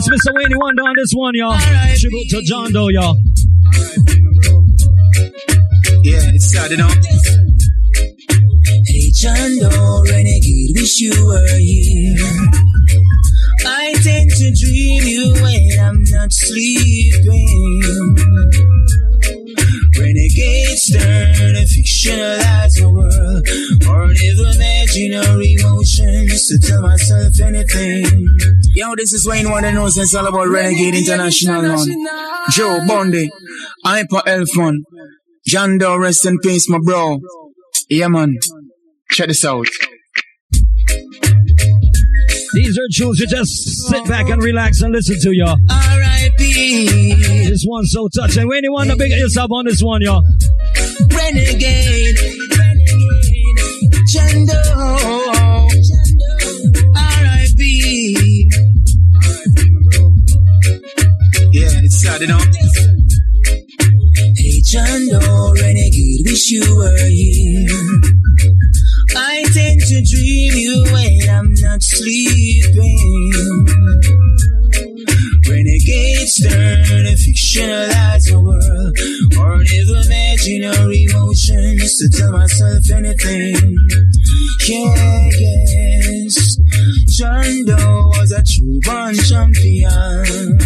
[0.01, 0.33] say big the artist, Mr.
[0.35, 1.57] Wayne Wonder on this one, y'all.
[1.97, 3.15] Tribute to John Doe, y'all.
[6.03, 6.89] Yeah, it's sad, you know.
[8.87, 12.15] Hey, John Doe, renegade, wish you were here.
[13.65, 17.47] I tend to dream you when I'm not sleeping.
[19.99, 21.67] Renegades turn and
[22.07, 23.47] fictionalize the world.
[23.87, 28.27] Or live imaginary emotions to tell myself anything.
[28.75, 31.87] Yo, this is Wayne One and it's all about Renegade International, man.
[32.51, 33.29] Joe Bundy,
[33.83, 34.83] Hyper Elfon,
[35.45, 37.19] John Doe, rest in peace, my bro.
[37.89, 38.35] Yeah, man.
[39.11, 39.67] Check this out.
[42.53, 43.51] These are tunes you just
[43.89, 45.57] sit back and relax and listen to, y'all.
[45.69, 47.36] R.I.P.
[47.47, 48.47] This one's so touching.
[48.49, 50.21] Wayne Wonder, big at yourself on this one, y'all.
[51.15, 52.17] Renegade.
[54.11, 55.67] John Doe.
[56.95, 58.49] R.I.P.
[61.53, 62.39] Yeah, it's sad, you know.
[64.35, 65.07] Hey, John
[65.55, 67.69] renegade, wish you were here.
[69.15, 72.97] I tend to dream you when I'm not sleeping.
[75.87, 78.97] Renegades turn and fictionalize the world.
[79.39, 83.75] Or live imaginary emotions to tell myself anything.
[84.67, 86.57] Yeah, yes.
[87.17, 90.59] John Doe was a true born champion.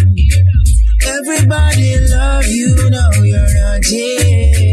[1.06, 4.71] Everybody love you, know you're not here.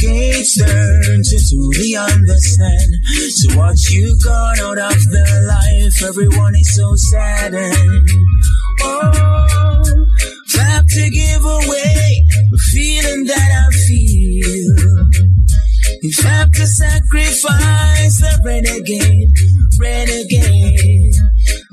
[0.00, 2.94] Renegades turn to truly understand.
[3.30, 8.08] So what you gone out of their life, everyone is so saddened.
[8.82, 9.82] Oh,
[10.46, 15.08] if I have to give away the feeling that I feel.
[16.00, 19.30] If have to sacrifice the renegade,
[19.80, 21.14] renegade.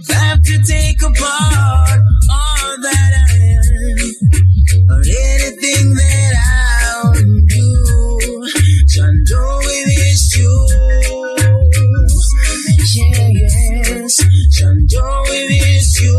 [0.10, 2.00] Have to take apart
[2.32, 6.55] all that I am, or anything that I
[12.98, 14.24] yes,
[14.88, 16.18] Doe will miss you.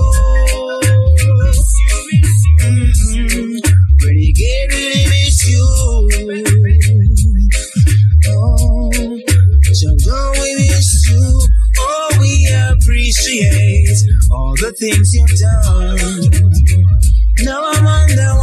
[2.61, 3.57] Mm-hmm.
[4.05, 5.65] Renegade really miss you.
[8.29, 8.91] Oh,
[10.05, 11.25] Doe will miss you.
[11.79, 13.99] Oh, we appreciate
[14.31, 15.97] all the things you've done.
[17.45, 18.35] Now I'm on the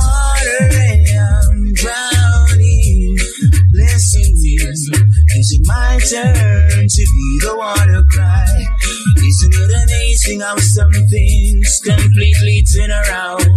[5.66, 8.66] go turn to be the one to cry.
[9.18, 13.48] Isn't it amazing how some things completely turn around?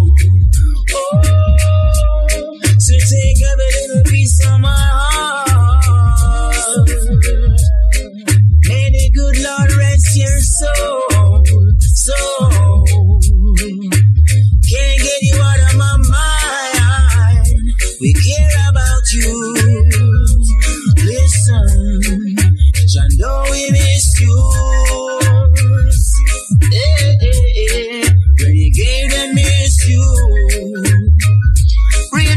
[0.93, 1.23] Oh,
[2.79, 5.49] so take a little piece of my heart.
[8.69, 11.45] May the good Lord rest your soul,
[11.81, 12.46] soul.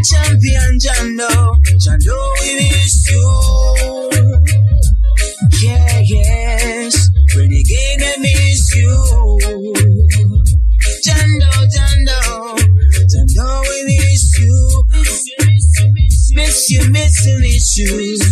[0.04, 0.80] Champion.
[0.80, 4.10] John Doe, we miss you.
[5.62, 7.10] Yeah, yes.
[7.36, 9.40] Renegade and miss you.
[12.06, 12.56] Doe.
[13.10, 14.84] John Doe, we miss you.
[16.36, 18.29] Miss you, miss you, miss you.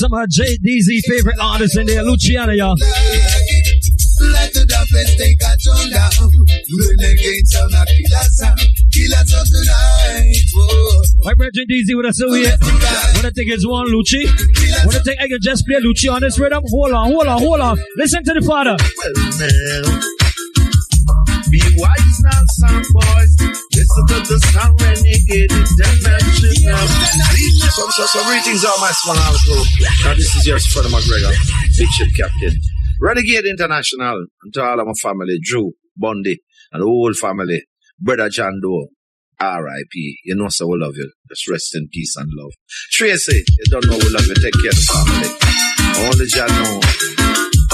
[0.00, 2.72] Some of JDZ favorite artists in there, Luciano, y'all.
[2.72, 6.08] Let the take a turn down.
[6.72, 8.60] Renegade sound a killer sound.
[8.88, 10.40] Killer sound tonight.
[10.56, 11.02] Whoa.
[11.24, 12.56] My brother Deezy with us so here.
[13.14, 14.24] Wanna take his one, Lucci?
[14.86, 16.64] Wanna take I can just play Lucci on this rhythm?
[16.70, 17.78] Hold on, hold on, hold on.
[17.98, 18.78] Listen to the father.
[21.50, 23.19] Be wise now, some boys.
[23.90, 26.86] Listen to the sound renegade international.
[27.74, 29.66] So, so, so greetings all my small crew.
[30.04, 31.34] Now this is your Freddie McGregor,
[31.76, 32.54] Big Ship Captain.
[33.00, 36.38] Renegade International, and to all of my family, Drew, Bundy,
[36.70, 37.64] and the whole family,
[37.98, 38.88] Brother John Doe,
[39.40, 40.18] R.I.P.
[40.24, 41.10] You know so we love you.
[41.28, 42.52] Just rest in peace and love.
[42.92, 44.34] Tracy, you don't know we love you.
[44.38, 45.30] Take care of the family.
[46.06, 46.78] Only John know,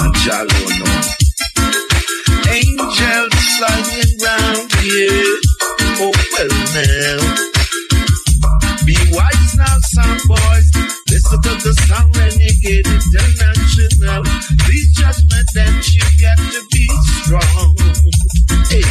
[0.00, 0.48] and don't
[0.80, 0.96] know.
[2.48, 5.55] Angels flying round here.
[5.98, 7.20] Oh, well now.
[8.84, 10.68] Be wise now, some boys.
[11.08, 14.22] Listen to the sound renegade international.
[14.68, 16.84] These judgment that you got to be
[17.24, 17.72] strong.
[18.68, 18.84] Hey,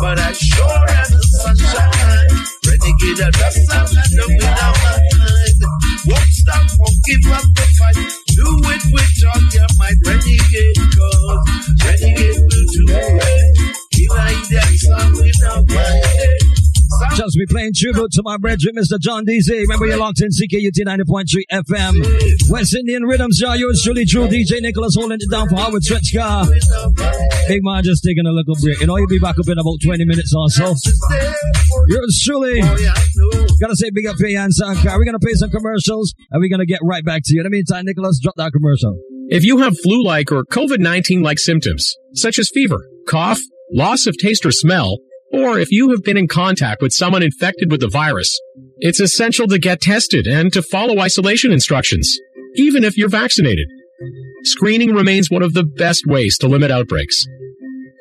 [0.00, 2.32] but I sure am the sunshine.
[2.72, 5.60] Renegade of the sun and the of my mind.
[6.08, 8.00] Won't stop, won't give up the fight.
[8.32, 10.00] Do it with all your might.
[10.08, 11.44] Renegade goes.
[11.84, 13.83] Renegade will do it.
[14.10, 14.36] Like.
[17.16, 18.98] Just be playing tribute to my brethren, Mr.
[19.00, 19.62] John Deezy.
[19.62, 22.50] Remember, you're locked in CKUT 90.3 FM.
[22.50, 23.56] West Indian Rhythms, y'all.
[23.56, 26.46] Yours truly, true DJ Nicholas holding it down for Howard Stretch Carr.
[27.48, 28.80] Big man just taking a little break.
[28.80, 30.74] You know, he'll be back up in about 20 minutes or so.
[31.88, 32.60] Yours truly.
[32.60, 34.96] Gotta say big up to Ian Sankar.
[34.96, 37.40] We're gonna pay some commercials and we're gonna get right back to you.
[37.40, 38.96] In the meantime, Nicholas, drop that commercial.
[39.28, 43.40] If you have flu-like or COVID-19 like symptoms, such as fever, cough,
[43.72, 44.98] loss of taste or smell,
[45.32, 48.38] or if you have been in contact with someone infected with the virus,
[48.78, 52.18] it's essential to get tested and to follow isolation instructions,
[52.54, 53.66] even if you're vaccinated.
[54.44, 57.26] Screening remains one of the best ways to limit outbreaks.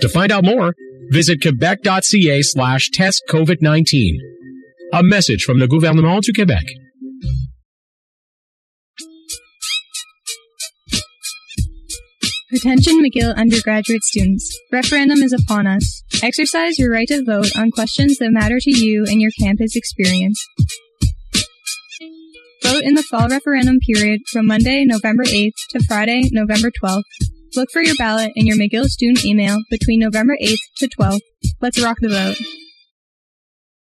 [0.01, 0.73] To find out more,
[1.09, 4.17] visit quebec.ca slash test COVID-19.
[4.91, 6.82] A message from the gouvernement du Québec.
[12.53, 14.55] Attention McGill undergraduate students.
[14.71, 16.03] Referendum is upon us.
[16.21, 20.39] Exercise your right to vote on questions that matter to you and your campus experience.
[22.61, 27.01] Vote in the fall referendum period from Monday, November 8th to Friday, November 12th.
[27.55, 31.21] Look for your ballot in your McGill student email between November 8th to 12th.
[31.59, 32.37] Let's rock the vote.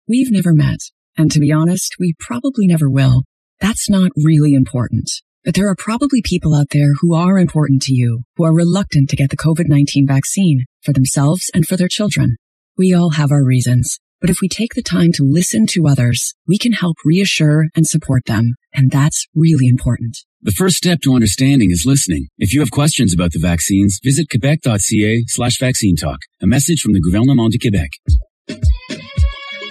[0.06, 0.80] We've never met,
[1.16, 3.22] and to be honest, we probably never will.
[3.60, 5.08] That's not really important.
[5.48, 9.08] But there are probably people out there who are important to you, who are reluctant
[9.08, 12.36] to get the COVID-19 vaccine for themselves and for their children.
[12.76, 16.34] We all have our reasons, but if we take the time to listen to others,
[16.46, 20.18] we can help reassure and support them, and that's really important.
[20.42, 22.28] The first step to understanding is listening.
[22.36, 26.18] If you have questions about the vaccines, visit quebec.ca slash vaccine talk.
[26.42, 27.88] A message from the Gouvernement du Québec.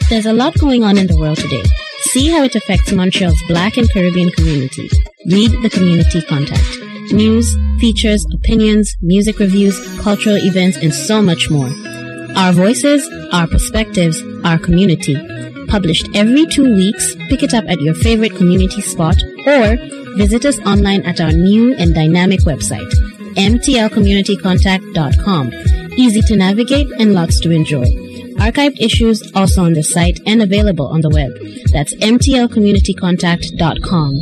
[0.10, 1.62] There's a lot going on in the world today.
[2.00, 4.90] See how it affects Montreal's Black and Caribbean community.
[5.26, 6.78] Read the community contact.
[7.12, 11.70] News, features, opinions, music reviews, cultural events, and so much more.
[12.36, 15.16] Our voices, our perspectives, our community.
[15.68, 19.16] Published every two weeks, pick it up at your favorite community spot
[19.46, 19.76] or
[20.18, 22.92] visit us online at our new and dynamic website,
[23.36, 25.52] mtlcommunitycontact.com.
[25.98, 28.07] Easy to navigate and lots to enjoy.
[28.38, 31.32] Archived issues also on the site and available on the web.
[31.72, 34.22] That's mtlcommunitycontact.com.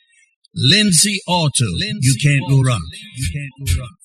[0.55, 1.65] Lindsay Auto.
[2.01, 2.81] you can't go wrong.
[3.15, 3.95] You can't go wrong.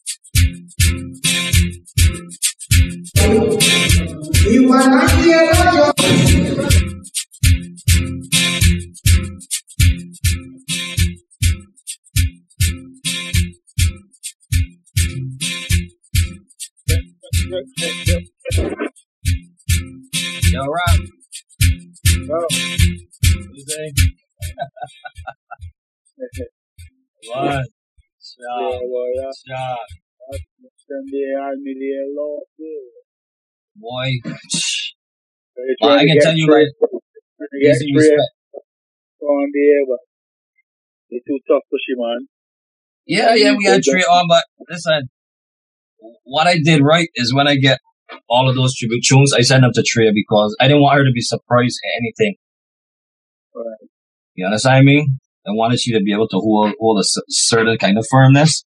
[17.53, 17.61] Yo,
[20.65, 21.01] Rob.
[23.53, 23.93] You say?
[27.29, 27.67] What?
[28.25, 28.81] Shot.
[29.47, 29.79] Shot.
[33.77, 34.09] Boy.
[35.83, 36.69] Well, I can tell you right.
[37.95, 38.21] Respect.
[39.21, 39.99] On there, but
[41.11, 42.29] it's too tough for you, man.
[43.07, 45.11] Yeah, yeah, we had three on, but listen,
[46.25, 47.79] what I did right is when I get
[48.29, 51.05] all of those tribute tunes, I send them to Trey because I didn't want her
[51.05, 52.35] to be surprised at anything.
[53.55, 53.89] Right.
[54.35, 55.19] You understand what I mean?
[55.47, 58.65] I wanted you to be able to hold, hold a certain kind of firmness.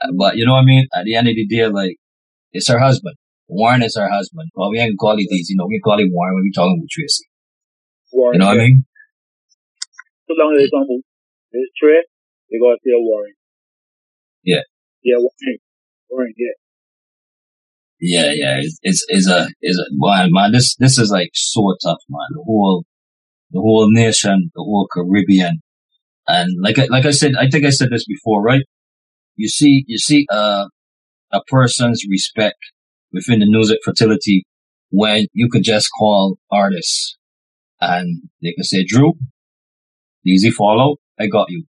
[0.00, 0.86] Uh, But you know what I mean?
[0.94, 1.96] At the end of the day, like,
[2.52, 3.16] it's her husband.
[3.48, 4.50] Warren is her husband.
[4.54, 6.78] Well, we ain't call it these, you know, we call it Warren when we talking
[6.80, 7.24] with Tracy.
[8.12, 8.84] Warren, You know what I mean?
[10.28, 11.02] So long as it's on
[11.80, 12.04] trade,
[12.48, 13.34] you gotta say Warren.
[14.44, 14.60] Yeah.
[15.02, 15.58] Yeah, Warren.
[16.10, 16.52] Warren, yeah.
[18.00, 18.60] Yeah, yeah.
[18.82, 22.26] It's, it's, a, it's a, man, man, this, this is like so tough, man.
[22.30, 22.84] The whole,
[23.50, 25.60] the whole nation, the whole Caribbean.
[26.26, 28.62] And like I, like I said, I think I said this before, right?
[29.36, 30.66] You see, you see, uh,
[31.32, 32.58] a person's respect
[33.12, 34.44] within the music fertility
[34.90, 37.16] when you could just call artists
[37.80, 39.14] and they could say, Drew,
[40.26, 41.64] easy follow, I got you.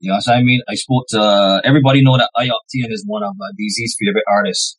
[0.00, 0.60] You know what I mean?
[0.68, 4.78] I spoke to, uh, everybody know that I-Octane is one of uh, Deezy's favorite artists.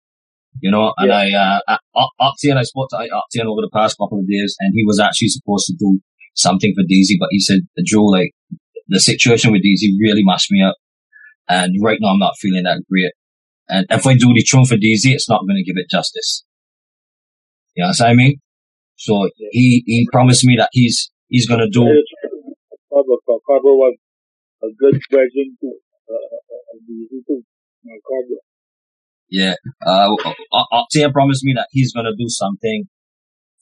[0.61, 1.77] You know, and I, uh,
[2.19, 5.27] Octane, I spoke to I-Octane over the past couple of days and he was actually
[5.29, 5.99] supposed to do
[6.35, 8.31] something for Deezy, but he said, Drew, like,
[8.87, 10.75] the situation with Deezy really mashed me up.
[11.47, 13.13] And right now I'm not feeling that great.
[13.67, 16.43] And if I do the tune for Deezy, it's not going to give it justice.
[17.75, 18.41] You know what I mean?
[18.95, 21.83] So he, he promised me that he's, he's going to do,
[22.91, 23.95] cover was
[24.63, 25.75] a good version too.
[26.09, 27.43] Uh, uh, uh, easy too.
[27.85, 28.39] Uh, cover.
[29.29, 29.55] yeah,
[29.85, 30.09] uh,
[30.73, 32.85] Octane promised me that he's to do something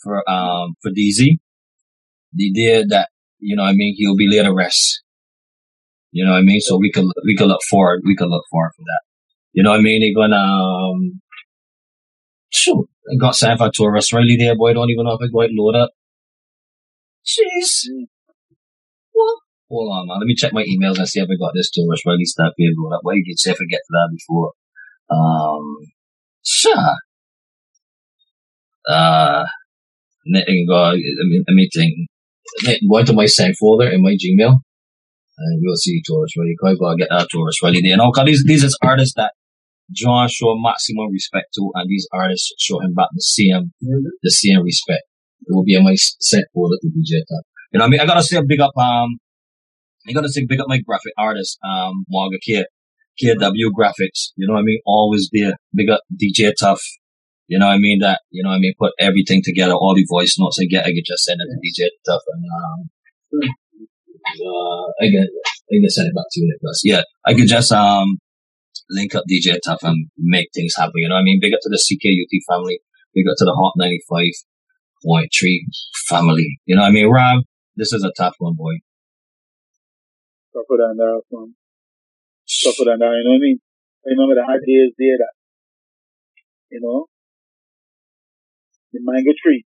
[0.02, 1.38] for, um, for Deezy.
[2.34, 3.10] The idea that,
[3.40, 5.04] you know what I mean, he'll be laid to rest.
[6.12, 6.62] You know what I mean?
[6.62, 9.02] So we could, we could look forward, we could look forward for that.
[9.54, 10.02] You know what I mean?
[10.02, 11.22] They're gonna, um,
[12.50, 14.74] shoot, I got signed for Tarrus Riley there, boy.
[14.74, 15.92] Don't even know if I got it load up.
[17.26, 17.86] Jeez.
[17.92, 18.17] What?
[19.70, 20.20] Hold on, man.
[20.20, 22.72] Let me check my emails and see if I got this Tarrus Riley stuff here
[22.78, 23.02] load up.
[23.04, 24.54] Why you did say if I get to that before?
[25.10, 25.78] Um,
[26.44, 26.96] sure.
[28.90, 29.44] Uh,
[30.26, 31.94] me go, let me, let me think.
[32.64, 34.56] Let me Go into my sent folder in my Gmail.
[35.40, 36.32] And you'll see Tarrus.
[36.34, 37.92] Cause you gotta get that Tarrus Riley there.
[37.92, 39.34] You know, cause these, these is artists that
[39.92, 44.62] John show maximum respect to, and these artists show him back the same, the same
[44.62, 45.04] respect.
[45.42, 47.46] It will be a nice set for the DJ Top.
[47.72, 48.00] You know what I mean?
[48.02, 49.18] I gotta say a big up, um,
[50.08, 52.66] I gotta say big up my graphic artist, um, Morgan K.
[53.22, 54.32] KW Graphics.
[54.36, 54.80] You know what I mean?
[54.86, 55.54] Always there.
[55.74, 56.82] Big up DJ Tough.
[57.48, 58.00] You know what I mean?
[58.00, 58.74] That, you know what I mean?
[58.78, 61.58] Put everything together, all the voice notes I get, I can just send it to
[61.58, 62.90] DJ Tough and, um,
[64.28, 65.28] uh, I can,
[65.72, 66.82] I can send it back to you, Nicholas.
[66.84, 68.20] Yeah, I could just, um,
[68.90, 70.94] link up DJ Tough and make things happen.
[70.96, 71.40] You know what I mean?
[71.42, 72.82] Big up to the CKUT family.
[73.16, 75.60] Big up to the Hott 95.3
[76.08, 76.60] family.
[76.66, 77.10] You know what I mean?
[77.10, 77.44] Rob,
[77.78, 78.74] this is a tough one, boy.
[83.24, 83.60] Know what I mean?
[84.06, 85.36] I remember the hard days there that,
[86.72, 87.06] you know,
[88.94, 89.66] the mango tree.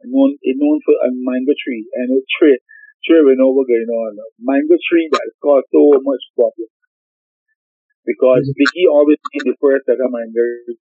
[0.00, 1.84] I known, it known for a mango tree.
[1.96, 2.60] I know tree,
[3.04, 4.20] tree we know what's going on.
[4.38, 6.68] Mango tree that caused so much problem.
[8.04, 8.56] Because mm-hmm.
[8.56, 10.78] Vicky always in the first set of mangoes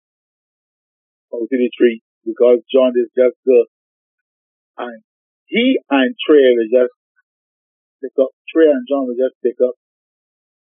[1.33, 3.67] out to the tree because John is just good.
[4.77, 5.01] And
[5.45, 6.93] he and Trey will just
[8.01, 9.75] pick up, Trey and John will just pick up,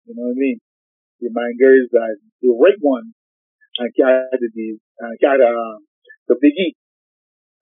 [0.05, 0.59] you know what I mean?
[1.21, 3.15] The mangoes and the right one
[3.79, 5.83] and the, and carry um,
[6.27, 6.75] the Biggie.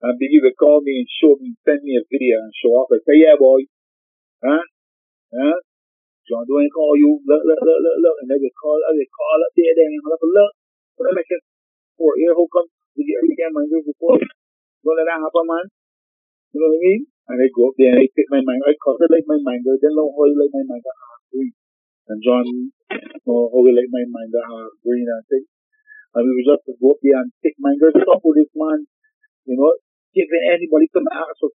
[0.03, 2.91] And Biggie would call me and show me, send me a video and show off
[2.91, 3.63] and say, yeah, boy.
[4.43, 4.65] Huh?
[5.31, 5.57] Huh?
[6.27, 8.17] John Dwayne call you, look, look, look, look, look.
[8.23, 10.51] And they would call, they call up there, then look, look.
[10.99, 11.31] But I'm like,
[11.97, 14.19] for ear who comes, we get every game mangoes before.
[14.19, 15.65] Don't let that happen, man.
[16.53, 17.01] You know what I mean?
[17.33, 18.69] And they go up there and they pick my mango.
[18.69, 19.73] I cut it like my mango.
[19.81, 21.53] Then know how you like my mango half green.
[22.13, 22.45] And John
[23.25, 25.49] know how you like my mango half green and thing.
[26.13, 27.97] And we just go up there and pick mangoes.
[27.97, 28.85] Stop with this man.
[29.49, 29.73] You know,
[30.13, 31.49] giving anybody some ask for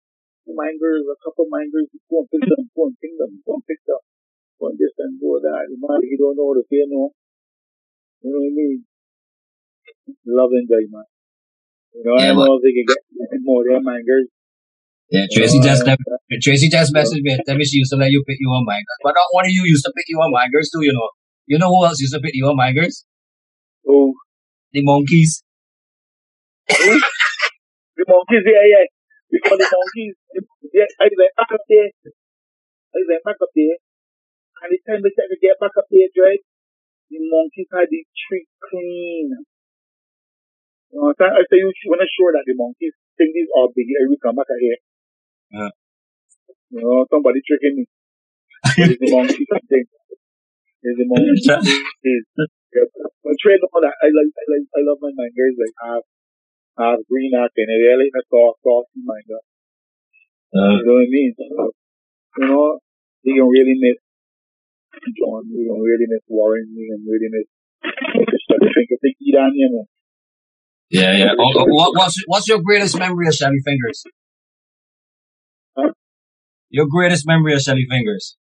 [0.51, 3.81] mangoes, a couple mangoes, go and pick them, go and pick them, go and pick
[3.87, 4.03] them.
[4.59, 5.70] Go and this and go that.
[5.70, 7.15] The man, he don't know what to say, no.
[8.25, 8.83] You know what I mean?
[10.27, 11.07] Loving guy, man.
[11.95, 14.27] You know, I don't know if they can get more of their mangoes.
[15.10, 16.05] Yeah, Tracy just uh, left,
[16.44, 19.01] Tracy just messaged me tell me she used to let you pick you on mangers.
[19.02, 21.09] But not one of you used to pick you on mangers too, you know.
[21.47, 23.09] You know who else used to pick you on mangers?
[23.89, 24.12] Oh.
[24.72, 25.43] The monkeys.
[26.68, 28.85] The monkeys, yeah, yeah.
[29.32, 30.14] Because the monkeys,
[30.76, 31.89] yeah, I went back up there.
[32.93, 33.80] I went back up there.
[34.60, 36.44] And the time they tried to get back up there, right?
[37.09, 39.32] The monkeys had the tree clean.
[40.93, 41.20] You know what?
[41.20, 44.36] I say you want to show that the monkeys think these are big every come
[44.36, 44.76] back here.
[45.53, 45.73] Yeah.
[46.70, 47.85] You know, somebody tricking me.
[48.77, 49.89] It's the monkeys thing.
[50.85, 51.49] It's the monkeys.
[51.49, 52.85] It's, yeah.
[53.25, 53.97] But trade on that.
[54.05, 56.05] I like, I like, I love my mangoes like half,
[56.77, 59.41] half green out and they really a soft, soft mango.
[60.53, 61.33] Uh, you know what I mean?
[61.33, 61.73] So,
[62.37, 62.79] you know,
[63.25, 63.99] you can really miss
[65.16, 65.49] John.
[65.49, 66.69] You can really miss Warren.
[66.77, 67.49] You can really miss
[67.81, 69.89] the drink of Tiki down man.
[70.91, 71.33] Yeah, yeah.
[71.39, 74.05] Oh, oh, what, what's what's your greatest memory of Shelly Fingers?
[76.69, 76.74] Huh?
[76.77, 78.36] Your greatest memory of Shelly Fingers?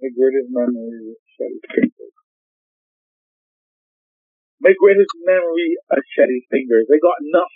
[0.00, 2.12] My greatest memory of Shelly Fingers.
[4.60, 6.86] My greatest memory of Shelly Fingers.
[6.90, 7.52] I got enough,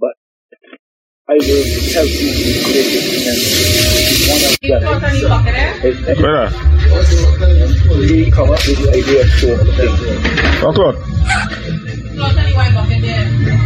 [0.00, 0.14] but
[1.28, 3.60] I will tell you the greatest memory.
[4.30, 4.82] One of them.
[5.84, 6.48] is- Where?
[8.00, 9.94] We come up with the idea of show thing.
[10.60, 10.96] Talk out.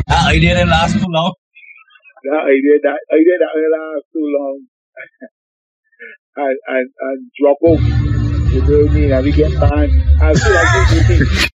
[0.08, 1.34] That idea didn't last too long.
[2.24, 4.56] That idea that idea that will last too long
[6.48, 7.84] and and and drop off.
[8.48, 9.12] You know what I mean?
[9.12, 9.92] And we get banned.
[10.24, 11.52] I feel like this is.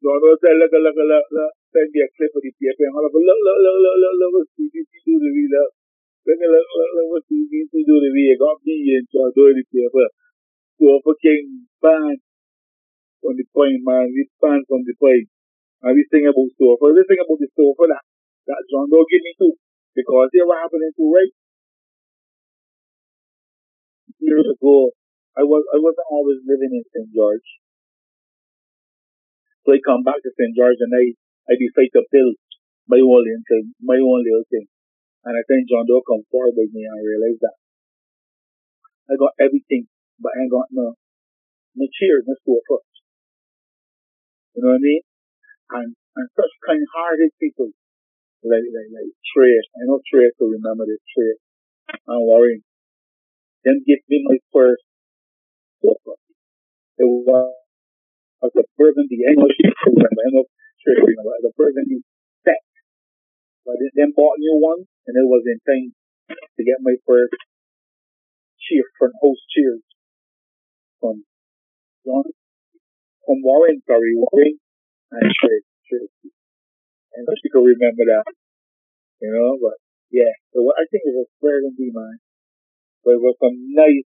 [0.00, 2.96] Don't know say look look look look send me a clip of the paper and
[2.96, 3.22] of it.
[3.28, 5.70] Look look look look look look what CBC do to me look.
[6.24, 8.22] Look look look look what CBC do to me.
[8.32, 10.08] It got me into a doing the paper.
[10.80, 11.44] So I fucking
[11.84, 12.22] banned
[13.20, 14.16] from the point man.
[14.16, 15.28] We banned from the point.
[15.84, 16.88] And we sing about sofa.
[16.88, 18.02] We sing about the sofa that
[18.48, 19.54] that John don't give me too.
[19.92, 21.32] Because see what happened to right?
[24.18, 24.96] Years ago,
[25.36, 27.12] I was I wasn't always living in St.
[27.12, 27.48] George.
[29.62, 30.56] So I come back to St.
[30.56, 31.04] George and I
[31.52, 32.34] I decide to build
[32.88, 34.64] my own little thing, my own little thing.
[35.28, 37.56] And I think John Doe come forward with me and I realized that
[39.12, 39.88] I got everything,
[40.20, 40.96] but I ain't got no
[41.76, 42.80] no cheers, no sofa.
[44.56, 45.02] You know what I mean?
[45.68, 47.76] And and such kind hearted people
[48.44, 49.58] like like like Trey.
[49.58, 51.34] I know Trey to remember this Trey
[51.90, 52.62] and Warren.
[53.64, 54.84] Them give me my first
[55.82, 56.14] sofa.
[56.98, 57.54] It was
[58.42, 59.24] uh, a burgundy.
[59.28, 60.22] I know she remember.
[60.22, 60.44] I know
[60.84, 61.32] Trey remember.
[61.38, 62.02] It was burgundy
[62.46, 62.62] set.
[63.66, 65.92] But then them bought new one, and it was in time
[66.30, 67.34] to get my first
[68.60, 69.82] cheer, front host cheers
[71.00, 71.24] from
[72.04, 72.24] John,
[73.26, 74.58] from Warren, sorry, Warren
[75.12, 75.66] and Tracy.
[75.88, 76.37] Tracy.
[77.18, 78.30] And she could remember that,
[79.18, 79.74] you know, but
[80.14, 82.22] yeah, so I think it was Square and B, man.
[83.02, 84.06] But it was some nice,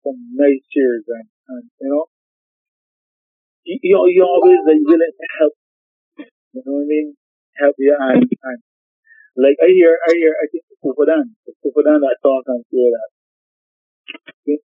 [0.00, 2.08] some nice cheers and, and you know,
[3.68, 5.54] you, he, he always like willing to help,
[6.56, 7.12] you know what I mean?
[7.60, 8.60] Help you and, and
[9.36, 13.10] like I hear, I hear, I think it's Kufadan, Kufadan that talk and say that.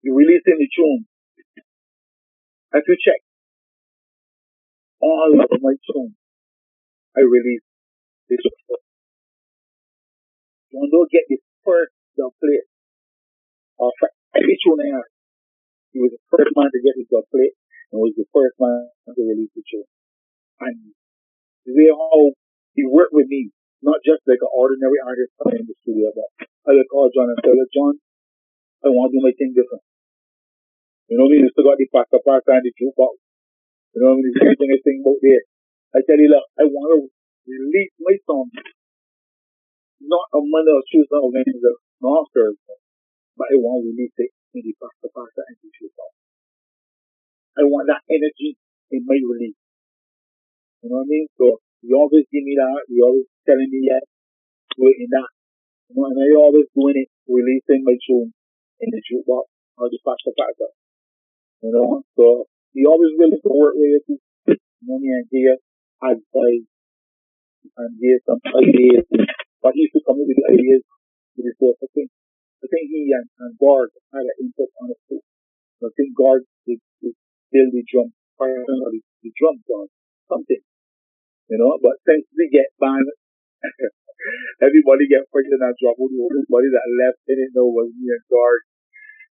[0.02, 1.06] You releasing the tune.
[2.74, 3.20] If you check
[5.00, 6.14] all of my tunes,
[7.16, 7.66] I release
[10.72, 12.66] You don't get the first plate
[13.80, 13.92] of
[14.32, 15.09] I had.
[15.92, 17.54] He was the first man to get his plate
[17.92, 19.84] and was the first man to release the tune.
[20.64, 20.96] And
[21.68, 22.32] the way how
[22.72, 23.52] he worked with me,
[23.84, 27.28] not just like an ordinary artist in the studio, but I would oh, call John
[27.28, 27.94] and tell him, John,
[28.86, 29.84] I want to do my thing different.
[31.12, 31.44] You know mean?
[31.44, 33.20] You still got the pasta pasta and the jukebox.
[33.92, 34.32] You know what I mean?
[34.32, 35.44] The same thing I think about there.
[35.92, 36.98] I tell you, look, I want to
[37.47, 38.51] release my song,
[40.02, 42.78] not on Monday or Tuesday or Wednesday, not Thursday,
[43.36, 46.12] but I want to release it in the pasta pasta and the jukebox.
[47.59, 48.56] I want that energy
[48.90, 49.59] in my release.
[50.82, 51.27] You know what I mean?
[51.39, 52.86] So you always give me that.
[52.89, 54.05] You always telling me yes,
[54.77, 55.31] do it in that.
[55.90, 58.32] You know, and I always doing it, releasing my tune
[58.81, 59.47] in the jukebox
[59.78, 60.69] or the pasta pasta.
[61.62, 64.19] You know, so he always willing to work with you.
[64.47, 65.14] You know what I mean?
[65.14, 65.59] And give
[66.02, 66.66] advice
[67.76, 69.06] and give some ideas.
[69.62, 70.82] But he used to come up with the ideas
[71.39, 71.78] with his stuff.
[71.78, 72.09] I think,
[72.62, 75.22] I think he and, and Gord had an input on it too.
[75.82, 77.14] I think Gord did, did
[77.51, 79.90] build the drum, or the, the drum song,
[80.30, 80.62] something.
[81.51, 83.10] You know, but since we get banned,
[84.66, 85.98] everybody get pregnant and drop.
[85.98, 88.62] Everybody that left didn't know was me and Gord.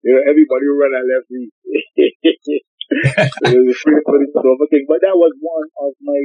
[0.03, 1.49] You know, everybody run and left me.
[1.95, 4.85] it was a pretty a thing.
[4.89, 6.19] But that was one of my,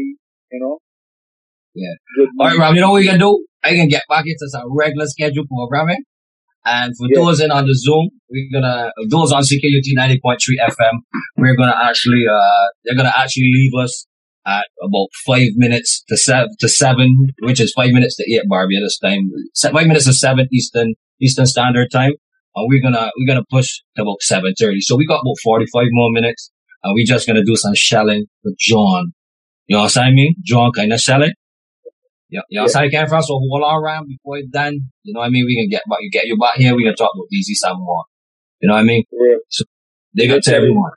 [0.53, 0.83] you know,
[1.77, 2.25] Yeah.
[2.41, 3.45] All right, Rob, you know what we can do?
[3.63, 6.03] I can get back into some regular schedule programming.
[6.65, 10.37] And for those in on the Zoom, we're gonna, those on CKUT 90.3
[10.69, 10.99] FM,
[11.37, 14.07] we're gonna actually, uh, they're gonna actually leave us
[14.47, 18.99] at about five minutes to seven, to seven, which is five minutes to eight Barbados
[18.99, 19.31] time.
[19.61, 22.13] Five minutes to seven Eastern, Eastern Standard Time.
[22.57, 24.81] And we're gonna, we're gonna push to about 7.30.
[24.81, 26.51] So we got about 45 more minutes.
[26.83, 29.13] And we're just gonna do some shelling with John.
[29.67, 30.35] You know what I mean?
[30.45, 31.33] John kind of shelling.
[32.37, 34.75] Yeah, you know what I'm saying, So hold on around before it's done.
[35.05, 35.47] You know what I mean?
[35.47, 36.77] We can get back, you get you back here.
[36.77, 38.05] We can talk about Deezy some more.
[38.61, 39.05] You know what I mean?
[39.49, 39.65] So
[40.15, 40.91] they got to everyone.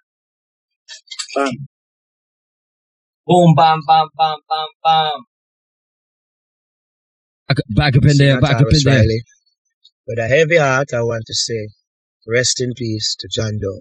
[3.26, 5.24] Boom, bam, bam, bam, bam, bam.
[7.70, 8.96] Back up in there, back up in there.
[8.98, 9.24] Riley.
[10.06, 11.70] With a heavy heart, I want to say,
[12.28, 13.80] rest in peace to John Doe,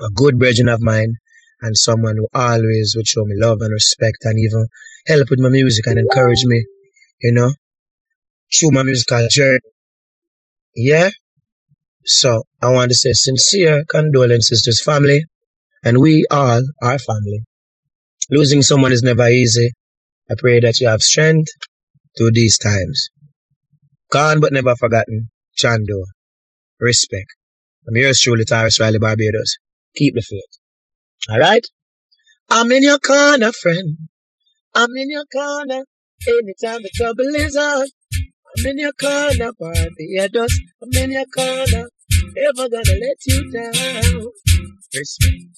[0.00, 1.16] a good brethren of mine,
[1.60, 4.68] and someone who always would show me love and respect and even
[5.06, 6.64] help with my music and encourage me,
[7.20, 7.52] you know,
[8.52, 9.58] through my musical journey.
[10.74, 11.10] Yeah?
[12.04, 15.24] So, I want to say sincere condolences to his family,
[15.84, 17.44] and we all are family.
[18.30, 19.72] Losing someone is never easy.
[20.30, 21.50] I pray that you have strength
[22.16, 23.10] through these times.
[24.10, 25.30] Gone but never forgotten.
[25.56, 26.04] Chando.
[26.78, 27.34] Respect.
[27.86, 29.56] I'm yours truly, Tarrus Riley Barbados.
[29.96, 30.58] Keep the faith.
[31.30, 31.66] Alright?
[32.48, 34.08] I'm in your corner, friend.
[34.74, 35.84] I'm in your corner.
[36.26, 37.86] Anytime the trouble is on.
[38.58, 40.58] I'm in your corner, Barbados.
[40.82, 41.88] I'm in your corner.
[42.36, 44.26] Never gonna let you down.
[44.94, 45.50] Respect.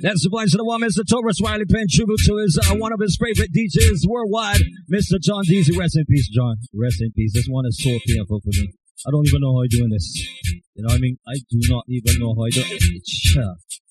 [0.00, 1.02] That's the voice of the one, Mr.
[1.02, 5.18] Tarrus Riley paying tribute to his uh, one of his favorite DJs worldwide, Mr.
[5.20, 5.76] John Deezy.
[5.76, 6.56] Rest in peace, John.
[6.72, 7.32] Rest in peace.
[7.34, 8.70] This one is so painful for me.
[9.06, 10.06] I don't even know how I'm doing this.
[10.74, 11.18] You know what I mean?
[11.26, 13.87] I do not even know how I do it.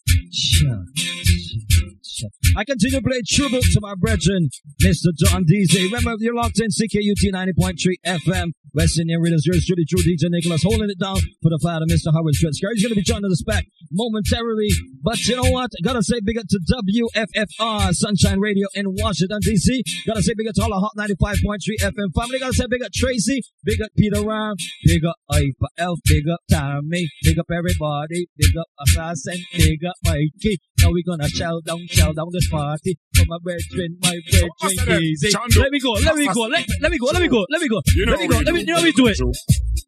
[2.57, 4.49] I continue to play tribute to my brethren,
[4.83, 5.13] Mr.
[5.15, 5.85] John Deezy.
[5.85, 7.75] Remember, you're locked in CKUT 90.3
[8.05, 8.51] FM.
[8.73, 12.13] West Indian Rhythms, yours truly, true DJ Nicholas, holding it down for the father, Mr.
[12.13, 12.69] Howard Stritzker.
[12.73, 14.69] He's going to be joining us back momentarily.
[15.01, 15.71] But you know what?
[15.83, 19.83] Gotta say big up to WFFR, Sunshine Radio in Washington, D.C.
[20.05, 22.39] Gotta say big up to all the Hott 95.3 FM family.
[22.39, 24.55] Gotta say big up Tracy, big up Peter Ram,
[24.85, 29.95] big up Ipa Elf, big up Tommy, big up everybody, big up Assassin, big up
[30.17, 30.57] Mikey.
[30.81, 35.29] Now we gonna shout down, shout down this party for my brethren, my brethren, easy.
[35.57, 37.67] Let me go, let me go, let, let me go, let me go, let me
[37.67, 38.71] go, You know let me go, let me, do.
[38.71, 39.17] you know we do it.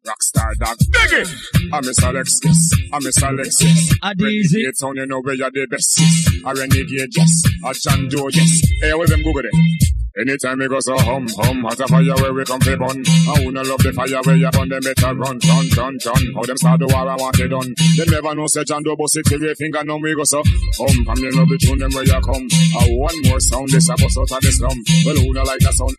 [0.06, 0.76] Rockstar dog.
[0.78, 1.28] Dig it!
[1.72, 2.72] I'm Miss Alexis.
[2.92, 3.94] I'm Miss Alexis.
[4.02, 6.00] A Renegade town, you know where you're the best.
[6.44, 7.42] A renegade, yes.
[7.64, 8.60] A John Joe, yes.
[8.80, 9.79] Hey, where them Google it?
[10.20, 13.00] Anytime we go so hum hum, hot a fire where we come fi bun.
[13.00, 16.24] I wanna love the fire where you burn them better run, run, run, run.
[16.36, 17.72] How them start the war I want it done.
[17.96, 20.92] They never know say John Double City we finger numb we go so hum.
[21.08, 22.44] From you love the tune them where you come.
[22.52, 24.76] I one more sound this a bust out of the slum.
[25.08, 25.96] Well who no like that sound?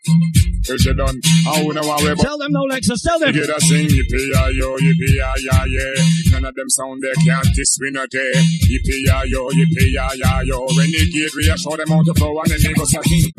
[0.69, 1.17] Till she done.
[1.49, 3.33] I wanna want we Tell them no Lexus, tell them.
[3.33, 5.33] You get a sing yippee yo yippee ya
[5.65, 6.37] yeah.
[6.37, 8.37] None of them sound they can't diss me no day.
[8.69, 9.01] Yippee
[9.33, 10.13] yo yippee ya
[10.45, 10.69] yo.
[10.77, 13.33] Renegade we a show them how to flow and then they go sing.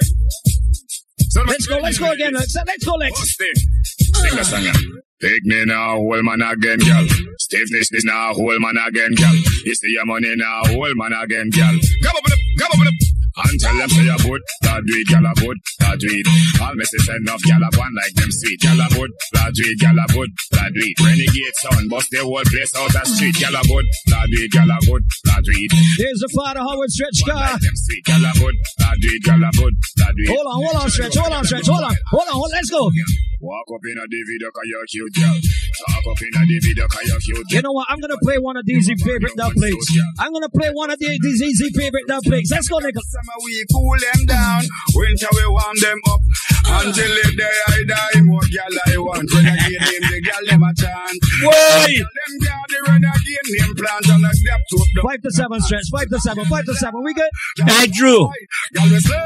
[1.34, 2.54] Let's go, let's go again, Lex.
[2.66, 3.36] Let's go, Lex.
[3.36, 4.92] Sing the song.
[5.20, 7.06] Take me now, whole man again, girl.
[7.38, 9.34] Stiffness is now, whole man again, girl.
[9.64, 11.78] You see your money now, whole man again, girl.
[12.02, 13.11] Come up with it, come up with it.
[13.32, 16.26] And tell them say a boot, that do it, gal a boot, that it.
[16.60, 18.60] All me say enough gal a one like them sweet,
[18.92, 20.96] boot, that do it, gal a boot, that it.
[21.00, 24.76] Renegade sound, bust the whole place out the street, boot, that do it, gal a
[24.84, 25.72] boot, that do it.
[25.96, 27.56] There's the father Howard Stretch Carr.
[27.56, 30.22] Them sweet, boot, that do it, gal a boot, that do.
[30.28, 32.92] Hold on, hold on, Stretch, hold on, Stretch, hold on, hold on, hold, let's go.
[33.42, 35.34] Walk up in a video cause you're cute, girl.
[35.34, 37.88] Talk up in a video cause you're cute, You know what?
[37.90, 39.98] I'm gonna play one of these favorite dub plates.
[40.20, 42.52] I'm gonna play one of the- these easy favorite dub plates.
[42.52, 43.02] Let's go, nigga.
[43.02, 44.62] Summer we cool them down,
[44.94, 46.20] winter we warm them up.
[46.64, 49.26] Until the day I die, more gal I want.
[49.26, 51.18] Renegade name the gal them a chant.
[51.42, 51.86] Why?
[51.98, 55.88] Them gal the renegade name plant and a step to the Five to seven, Stretch.
[55.90, 57.02] Five to seven, five to seven.
[57.02, 57.28] We good?
[57.66, 58.30] Hey, Drew.
[58.72, 59.18] gal we slim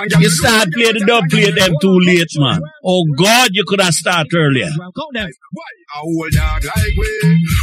[0.00, 2.62] and gal You start playing the dub plate them too late, man.
[2.82, 4.70] Oh God, you could have started earlier.
[4.70, 5.28] Count them.
[5.28, 7.10] A whole dog like we.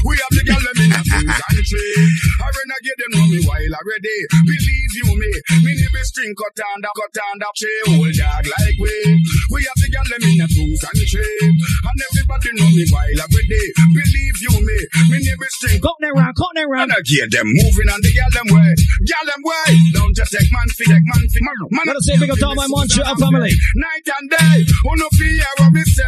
[0.03, 1.87] We have the gal them in a food country.
[2.43, 4.17] I renegade them know me while already.
[4.43, 5.31] Believe you me,
[5.63, 7.81] me never string cut and a cut and a tree.
[7.87, 8.95] Whole dog like we.
[9.55, 11.31] We have the gal them in a food country.
[11.47, 13.63] And everybody know me while already.
[13.95, 16.91] Believe you me, me never string Count them round, count them round.
[16.91, 18.71] Renegade them moving on the gal them way.
[19.07, 19.71] Gal them way.
[19.95, 21.57] Don't just take man fi take man fi man.
[21.71, 23.55] man Gotta say big up to all my Montreal family.
[23.79, 24.57] Night and day.
[24.83, 25.47] Who no fear
[25.77, 26.03] what me say.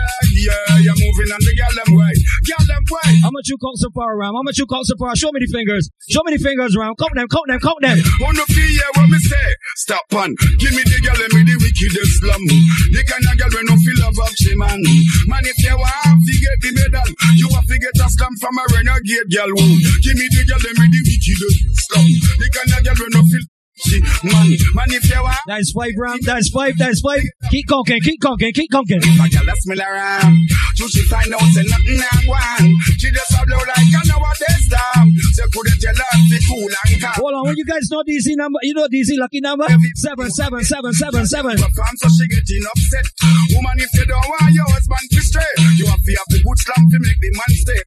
[0.49, 2.13] Yeah, you're moving on the gal them way.
[2.47, 3.11] Gal them way.
[3.21, 4.33] How much you count so far around?
[4.35, 5.15] How much you count so far?
[5.15, 5.89] Show me the fingers.
[6.09, 6.97] Show me the fingers around.
[6.97, 7.97] Count them, count them, count them.
[7.97, 9.49] Who no fear what me say.
[9.85, 10.33] Stop on.
[10.57, 12.43] Give me the gal them with the wickedest slum.
[12.93, 14.79] The kind of gal we no feel of she man.
[15.29, 18.55] Man if you want to get the medal, you have to get a slam from
[18.57, 19.69] a renegade woo.
[20.01, 21.57] Give me the gal them with the wickedest
[21.89, 22.07] slum.
[22.41, 24.47] The kind of gal we no feel she man.
[24.75, 25.37] Man if you want.
[25.47, 26.21] That's five round.
[26.23, 26.77] That's five.
[26.77, 27.23] That's five.
[27.49, 28.01] Keep conking.
[28.01, 28.53] Keep conking.
[28.53, 28.99] Keep conking.
[28.99, 30.35] A gal a smell around,
[30.75, 32.65] so she find out say nothing one.
[32.99, 35.07] She just a blow like a nowadays storm.
[35.33, 37.13] Say could you tell her be cool and calm.
[37.15, 37.43] Hold on.
[37.47, 41.25] When you guys know DC number, you know DC lucky number seven seven seven seven
[41.25, 41.57] seven.
[41.57, 43.05] So she getting upset.
[43.55, 46.59] Woman, if you don't want your husband to stay, you have to have the good
[46.59, 47.81] slam to make the man stay.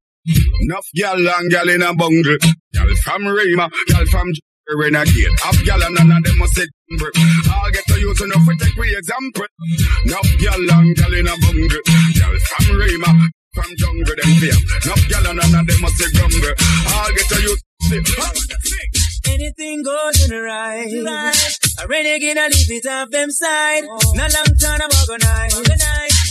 [0.62, 2.36] Enough gal and gal in a bungle.
[2.73, 4.32] Gal from Rima, gal from
[4.77, 5.35] Renegade.
[5.44, 6.66] Up gal and none of them must say
[6.99, 7.15] brick.
[7.51, 9.47] I'll get to use enough for take we example.
[10.07, 11.82] Enough gal and gal in a bungle.
[12.16, 13.11] Gal from Rima,
[13.55, 14.57] from jungle them fear.
[14.85, 16.55] Enough gal and none of them must say grumble.
[16.89, 17.62] I'll get to use
[19.28, 20.86] Anything goes in the right.
[21.82, 23.85] A renegade, I leave it off them side.
[23.85, 24.12] Oh.
[24.15, 25.66] No long time, I'm organized.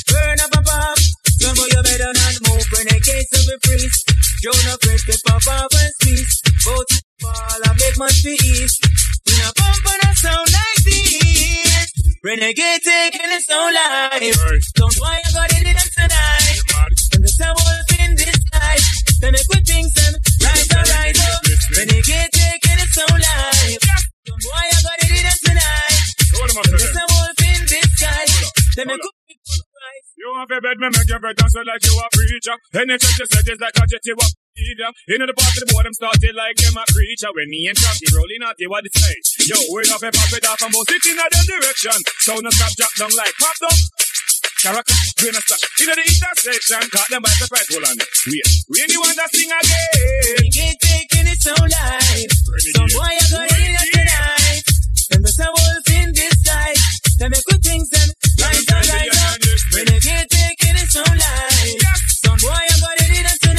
[0.07, 0.97] Burn up a pop.
[1.41, 2.65] Some boy, you better not move.
[2.71, 4.13] Renegade to be priest.
[4.41, 6.41] Joe no fresh, they pop off and squeeze.
[6.65, 8.81] Both fall, I make much for east.
[9.25, 11.89] We not bump on a sound like this.
[12.23, 14.37] Renegade taking the sound life.
[14.75, 15.60] Don't why I got it
[30.51, 32.51] To bed me make your bread dance like you a preacher.
[32.75, 34.91] Any church you said is like a jetty what leader.
[35.07, 37.31] In the part of the them started like them a preacher.
[37.31, 39.15] When me and Chucky rolling out, they what they say.
[39.47, 41.95] Yo, we up a pop it off and both it in a them direction.
[42.27, 43.79] So no stop drop down like pop down.
[44.59, 45.63] Character, grain of stuff.
[45.79, 47.67] In the intersection, caught them by surprise.
[47.71, 47.95] Hold on.
[48.27, 49.87] Wait, we ain't the one that sing again.
[50.35, 52.31] Renegade taking its own life.
[52.75, 54.67] Some boy it in tonight.
[55.15, 56.83] And the sound wolf in this life.
[57.23, 58.11] They make good things and
[58.41, 59.37] rise up, rise up.
[59.75, 61.77] Renegade taking its own life.
[62.25, 63.50] Some boy I got it in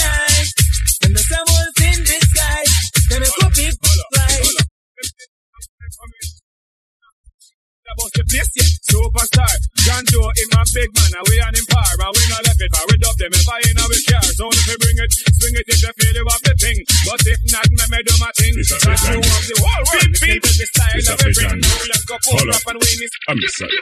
[7.92, 8.72] About the place, yeah.
[8.88, 9.54] Superstar.
[9.84, 12.60] John Joe in my big man, and we on him par, and we not left
[12.60, 14.24] it, but we dub them if I ain't a we care.
[14.32, 16.78] So if we bring it, swing it if you feel you have the thing.
[17.04, 18.54] But if not, me me do my thing.
[18.56, 20.12] That's you have the whole world.
[20.22, 20.56] Beep, beep.
[20.56, 21.60] The style of we bring.
[21.60, 23.12] Let's go pull up and win this.
[23.28, 23.78] I'm just sorry.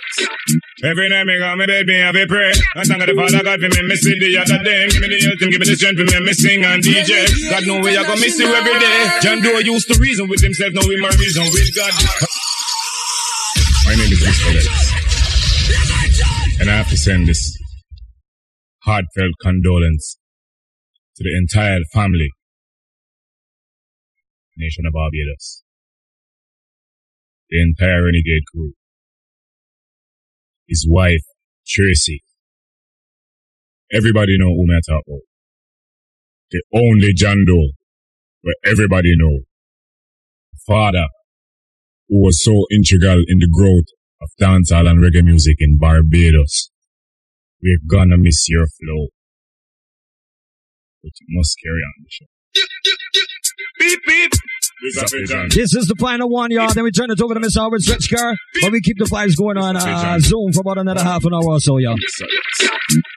[0.82, 2.50] Every night me got me baby, I've a pray.
[2.74, 4.88] I thank the Father God for me, me see the other day.
[4.88, 7.12] Give me the health and give me the strength for me, me sing and DJ.
[7.52, 8.98] God know we are gonna miss you every day.
[9.20, 11.94] John Doe used to reason with himself, now we my reason with God.
[13.90, 14.22] My name is.
[16.60, 17.58] And I have to send this
[18.84, 20.16] heartfelt condolence
[21.16, 22.28] to the entire family,
[24.56, 25.64] nation of Barbados,
[27.48, 28.74] the entire renegade crew,
[30.68, 31.24] his wife,
[31.66, 32.22] Tracy.
[33.92, 35.22] Everybody know who I talk about.
[36.52, 37.70] The only John Doe,
[38.42, 39.40] where everybody know.
[40.64, 41.06] Father,
[42.10, 43.86] who was so integral in the growth
[44.20, 46.70] of dancehall and reggae music in Barbados.
[47.62, 49.08] We're gonna miss your flow.
[51.02, 52.26] But you must carry on the show.
[53.78, 54.32] Beep, beep.
[55.50, 56.72] This is the final one, y'all.
[56.72, 58.34] Then we turn it over to Miss Howard Stretch Carr.
[58.62, 61.44] But we keep the vibes going on uh, Zoom for about another half an hour
[61.44, 61.96] or so, y'all.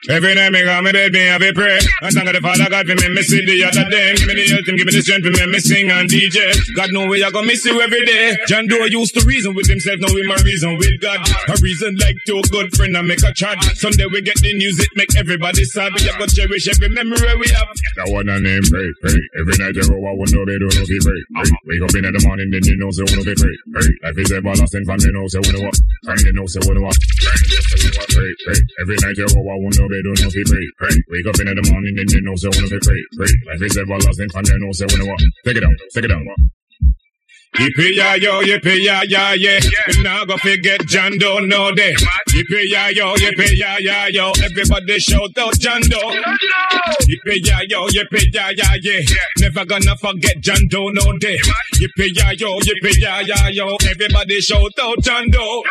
[0.08, 1.80] Every night me go me bed, me have a pray.
[2.02, 4.14] And thank the Father God for me, me see the other day.
[4.14, 6.36] Give me the health and give me the strength for me, me sing and DJ.
[6.76, 8.36] God know we are gonna miss you every day.
[8.46, 11.24] John Doe used to reason with himself, now we my reason with God.
[11.48, 13.58] A reason like to a good friend and make a chat.
[13.80, 15.90] Sunday we get the news, it make everybody sad.
[15.96, 17.68] We are gonna cherish every memory we have.
[17.96, 19.18] That one a name, pray, pray.
[19.40, 21.53] Every night you go out, one know they don't know if you pray, pray.
[21.64, 23.90] Wake up in the morning, then you know say wanna be pray, pray.
[24.02, 25.76] Life is everlasting, family know say wanna what.
[26.04, 26.98] Friend they know say wanna what.
[26.98, 28.60] Pray, pray.
[28.82, 30.96] Every night you go out, one know they don't know you pray, pray.
[31.14, 33.32] Wake up in the morning, then you know say wanna be pray, pray.
[33.48, 35.20] Life is everlasting, family know say wanna what.
[35.44, 36.24] Take it down, take it down.
[37.60, 39.60] Yippee ya yo, yippee ya ya yeah.
[39.88, 41.94] We now go forget John Doe no day.
[42.34, 44.32] Yippee ya yo, yippee ya ya yo.
[44.42, 46.18] Everybody shout out John Doe.
[47.08, 49.00] Yippee ya yo, yippee ya ya yeah.
[49.38, 51.38] Never gonna forget John Doe no day.
[51.80, 53.76] Yippee ya yo, yippee ya ya yo.
[53.88, 55.62] Everybody shout out John Doe.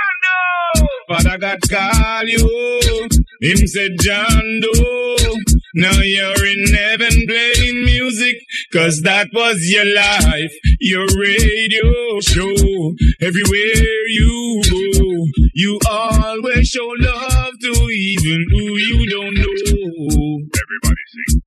[1.08, 3.10] Father God call you.
[3.42, 5.53] Him said John Doe.
[5.76, 8.36] Now you're in heaven playing music,
[8.72, 12.94] cause that was your life, your radio show.
[13.20, 15.26] Everywhere you go,
[15.56, 20.46] you always show love to even who you don't know.
[20.62, 21.42] Everybody sing.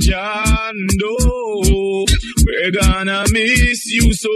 [0.00, 2.04] John Doe,
[2.44, 4.28] we're gonna miss you so,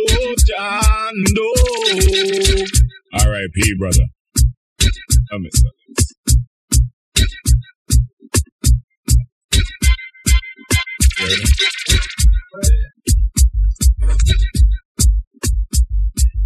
[0.49, 2.65] John Doe.
[3.13, 3.75] R.I.P.
[3.79, 4.07] brother.
[5.31, 5.76] I miss that.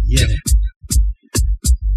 [0.03, 0.25] Yeah.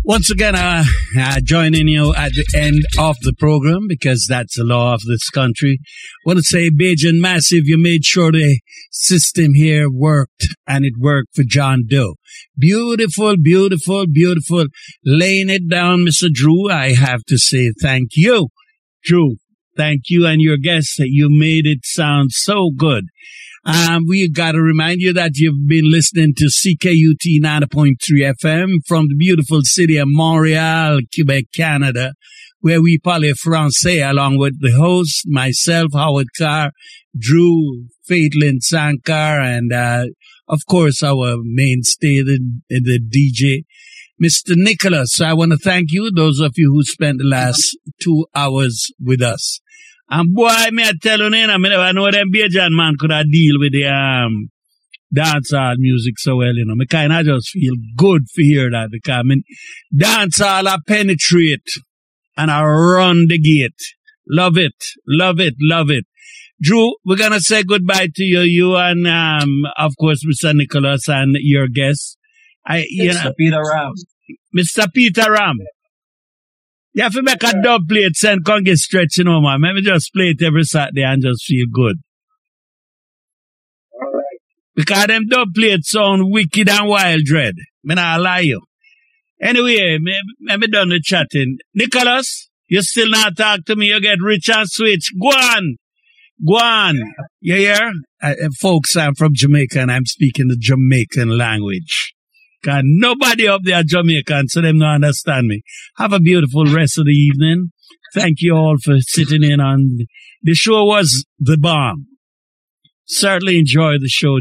[0.06, 0.84] Once again, uh,
[1.18, 5.30] uh, joining you at the end of the program because that's the law of this
[5.30, 5.80] country.
[6.26, 7.62] want to say and massive.
[7.64, 8.60] You made sure the
[8.92, 12.16] system here worked and it worked for John Doe.
[12.56, 14.66] Beautiful, beautiful, beautiful.
[15.04, 16.28] Laying it down, Mr.
[16.30, 16.70] Drew.
[16.70, 18.48] I have to say thank you,
[19.02, 19.36] Drew.
[19.76, 23.04] Thank you and your guests you made it sound so good.
[23.66, 27.96] Um, we got to remind you that you've been listening to CKUT 90.3
[28.42, 32.12] FM from the beautiful city of Montreal, Quebec, Canada,
[32.60, 36.72] where we parle français along with the host, myself, Howard Carr,
[37.18, 40.04] Drew, Faitlin Sankar, and, uh,
[40.46, 42.38] of course, our mainstay, the,
[42.68, 43.64] the DJ,
[44.22, 44.56] Mr.
[44.56, 45.14] Nicholas.
[45.14, 48.92] So I want to thank you, those of you who spent the last two hours
[49.02, 49.60] with us.
[50.08, 53.30] And boy, me I tell you, now, me never know them Bajan man could have
[53.30, 54.50] deal with the um
[55.14, 56.74] dancehall music so well, you know.
[56.74, 59.42] Me kind of just feel good for hear that because I mean,
[59.96, 61.68] dancehall I penetrate
[62.36, 63.80] and I run the gate.
[64.28, 64.74] Love it,
[65.06, 66.04] love it, love it.
[66.60, 70.54] Drew, we're gonna say goodbye to you, you and um, of course, Mr.
[70.54, 72.16] Nicholas and your guests.
[72.66, 73.24] I, you Mr.
[73.24, 73.92] know, Peter Ram.
[74.56, 74.86] Mr.
[74.94, 75.58] Peter Ram.
[76.94, 79.60] You have to make a dub plate, send can get stretch, you know, man.
[79.60, 81.96] Let me just play it every Saturday and just feel good.
[83.92, 84.38] All right.
[84.76, 87.54] Because them dub plates sound wicked and wild dread.
[87.82, 88.62] Me not lie you.
[89.40, 91.58] Anyway, me, me, me done the chatting.
[91.74, 93.86] Nicholas, you still not talk to me.
[93.86, 95.10] You get rich and switch.
[95.20, 95.76] Go on.
[96.46, 96.96] Go on.
[97.40, 97.92] You hear?
[98.22, 102.13] Uh, uh, folks, I'm from Jamaica and I'm speaking the Jamaican language.
[102.64, 105.62] Cause nobody up there Jamaican, so them not understand me.
[105.96, 107.70] Have a beautiful rest of the evening.
[108.14, 109.98] Thank you all for sitting in on
[110.42, 112.06] the show was the bomb.
[113.06, 114.38] Certainly enjoyed the show,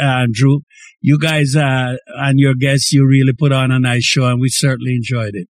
[0.00, 0.60] uh, Drew.
[1.00, 4.48] You guys, uh, and your guests, you really put on a nice show and we
[4.50, 5.48] certainly enjoyed it.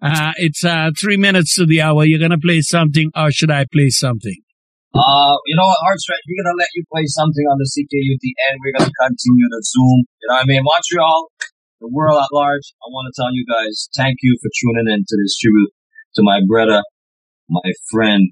[0.00, 2.04] Uh, it's, uh, three minutes to the hour.
[2.04, 4.36] You're going to play something or should I play something?
[4.94, 8.54] Uh, you know what, Heartstretch, we're gonna let you play something on the CKUT and
[8.62, 10.06] we're gonna continue the Zoom.
[10.22, 10.62] You know what I mean?
[10.62, 11.34] Montreal,
[11.84, 15.04] the world at large, I want to tell you guys, thank you for tuning in
[15.06, 15.70] to this tribute
[16.16, 16.82] to my brother,
[17.50, 18.30] my friend,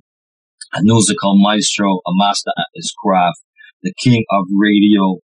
[0.72, 3.38] a musical maestro, a master at his craft,
[3.82, 5.18] the king of radio,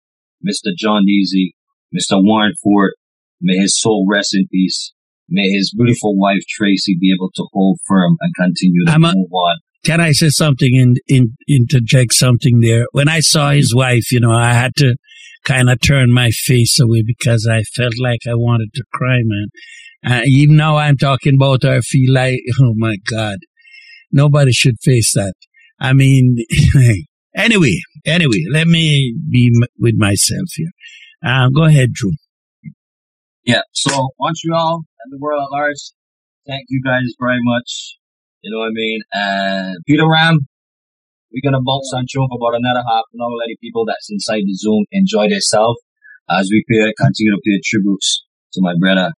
[0.41, 0.73] Mr.
[0.75, 1.51] John Deezy,
[1.93, 2.17] Mr.
[2.17, 2.93] Warren Ford.
[3.41, 4.91] May his soul rest in peace.
[5.29, 9.13] may his beautiful wife Tracy be able to hold firm and continue to I'm a-
[9.13, 9.57] move on.
[9.83, 12.87] Can I say something in, in interject something there?
[12.91, 14.95] When I saw his wife, you know, I had to
[15.45, 19.47] kind of turned my face away because I felt like I wanted to cry, man.
[20.05, 23.37] Uh, even now I'm talking about her, I feel like, oh my God,
[24.11, 25.33] nobody should face that.
[25.79, 26.37] I mean,
[27.35, 30.71] anyway, anyway, let me be m- with myself here.
[31.25, 32.11] Uh, go ahead, Drew.
[33.45, 33.61] Yeah.
[33.71, 35.91] So Montreal and the world at large,
[36.47, 37.97] thank you guys very much.
[38.41, 39.01] You know what I mean?
[39.13, 40.39] And Peter Ram,
[41.35, 43.35] we're gonna bounce on show for about another half an hour.
[43.43, 45.83] Let the people that's inside the Zoom enjoy themselves
[46.31, 48.23] as we pay, continue to pay tributes
[48.55, 49.11] to my brother,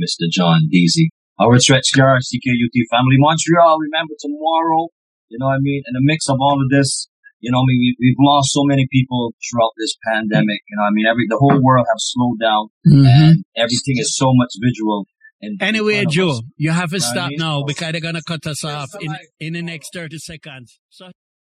[0.00, 0.24] Mr.
[0.32, 1.12] John Deezy.
[1.38, 3.78] Our stretch car, CKUT family, Montreal.
[3.78, 4.88] Remember tomorrow.
[5.28, 5.82] You know what I mean?
[5.86, 7.08] In the mix of all of this,
[7.40, 10.60] you know, what I mean, we, we've lost so many people throughout this pandemic.
[10.68, 13.06] You know, what I mean, every the whole world have slowed down, Mhm.
[13.06, 15.06] and everything is so much visual.
[15.40, 17.38] And Anyway, Joe, you have to Know what I stop mean?
[17.38, 20.78] now because they're going to cut us off in, in the next 30 seconds.
[20.90, 21.10] So